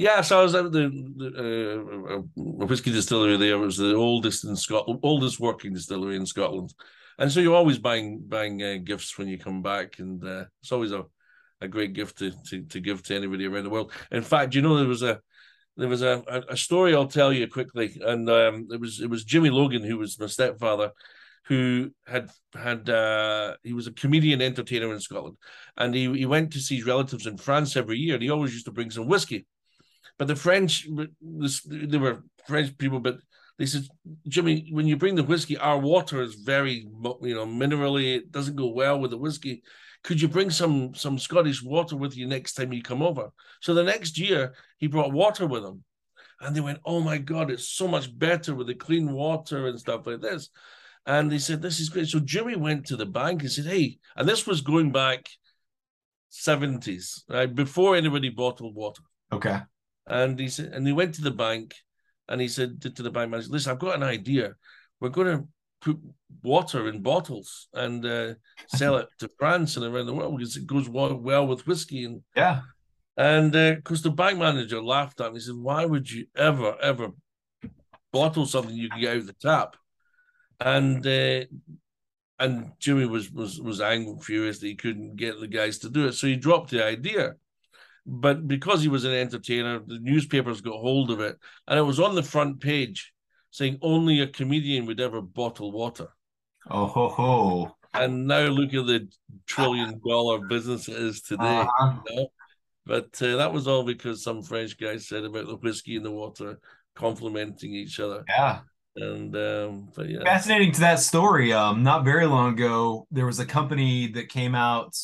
Yeah, 0.00 0.22
so 0.22 0.40
I 0.40 0.42
was 0.42 0.54
at 0.54 0.72
the, 0.72 0.86
uh, 2.08 2.22
whiskey 2.64 2.90
distillery 2.90 3.36
there. 3.36 3.52
It 3.52 3.58
was 3.58 3.76
the 3.76 3.94
oldest 3.94 4.44
in 4.44 4.56
Scotland, 4.56 5.00
oldest 5.02 5.38
working 5.38 5.74
distillery 5.74 6.16
in 6.16 6.24
Scotland, 6.24 6.72
and 7.18 7.30
so 7.30 7.40
you're 7.40 7.54
always 7.54 7.78
buying 7.78 8.24
buying 8.26 8.62
uh, 8.62 8.78
gifts 8.82 9.18
when 9.18 9.28
you 9.28 9.36
come 9.36 9.60
back, 9.60 9.98
and 9.98 10.24
uh, 10.24 10.46
it's 10.62 10.72
always 10.72 10.92
a, 10.92 11.04
a 11.60 11.68
great 11.68 11.92
gift 11.92 12.16
to, 12.20 12.32
to 12.48 12.62
to 12.62 12.80
give 12.80 13.02
to 13.02 13.14
anybody 13.14 13.44
around 13.44 13.64
the 13.64 13.68
world. 13.68 13.92
In 14.10 14.22
fact, 14.22 14.54
you 14.54 14.62
know 14.62 14.78
there 14.78 14.88
was 14.88 15.02
a 15.02 15.20
there 15.76 15.88
was 15.88 16.00
a, 16.00 16.24
a 16.48 16.56
story 16.56 16.94
I'll 16.94 17.06
tell 17.06 17.30
you 17.30 17.46
quickly, 17.46 18.00
and 18.00 18.26
um, 18.30 18.68
it 18.70 18.80
was 18.80 19.02
it 19.02 19.10
was 19.10 19.24
Jimmy 19.24 19.50
Logan 19.50 19.82
who 19.82 19.98
was 19.98 20.18
my 20.18 20.28
stepfather, 20.28 20.92
who 21.44 21.90
had 22.06 22.30
had 22.54 22.88
uh, 22.88 23.54
he 23.62 23.74
was 23.74 23.86
a 23.86 23.92
comedian 23.92 24.40
entertainer 24.40 24.94
in 24.94 25.00
Scotland, 25.00 25.36
and 25.76 25.94
he 25.94 26.10
he 26.14 26.24
went 26.24 26.54
to 26.54 26.58
see 26.58 26.76
his 26.76 26.86
relatives 26.86 27.26
in 27.26 27.36
France 27.36 27.76
every 27.76 27.98
year, 27.98 28.14
and 28.14 28.22
he 28.22 28.30
always 28.30 28.54
used 28.54 28.64
to 28.64 28.72
bring 28.72 28.90
some 28.90 29.06
whiskey. 29.06 29.44
But 30.20 30.28
the 30.28 30.36
French, 30.36 30.86
they 31.66 31.96
were 31.96 32.22
French 32.46 32.76
people, 32.76 33.00
but 33.00 33.20
they 33.58 33.64
said, 33.64 33.84
Jimmy, 34.28 34.68
when 34.70 34.86
you 34.86 34.98
bring 34.98 35.14
the 35.14 35.24
whiskey, 35.24 35.56
our 35.56 35.78
water 35.78 36.20
is 36.20 36.34
very, 36.34 36.86
you 37.22 37.34
know, 37.34 37.46
minerally. 37.46 38.16
It 38.16 38.30
doesn't 38.30 38.54
go 38.54 38.68
well 38.68 39.00
with 39.00 39.12
the 39.12 39.16
whiskey. 39.16 39.62
Could 40.04 40.20
you 40.20 40.28
bring 40.28 40.50
some 40.50 40.94
some 40.94 41.18
Scottish 41.18 41.62
water 41.62 41.96
with 41.96 42.18
you 42.18 42.26
next 42.26 42.52
time 42.52 42.70
you 42.70 42.82
come 42.82 43.00
over? 43.00 43.30
So 43.62 43.72
the 43.72 43.82
next 43.82 44.18
year, 44.18 44.52
he 44.76 44.88
brought 44.88 45.10
water 45.10 45.46
with 45.46 45.64
him, 45.64 45.84
and 46.42 46.54
they 46.54 46.60
went, 46.60 46.80
"Oh 46.84 47.00
my 47.00 47.16
God, 47.16 47.50
it's 47.50 47.68
so 47.70 47.88
much 47.88 48.06
better 48.18 48.54
with 48.54 48.66
the 48.66 48.74
clean 48.74 49.12
water 49.12 49.68
and 49.68 49.80
stuff 49.80 50.06
like 50.06 50.20
this." 50.20 50.50
And 51.06 51.32
they 51.32 51.38
said, 51.38 51.62
"This 51.62 51.80
is 51.80 51.88
great." 51.88 52.08
So 52.08 52.20
Jimmy 52.20 52.56
went 52.56 52.84
to 52.88 52.96
the 52.96 53.06
bank 53.06 53.40
and 53.40 53.50
said, 53.50 53.64
"Hey," 53.64 54.00
and 54.16 54.28
this 54.28 54.46
was 54.46 54.60
going 54.60 54.92
back 54.92 55.30
seventies, 56.28 57.24
right 57.26 57.54
before 57.54 57.96
anybody 57.96 58.28
bottled 58.28 58.74
water. 58.74 59.02
Okay. 59.32 59.60
And 60.10 60.38
he 60.40 60.48
said, 60.48 60.72
and 60.72 60.84
he 60.84 60.92
went 60.92 61.14
to 61.14 61.22
the 61.22 61.30
bank 61.30 61.76
and 62.28 62.40
he 62.40 62.48
said 62.48 62.82
to 62.82 63.02
the 63.02 63.10
bank 63.10 63.30
manager, 63.30 63.48
listen, 63.50 63.70
I've 63.70 63.78
got 63.78 63.94
an 63.94 64.02
idea. 64.02 64.54
We're 65.00 65.08
going 65.08 65.38
to 65.38 65.48
put 65.80 65.98
water 66.42 66.88
in 66.88 67.00
bottles 67.00 67.68
and 67.72 68.04
uh, 68.04 68.34
sell 68.68 68.96
it 68.96 69.08
to 69.20 69.30
France 69.38 69.76
and 69.76 69.86
around 69.86 70.06
the 70.06 70.14
world 70.14 70.36
because 70.36 70.56
it 70.56 70.66
goes 70.66 70.88
well, 70.88 71.14
well 71.14 71.46
with 71.46 71.66
whiskey. 71.66 72.04
And 72.04 72.22
yeah. 72.36 72.62
And 73.16 73.52
because 73.52 74.00
uh, 74.04 74.08
the 74.08 74.14
bank 74.14 74.38
manager 74.38 74.82
laughed 74.82 75.20
at 75.20 75.32
me, 75.32 75.38
he 75.38 75.44
said, 75.44 75.54
why 75.54 75.84
would 75.84 76.10
you 76.10 76.26
ever, 76.36 76.76
ever 76.80 77.10
bottle 78.12 78.46
something 78.46 78.74
you 78.74 78.88
can 78.88 79.00
get 79.00 79.10
out 79.12 79.18
of 79.18 79.26
the 79.28 79.34
tap? 79.34 79.76
And 80.58 81.06
uh, 81.06 81.44
and 82.40 82.72
Jimmy 82.78 83.06
was 83.06 83.30
was 83.30 83.60
was 83.60 83.80
angry, 83.80 84.16
furious 84.22 84.58
that 84.58 84.66
he 84.66 84.74
couldn't 84.74 85.16
get 85.16 85.38
the 85.38 85.46
guys 85.46 85.78
to 85.78 85.90
do 85.90 86.06
it, 86.06 86.12
so 86.12 86.26
he 86.26 86.36
dropped 86.36 86.70
the 86.70 86.84
idea. 86.84 87.34
But 88.12 88.48
because 88.48 88.82
he 88.82 88.88
was 88.88 89.04
an 89.04 89.12
entertainer, 89.12 89.78
the 89.78 90.00
newspapers 90.00 90.60
got 90.60 90.80
hold 90.80 91.12
of 91.12 91.20
it, 91.20 91.38
and 91.68 91.78
it 91.78 91.82
was 91.82 92.00
on 92.00 92.16
the 92.16 92.24
front 92.24 92.60
page 92.60 93.12
saying 93.52 93.78
only 93.82 94.20
a 94.20 94.26
comedian 94.26 94.86
would 94.86 94.98
ever 94.98 95.22
bottle 95.22 95.70
water. 95.70 96.08
Oh 96.68 96.86
ho 96.86 97.08
ho! 97.08 97.76
And 97.94 98.26
now 98.26 98.46
look 98.46 98.74
at 98.74 98.86
the 98.86 99.08
trillion 99.46 100.00
dollar 100.04 100.40
business 100.40 100.88
it 100.88 100.96
is 100.96 101.22
today. 101.22 101.60
Uh-huh. 101.60 102.00
You 102.08 102.16
know? 102.16 102.26
But 102.84 103.22
uh, 103.22 103.36
that 103.36 103.52
was 103.52 103.68
all 103.68 103.84
because 103.84 104.24
some 104.24 104.42
French 104.42 104.76
guy 104.76 104.96
said 104.96 105.22
about 105.22 105.46
the 105.46 105.54
whiskey 105.54 105.94
and 105.94 106.04
the 106.04 106.10
water 106.10 106.58
complementing 106.96 107.72
each 107.72 108.00
other. 108.00 108.24
Yeah. 108.28 108.60
And 108.96 109.36
um, 109.36 109.90
but 109.94 110.08
yeah, 110.08 110.24
fascinating 110.24 110.72
to 110.72 110.80
that 110.80 110.98
story. 110.98 111.52
Um, 111.52 111.84
not 111.84 112.04
very 112.04 112.26
long 112.26 112.54
ago, 112.54 113.06
there 113.12 113.26
was 113.26 113.38
a 113.38 113.46
company 113.46 114.08
that 114.08 114.30
came 114.30 114.56
out 114.56 114.96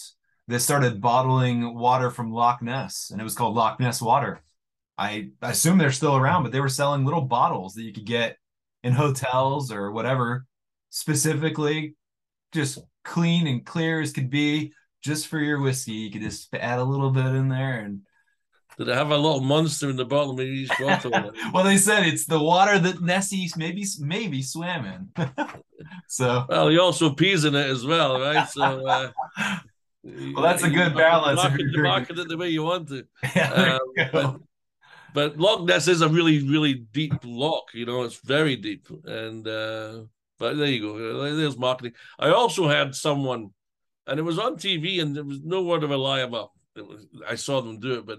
that 0.49 0.61
started 0.61 1.01
bottling 1.01 1.75
water 1.75 2.11
from 2.11 2.33
Loch 2.33 2.63
Ness, 2.63 3.11
and 3.11 3.21
it 3.21 3.25
was 3.25 3.35
called 3.35 3.57
Loch 3.57 3.81
Ness 3.81 4.01
water. 4.01 4.43
I, 4.99 5.31
I 5.43 5.51
assume 5.51 5.79
they're 5.79 5.93
still 5.93 6.17
around, 6.17 6.43
but 6.43 6.53
they 6.53 6.61
were 6.61 6.69
selling 6.69 7.05
little 7.05 7.23
bottles 7.23 7.75
that 7.75 7.83
you 7.83 7.93
could 7.93 8.07
get 8.07 8.37
in 8.83 8.93
hotels 8.93 9.71
or 9.73 9.91
whatever, 9.91 10.47
specifically 10.91 11.97
just 12.53 12.79
clean 13.05 13.47
and 13.47 13.67
clear 13.67 14.01
as 14.01 14.13
could 14.13 14.31
be, 14.31 14.73
just 15.03 15.27
for 15.27 15.39
your 15.39 15.61
whiskey. 15.61 15.93
You 15.93 16.11
could 16.11 16.23
just 16.23 16.55
add 16.55 16.79
a 16.79 16.85
little 16.85 17.11
bit 17.11 17.27
in 17.27 17.49
there 17.49 17.81
and 17.81 18.01
did 18.79 18.89
it 18.89 18.95
have 18.95 19.11
a 19.11 19.17
little 19.17 19.41
monster 19.41 19.89
in 19.89 19.97
the 19.97 20.05
bottom 20.05 20.39
of 20.39 20.41
each 20.41 20.69
bottle? 20.79 21.11
well, 21.55 21.65
they 21.65 21.79
said 21.79 22.07
it's 22.07 22.27
the 22.27 22.39
water 22.39 22.79
that 22.79 23.01
Nessie 23.01 23.49
maybe 23.57 23.87
maybe 24.01 24.43
swam 24.43 24.85
in. 24.85 25.27
so 26.09 26.45
well, 26.49 26.69
he 26.69 26.79
also 26.79 27.15
pees 27.15 27.45
in 27.45 27.55
it 27.55 27.71
as 27.71 27.87
well, 27.87 28.21
right? 28.21 28.47
So 28.51 28.87
uh, 28.87 29.13
well, 30.35 30.43
that's 30.43 30.63
a 30.63 30.71
good 30.71 30.95
balance. 30.95 31.37
Market, 31.43 31.67
you 31.73 31.83
market 31.83 32.19
it 32.19 32.29
the 32.29 32.37
way 32.37 32.49
you 32.49 32.63
want 32.63 32.89
to. 32.89 33.05
Yeah, 33.35 33.79
um, 33.95 34.13
but, 34.13 34.41
but 35.15 35.39
Loch 35.39 35.65
Ness 35.65 35.89
is 35.89 36.03
a 36.03 36.09
really, 36.09 36.47
really 36.47 36.75
deep 36.75 37.15
loch. 37.25 37.71
You 37.75 37.87
know, 37.87 38.03
it's 38.03 38.21
very 38.21 38.57
deep. 38.57 38.89
And 39.05 39.47
uh, 39.47 40.03
but 40.39 40.57
there 40.57 40.67
you 40.67 40.81
go. 40.81 41.37
There's 41.37 41.59
marketing. 41.59 41.93
I 42.19 42.31
also 42.31 42.69
had 42.69 42.95
someone, 42.95 43.51
and 44.07 44.19
it 44.19 44.23
was 44.23 44.39
on 44.39 44.57
TV, 44.57 45.01
and 45.01 45.17
there 45.17 45.25
was 45.25 45.41
no 45.43 45.63
word 45.63 45.83
of 45.83 45.91
a 45.91 45.97
lie 45.97 46.21
about. 46.21 46.51
It 46.77 46.87
was, 46.87 47.07
I 47.27 47.37
saw 47.37 47.63
them 47.63 47.81
do 47.81 47.95
it, 47.95 48.07
but 48.07 48.19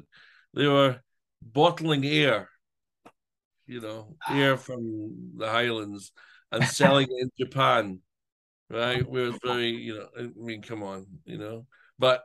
they 0.53 0.67
were 0.67 0.99
bottling 1.41 2.05
air. 2.05 2.49
You 3.67 3.81
know, 3.81 4.15
air 4.29 4.57
from 4.57 5.33
the 5.35 5.47
Highlands 5.49 6.11
and 6.51 6.63
selling 6.63 7.07
it 7.09 7.21
in 7.21 7.29
Japan 7.37 7.99
right? 8.69 9.07
Where 9.09 9.27
it's 9.27 9.39
very, 9.43 9.69
you 9.69 9.95
know, 9.95 10.07
I 10.17 10.29
mean, 10.35 10.61
come 10.61 10.83
on, 10.83 11.05
you 11.25 11.37
know. 11.37 11.65
But 11.99 12.23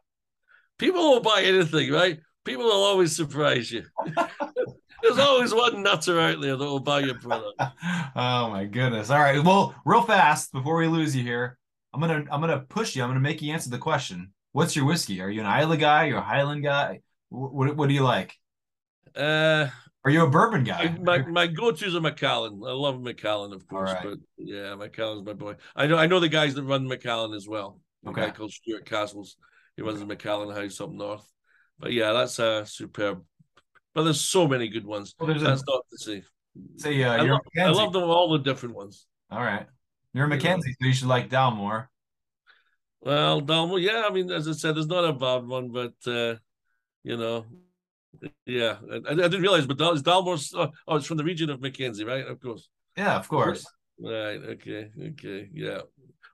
people 0.78 1.01
will 1.03 1.20
buy 1.20 1.43
anything, 1.43 1.90
right? 1.90 2.18
People 2.45 2.64
will 2.64 2.84
always 2.84 3.14
surprise 3.14 3.70
you. 3.70 3.84
There's 5.03 5.18
always 5.18 5.53
one 5.53 5.82
nutter 5.82 6.20
out 6.20 6.40
there 6.40 6.57
that 6.57 6.64
will 6.64 6.80
buy 6.80 7.01
your 7.01 7.18
product. 7.18 7.55
oh 8.16 8.51
my 8.51 8.66
goodness! 8.66 9.11
All 9.11 9.18
right, 9.18 9.43
well, 9.43 9.74
real 9.84 10.03
fast 10.03 10.53
before 10.53 10.76
we 10.76 10.86
lose 10.86 11.16
you 11.16 11.24
here, 11.24 11.59
I'm 11.93 12.01
gonna 12.01 12.24
I'm 12.30 12.40
gonna 12.40 12.61
push 12.61 12.95
you. 12.95 13.03
I'm 13.03 13.11
gonna 13.11 13.20
make 13.20 13.43
you 13.43 13.53
answer 13.53 13.68
the 13.68 13.78
question. 13.78 14.32
What's 14.53 14.76
your 14.76 14.84
whiskey? 14.84 15.20
Are 15.20 15.30
you 15.30 15.40
an 15.40 15.47
Islay 15.47 15.76
guy? 15.76 16.05
You're 16.05 16.18
a 16.18 16.22
Highland 16.22 16.62
guy? 16.62 17.01
What 17.30 17.53
what, 17.53 17.76
what 17.76 17.88
do 17.88 17.95
you 17.95 18.03
like? 18.05 18.36
Uh, 19.16 19.68
Are 20.05 20.11
you 20.11 20.24
a 20.24 20.30
bourbon 20.30 20.64
guy? 20.64 20.96
my 21.00 21.18
my 21.22 21.46
go-to 21.46 21.86
is 21.86 21.94
a 21.94 22.00
Macallan. 22.00 22.61
I 22.66 22.72
love 22.72 23.00
Macallan, 23.00 23.53
of 23.53 23.66
course, 23.68 23.92
right. 23.92 24.03
but 24.03 24.18
yeah, 24.36 24.74
Macallan's 24.74 25.24
my 25.24 25.32
boy. 25.32 25.55
I 25.76 25.86
know 25.86 25.96
I 25.96 26.07
know 26.07 26.18
the 26.20 26.28
guys 26.28 26.55
that 26.55 26.64
run 26.64 26.88
Macallan 26.88 27.34
as 27.34 27.46
well. 27.48 27.80
A 28.05 28.11
Okay. 28.11 28.22
guy 28.22 28.30
called 28.30 28.53
Stuart 28.53 28.84
Castles. 28.84 29.36
He 29.76 29.82
runs 29.82 30.00
the 30.00 30.07
Macallan 30.07 30.55
House 30.55 30.80
up 30.80 30.90
north. 30.90 31.24
But 31.78 31.92
yeah, 31.92 32.12
that's 32.12 32.38
a 32.40 32.66
superb. 32.66 33.22
But 33.94 34.03
there's 34.05 34.20
so 34.20 34.48
many 34.48 34.68
good 34.68 34.84
ones. 34.86 35.14
Well, 35.18 35.28
there's 35.28 35.42
a 35.42 35.46
That's 35.46 35.64
not 35.68 35.82
to 35.90 35.98
say. 35.98 36.24
say 36.76 37.03
uh, 37.05 37.12
I 37.12 37.22
you're 37.22 37.34
love, 37.34 37.40
a 37.57 37.61
I 37.62 37.68
love 37.70 37.92
them 37.92 38.03
all 38.05 38.32
the 38.32 38.38
different 38.38 38.74
ones. 38.74 39.07
All 39.30 39.40
right, 39.40 39.66
you're 40.14 40.24
a. 40.24 40.28
Mackenzie, 40.28 40.72
so 40.80 40.86
you 40.86 40.92
should 40.94 41.09
like 41.09 41.30
Dalmore. 41.30 41.86
Well, 43.00 43.40
Dalmore, 43.40 43.80
yeah, 43.82 44.05
I 44.09 44.12
mean, 44.12 44.30
as 44.30 44.48
I 44.48 44.53
said, 44.53 44.74
there's 44.76 44.86
not 44.86 45.05
a 45.05 45.12
bad 45.12 45.46
one, 45.46 45.70
but 45.70 45.94
uh, 46.07 46.36
you 47.05 47.16
know, 47.16 47.46
yeah, 48.46 48.76
I, 48.90 48.96
I 48.96 49.14
didn't 49.14 49.42
realize, 49.42 49.66
but 49.66 49.78
Dal- 49.78 49.92
is 49.92 50.02
Dalmore's 50.02 50.52
oh, 50.54 50.70
oh, 50.86 50.96
it's 50.96 51.06
from 51.06 51.16
the 51.16 51.24
region 51.24 51.50
of 51.50 51.60
Mackenzie, 51.60 52.04
right? 52.04 52.26
Of 52.26 52.40
course. 52.40 52.68
Yeah, 52.96 53.16
of 53.16 53.28
course. 53.28 53.66
Right. 53.98 54.40
Okay. 54.42 54.90
Okay. 55.10 55.48
Yeah. 55.52 55.82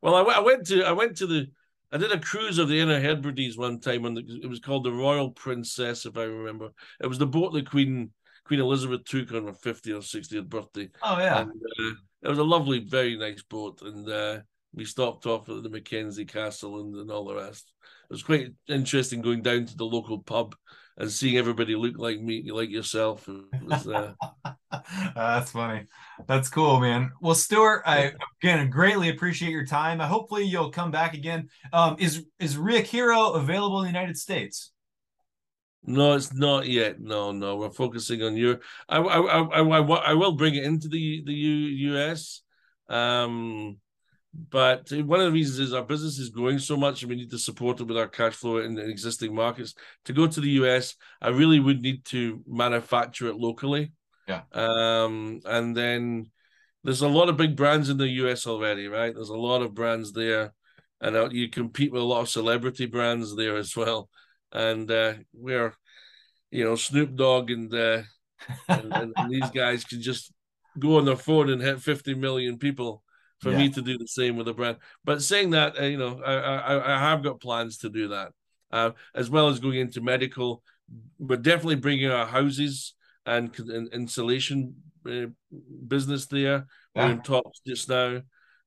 Well, 0.03 0.14
I, 0.14 0.20
w- 0.20 0.37
I 0.37 0.41
went 0.41 0.66
to 0.68 0.85
I 0.85 0.93
went 0.93 1.16
to 1.18 1.26
the 1.26 1.47
I 1.91 1.97
did 1.99 2.12
a 2.12 2.20
cruise 2.20 2.59
of 2.59 2.68
the 2.68 2.81
Inner 2.81 3.01
Hebrides 3.01 3.57
one 3.57 3.81
time, 3.81 4.05
and 4.05 4.18
it 4.18 4.49
was 4.49 4.61
called 4.61 4.85
the 4.85 4.93
Royal 4.93 5.31
Princess, 5.31 6.05
if 6.05 6.16
I 6.16 6.24
remember. 6.24 6.70
It 7.01 7.07
was 7.07 7.18
the 7.18 7.26
boat 7.26 7.53
that 7.55 7.70
Queen 7.70 8.11
Queen 8.45 8.61
Elizabeth 8.61 9.05
took 9.05 9.33
on 9.33 9.47
her 9.47 9.53
50th 9.53 9.95
or 9.95 10.01
60th 10.01 10.49
birthday. 10.49 10.89
Oh 11.03 11.18
yeah. 11.18 11.41
And 11.41 11.51
uh, 11.51 11.95
it 12.22 12.29
was 12.29 12.39
a 12.39 12.45
lovely, 12.45 12.81
very 12.81 13.16
nice 13.16 13.43
boat, 13.43 13.83
and 13.83 14.09
uh, 14.09 14.41
we 14.74 14.85
stopped 14.85 15.26
off 15.26 15.49
at 15.49 15.62
the 15.62 15.68
Mackenzie 15.68 16.24
Castle 16.24 16.81
and, 16.81 16.95
and 16.95 17.11
all 17.11 17.26
the 17.26 17.35
rest. 17.35 17.72
It 17.83 18.12
was 18.12 18.22
quite 18.22 18.53
interesting 18.68 19.20
going 19.20 19.43
down 19.43 19.66
to 19.66 19.76
the 19.76 19.85
local 19.85 20.22
pub 20.22 20.55
and 20.99 21.11
seeing 21.11 21.39
everybody 21.39 21.77
look 21.77 21.97
like 21.97 22.21
me, 22.21 22.51
like 22.51 22.71
yourself. 22.71 23.29
Was, 23.63 23.87
uh, 23.87 24.13
Uh, 24.71 24.81
that's 25.15 25.53
funny. 25.53 25.87
That's 26.27 26.49
cool, 26.49 26.81
man. 26.81 27.13
Well, 27.21 27.35
Stuart, 27.35 27.83
I 27.87 28.13
again 28.43 28.69
greatly 28.69 29.09
appreciate 29.09 29.51
your 29.51 29.65
time. 29.65 30.01
I 30.01 30.07
hopefully 30.07 30.45
you'll 30.45 30.71
come 30.71 30.91
back 30.91 31.15
again. 31.15 31.49
Um, 31.73 31.97
is 31.99 32.27
is 32.39 32.57
Reakiro 32.57 33.37
available 33.37 33.79
in 33.79 33.85
the 33.85 33.99
United 33.99 34.19
States? 34.19 34.73
No, 35.85 36.15
it's 36.15 36.35
not 36.35 36.67
yet. 36.67 37.01
No, 37.01 37.33
no, 37.33 37.57
we're 37.57 37.71
focusing 37.71 38.23
on 38.23 38.37
you. 38.37 38.59
I, 38.89 38.99
I, 38.99 39.41
I, 39.41 39.61
I, 39.63 39.81
I 39.81 40.15
will 40.15 40.33
bring 40.33 40.55
it 40.55 40.65
into 40.65 40.89
the 40.89 41.23
the 41.25 41.33
U, 41.33 41.95
US. 41.95 42.43
Um, 42.89 43.79
but 44.51 44.91
one 44.93 45.20
of 45.20 45.26
the 45.26 45.32
reasons 45.32 45.59
is 45.59 45.74
our 45.74 45.82
business 45.82 46.18
is 46.18 46.30
growing 46.30 46.59
so 46.59 46.76
much, 46.76 47.03
and 47.03 47.11
we 47.11 47.16
need 47.16 47.30
to 47.30 47.39
support 47.39 47.80
it 47.80 47.84
with 47.84 47.97
our 47.97 48.09
cash 48.09 48.34
flow 48.34 48.59
in, 48.59 48.78
in 48.78 48.91
existing 48.91 49.34
markets. 49.34 49.74
To 50.05 50.12
go 50.12 50.26
to 50.26 50.41
the 50.41 50.51
US, 50.62 50.95
I 51.20 51.28
really 51.28 51.61
would 51.61 51.80
need 51.80 52.05
to 52.07 52.43
manufacture 52.47 53.28
it 53.28 53.36
locally. 53.36 53.93
Yeah. 54.26 54.43
Um, 54.53 55.41
and 55.45 55.76
then 55.76 56.30
there's 56.84 57.03
a 57.03 57.09
lot 57.09 57.28
of 57.28 57.36
big 57.36 57.57
brands 57.57 57.89
in 57.89 57.97
the 57.97 58.09
US 58.09 58.47
already, 58.47 58.86
right? 58.86 59.14
There's 59.14 59.30
a 59.30 59.36
lot 59.36 59.62
of 59.62 59.74
brands 59.74 60.12
there, 60.12 60.53
and 61.01 61.16
uh, 61.16 61.28
you 61.30 61.49
compete 61.49 61.93
with 61.93 62.03
a 62.03 62.05
lot 62.05 62.20
of 62.20 62.28
celebrity 62.28 62.86
brands 62.86 63.34
there 63.34 63.57
as 63.57 63.76
well 63.76 64.09
and 64.53 64.91
uh, 64.91 65.14
we're 65.32 65.72
you 66.51 66.64
know 66.64 66.76
Snoop 66.76 67.14
Dogg 67.14 67.51
and, 67.51 67.72
uh, 67.72 68.03
and, 68.68 68.93
and, 68.93 69.12
and 69.16 69.30
these 69.30 69.51
guys 69.51 69.84
can 69.84 70.01
just 70.01 70.32
go 70.78 70.99
on 70.99 71.05
their 71.05 71.16
phone 71.16 71.51
and 71.51 71.61
hit 71.61 71.80
50 71.80 72.14
million 72.14 72.59
people 72.59 73.03
for 73.41 73.51
Yeah. 73.51 73.59
me 73.59 73.68
to 73.70 73.82
do 73.82 73.99
the 73.99 74.09
same 74.09 74.36
with 74.36 74.49
a 74.49 74.55
brand. 74.55 74.78
But 75.05 75.22
saying 75.22 75.51
that, 75.51 75.78
uh, 75.78 75.84
you 75.84 75.97
know, 75.99 76.20
I, 76.22 76.34
I 76.34 76.97
I 76.97 76.99
have 76.99 77.22
got 77.22 77.41
plans 77.41 77.78
to 77.78 77.89
do 77.89 78.09
that, 78.09 78.32
uh, 78.72 78.91
as 79.14 79.30
well 79.30 79.49
as 79.49 79.61
going 79.61 79.78
into 79.78 80.01
medical. 80.01 80.62
We're 81.18 81.36
definitely 81.36 81.76
bringing 81.76 82.11
our 82.11 82.26
houses 82.26 82.95
and, 83.26 83.57
and 83.59 83.89
insulation 83.93 84.74
uh, 85.07 85.26
business 85.86 86.26
there. 86.26 86.66
We're 86.95 87.12
in 87.12 87.22
talks 87.22 87.61
just 87.64 87.89
now 87.89 88.22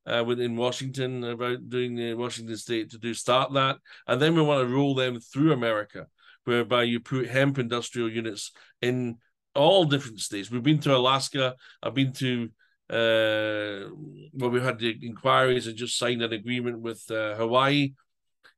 uh, 0.05 0.24
within 0.26 0.55
Washington 0.55 1.24
about 1.24 1.67
doing 1.69 1.95
the 1.95 2.13
Washington 2.13 2.55
State 2.55 2.91
to 2.91 2.97
do 2.97 3.13
start 3.13 3.51
that, 3.53 3.78
and 4.07 4.22
then 4.22 4.36
we 4.36 4.41
want 4.41 4.65
to 4.65 4.74
roll 4.74 4.95
them 4.95 5.19
through 5.19 5.51
America, 5.51 6.07
whereby 6.45 6.84
you 6.84 6.99
put 7.01 7.28
hemp 7.28 7.59
industrial 7.59 8.09
units 8.09 8.51
in 8.82 9.17
all 9.53 9.84
different 9.84 10.22
states. 10.22 10.49
We've 10.49 10.63
been 10.63 10.80
to 10.80 10.95
Alaska. 10.95 11.55
I've 11.84 11.93
been 11.93 12.13
to 12.13 12.49
uh, 12.92 13.88
well, 14.34 14.50
we 14.50 14.60
had 14.60 14.80
the 14.80 14.98
inquiries 15.02 15.68
and 15.68 15.78
just 15.78 15.98
signed 15.98 16.22
an 16.22 16.34
agreement 16.34 16.82
with 16.82 17.10
uh, 17.10 17.36
Hawaii. 17.36 17.94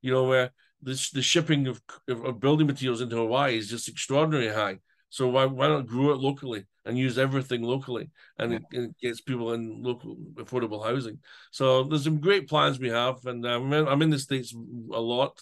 You 0.01 0.11
know 0.11 0.23
where 0.23 0.51
this 0.81 1.11
the 1.11 1.21
shipping 1.21 1.67
of, 1.67 1.81
of 2.09 2.39
building 2.39 2.67
materials 2.67 3.01
into 3.01 3.15
Hawaii 3.15 3.57
is 3.57 3.69
just 3.69 3.87
extraordinarily 3.87 4.51
high. 4.51 4.79
So 5.09 5.27
why 5.27 5.45
why 5.45 5.67
not 5.67 5.85
grow 5.85 6.11
it 6.11 6.19
locally 6.19 6.65
and 6.85 6.97
use 6.97 7.17
everything 7.17 7.61
locally, 7.61 8.09
and 8.39 8.53
it, 8.55 8.63
it 8.71 8.97
gets 8.99 9.21
people 9.21 9.53
in 9.53 9.81
local 9.81 10.17
affordable 10.35 10.83
housing. 10.83 11.19
So 11.51 11.83
there's 11.83 12.03
some 12.03 12.19
great 12.19 12.49
plans 12.49 12.79
we 12.79 12.89
have, 12.89 13.23
and 13.25 13.45
uh, 13.45 13.55
I'm 13.55 13.71
in, 13.71 13.87
I'm 13.87 14.01
in 14.01 14.09
the 14.09 14.19
states 14.19 14.53
a 14.53 14.99
lot, 14.99 15.39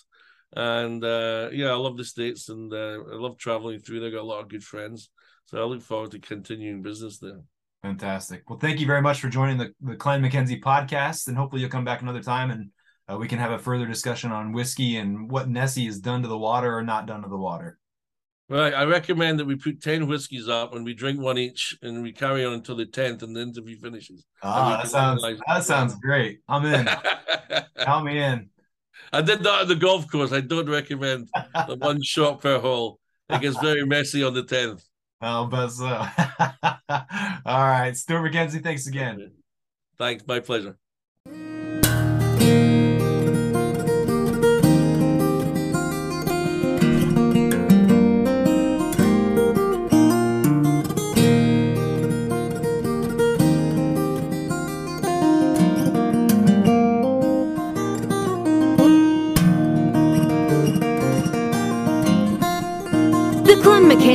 and 0.54 1.04
uh, 1.04 1.50
yeah, 1.52 1.70
I 1.70 1.76
love 1.76 1.98
the 1.98 2.06
states, 2.06 2.50
and 2.50 2.72
uh, 2.74 3.00
I 3.12 3.16
love 3.16 3.38
traveling 3.38 3.80
through. 3.80 4.02
there. 4.02 4.12
got 4.12 4.22
a 4.22 4.24
lot 4.24 4.42
of 4.42 4.50
good 4.50 4.64
friends, 4.64 5.10
so 5.46 5.60
I 5.60 5.64
look 5.64 5.82
forward 5.82 6.12
to 6.12 6.20
continuing 6.20 6.82
business 6.82 7.18
there. 7.20 7.42
Fantastic. 7.84 8.48
Well, 8.50 8.60
thank 8.60 8.80
you 8.80 8.86
very 8.86 9.02
much 9.02 9.20
for 9.20 9.30
joining 9.30 9.58
the 9.58 9.74
the 9.82 9.96
Clan 9.96 10.22
McKenzie 10.22 10.62
podcast, 10.62 11.28
and 11.28 11.36
hopefully 11.36 11.62
you'll 11.62 11.72
come 11.72 11.86
back 11.86 12.02
another 12.02 12.22
time 12.22 12.52
and 12.52 12.70
uh, 13.12 13.18
we 13.18 13.28
can 13.28 13.40
have 13.40 13.52
a 13.52 13.60
further 13.60 13.86
discussion 13.86 14.32
on 14.32 14.54
whiskey 14.54 14.98
and 14.98 15.30
what 15.30 15.50
Nessie 15.50 15.86
has 15.86 16.00
done 16.00 16.22
to 16.22 16.28
the 16.28 16.38
water 16.38 16.76
or 16.76 16.84
not 16.84 17.08
done 17.08 17.24
to 17.24 17.30
the 17.30 17.38
water. 17.38 17.78
Right, 18.50 18.74
I 18.74 18.84
recommend 18.84 19.40
that 19.40 19.46
we 19.46 19.56
put 19.56 19.82
ten 19.82 20.08
whiskeys 20.08 20.50
up 20.50 20.76
and 20.76 20.84
we 20.84 20.94
drink 20.94 21.20
one 21.20 21.38
each, 21.38 21.78
and 21.82 22.04
we 22.04 22.12
carry 22.12 22.46
on 22.46 22.54
until 22.54 22.76
the 22.76 22.86
tenth, 22.86 23.24
and 23.24 23.36
the 23.36 23.42
interview 23.42 23.78
finishes. 23.80 24.26
Ah, 24.44 24.78
that 24.82 24.90
sounds 24.90 25.24
that 25.48 25.64
sounds 25.64 25.96
great. 25.96 26.40
I'm 26.50 26.66
in. 26.66 26.88
Count 27.80 28.06
me 28.06 28.22
in. 28.22 28.50
I 29.14 29.22
did 29.22 29.42
that 29.44 29.62
at 29.62 29.68
the 29.70 29.76
golf 29.76 30.10
course. 30.12 30.32
I 30.34 30.42
don't 30.42 30.70
recommend 30.70 31.30
the 31.68 31.78
one 31.78 32.02
shot 32.04 32.42
per 32.42 32.60
hole. 32.60 33.00
It 33.30 33.42
gets 33.42 33.58
very 33.60 33.86
messy 33.86 34.24
on 34.24 34.34
the 34.34 34.44
tenth. 34.44 34.84
I'll 35.22 35.48
bet 35.48 35.72
so. 35.72 35.86
All 37.46 37.68
right, 37.68 37.96
Stuart 37.96 38.32
McKenzie, 38.32 38.64
thanks 38.64 38.88
again. 38.88 39.32
Thanks, 39.98 40.26
my 40.28 40.40
pleasure. 40.42 40.78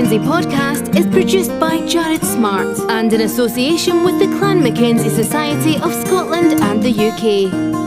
Mackenzie 0.06 0.28
podcast 0.28 0.96
is 0.96 1.04
produced 1.08 1.58
by 1.58 1.84
Jared 1.84 2.22
Smart 2.22 2.78
and 2.90 3.12
in 3.12 3.22
association 3.22 4.04
with 4.04 4.20
the 4.20 4.38
Clan 4.38 4.62
Mackenzie 4.62 5.08
Society 5.08 5.74
of 5.78 5.92
Scotland 5.92 6.60
and 6.62 6.80
the 6.80 6.92
UK. 6.92 7.85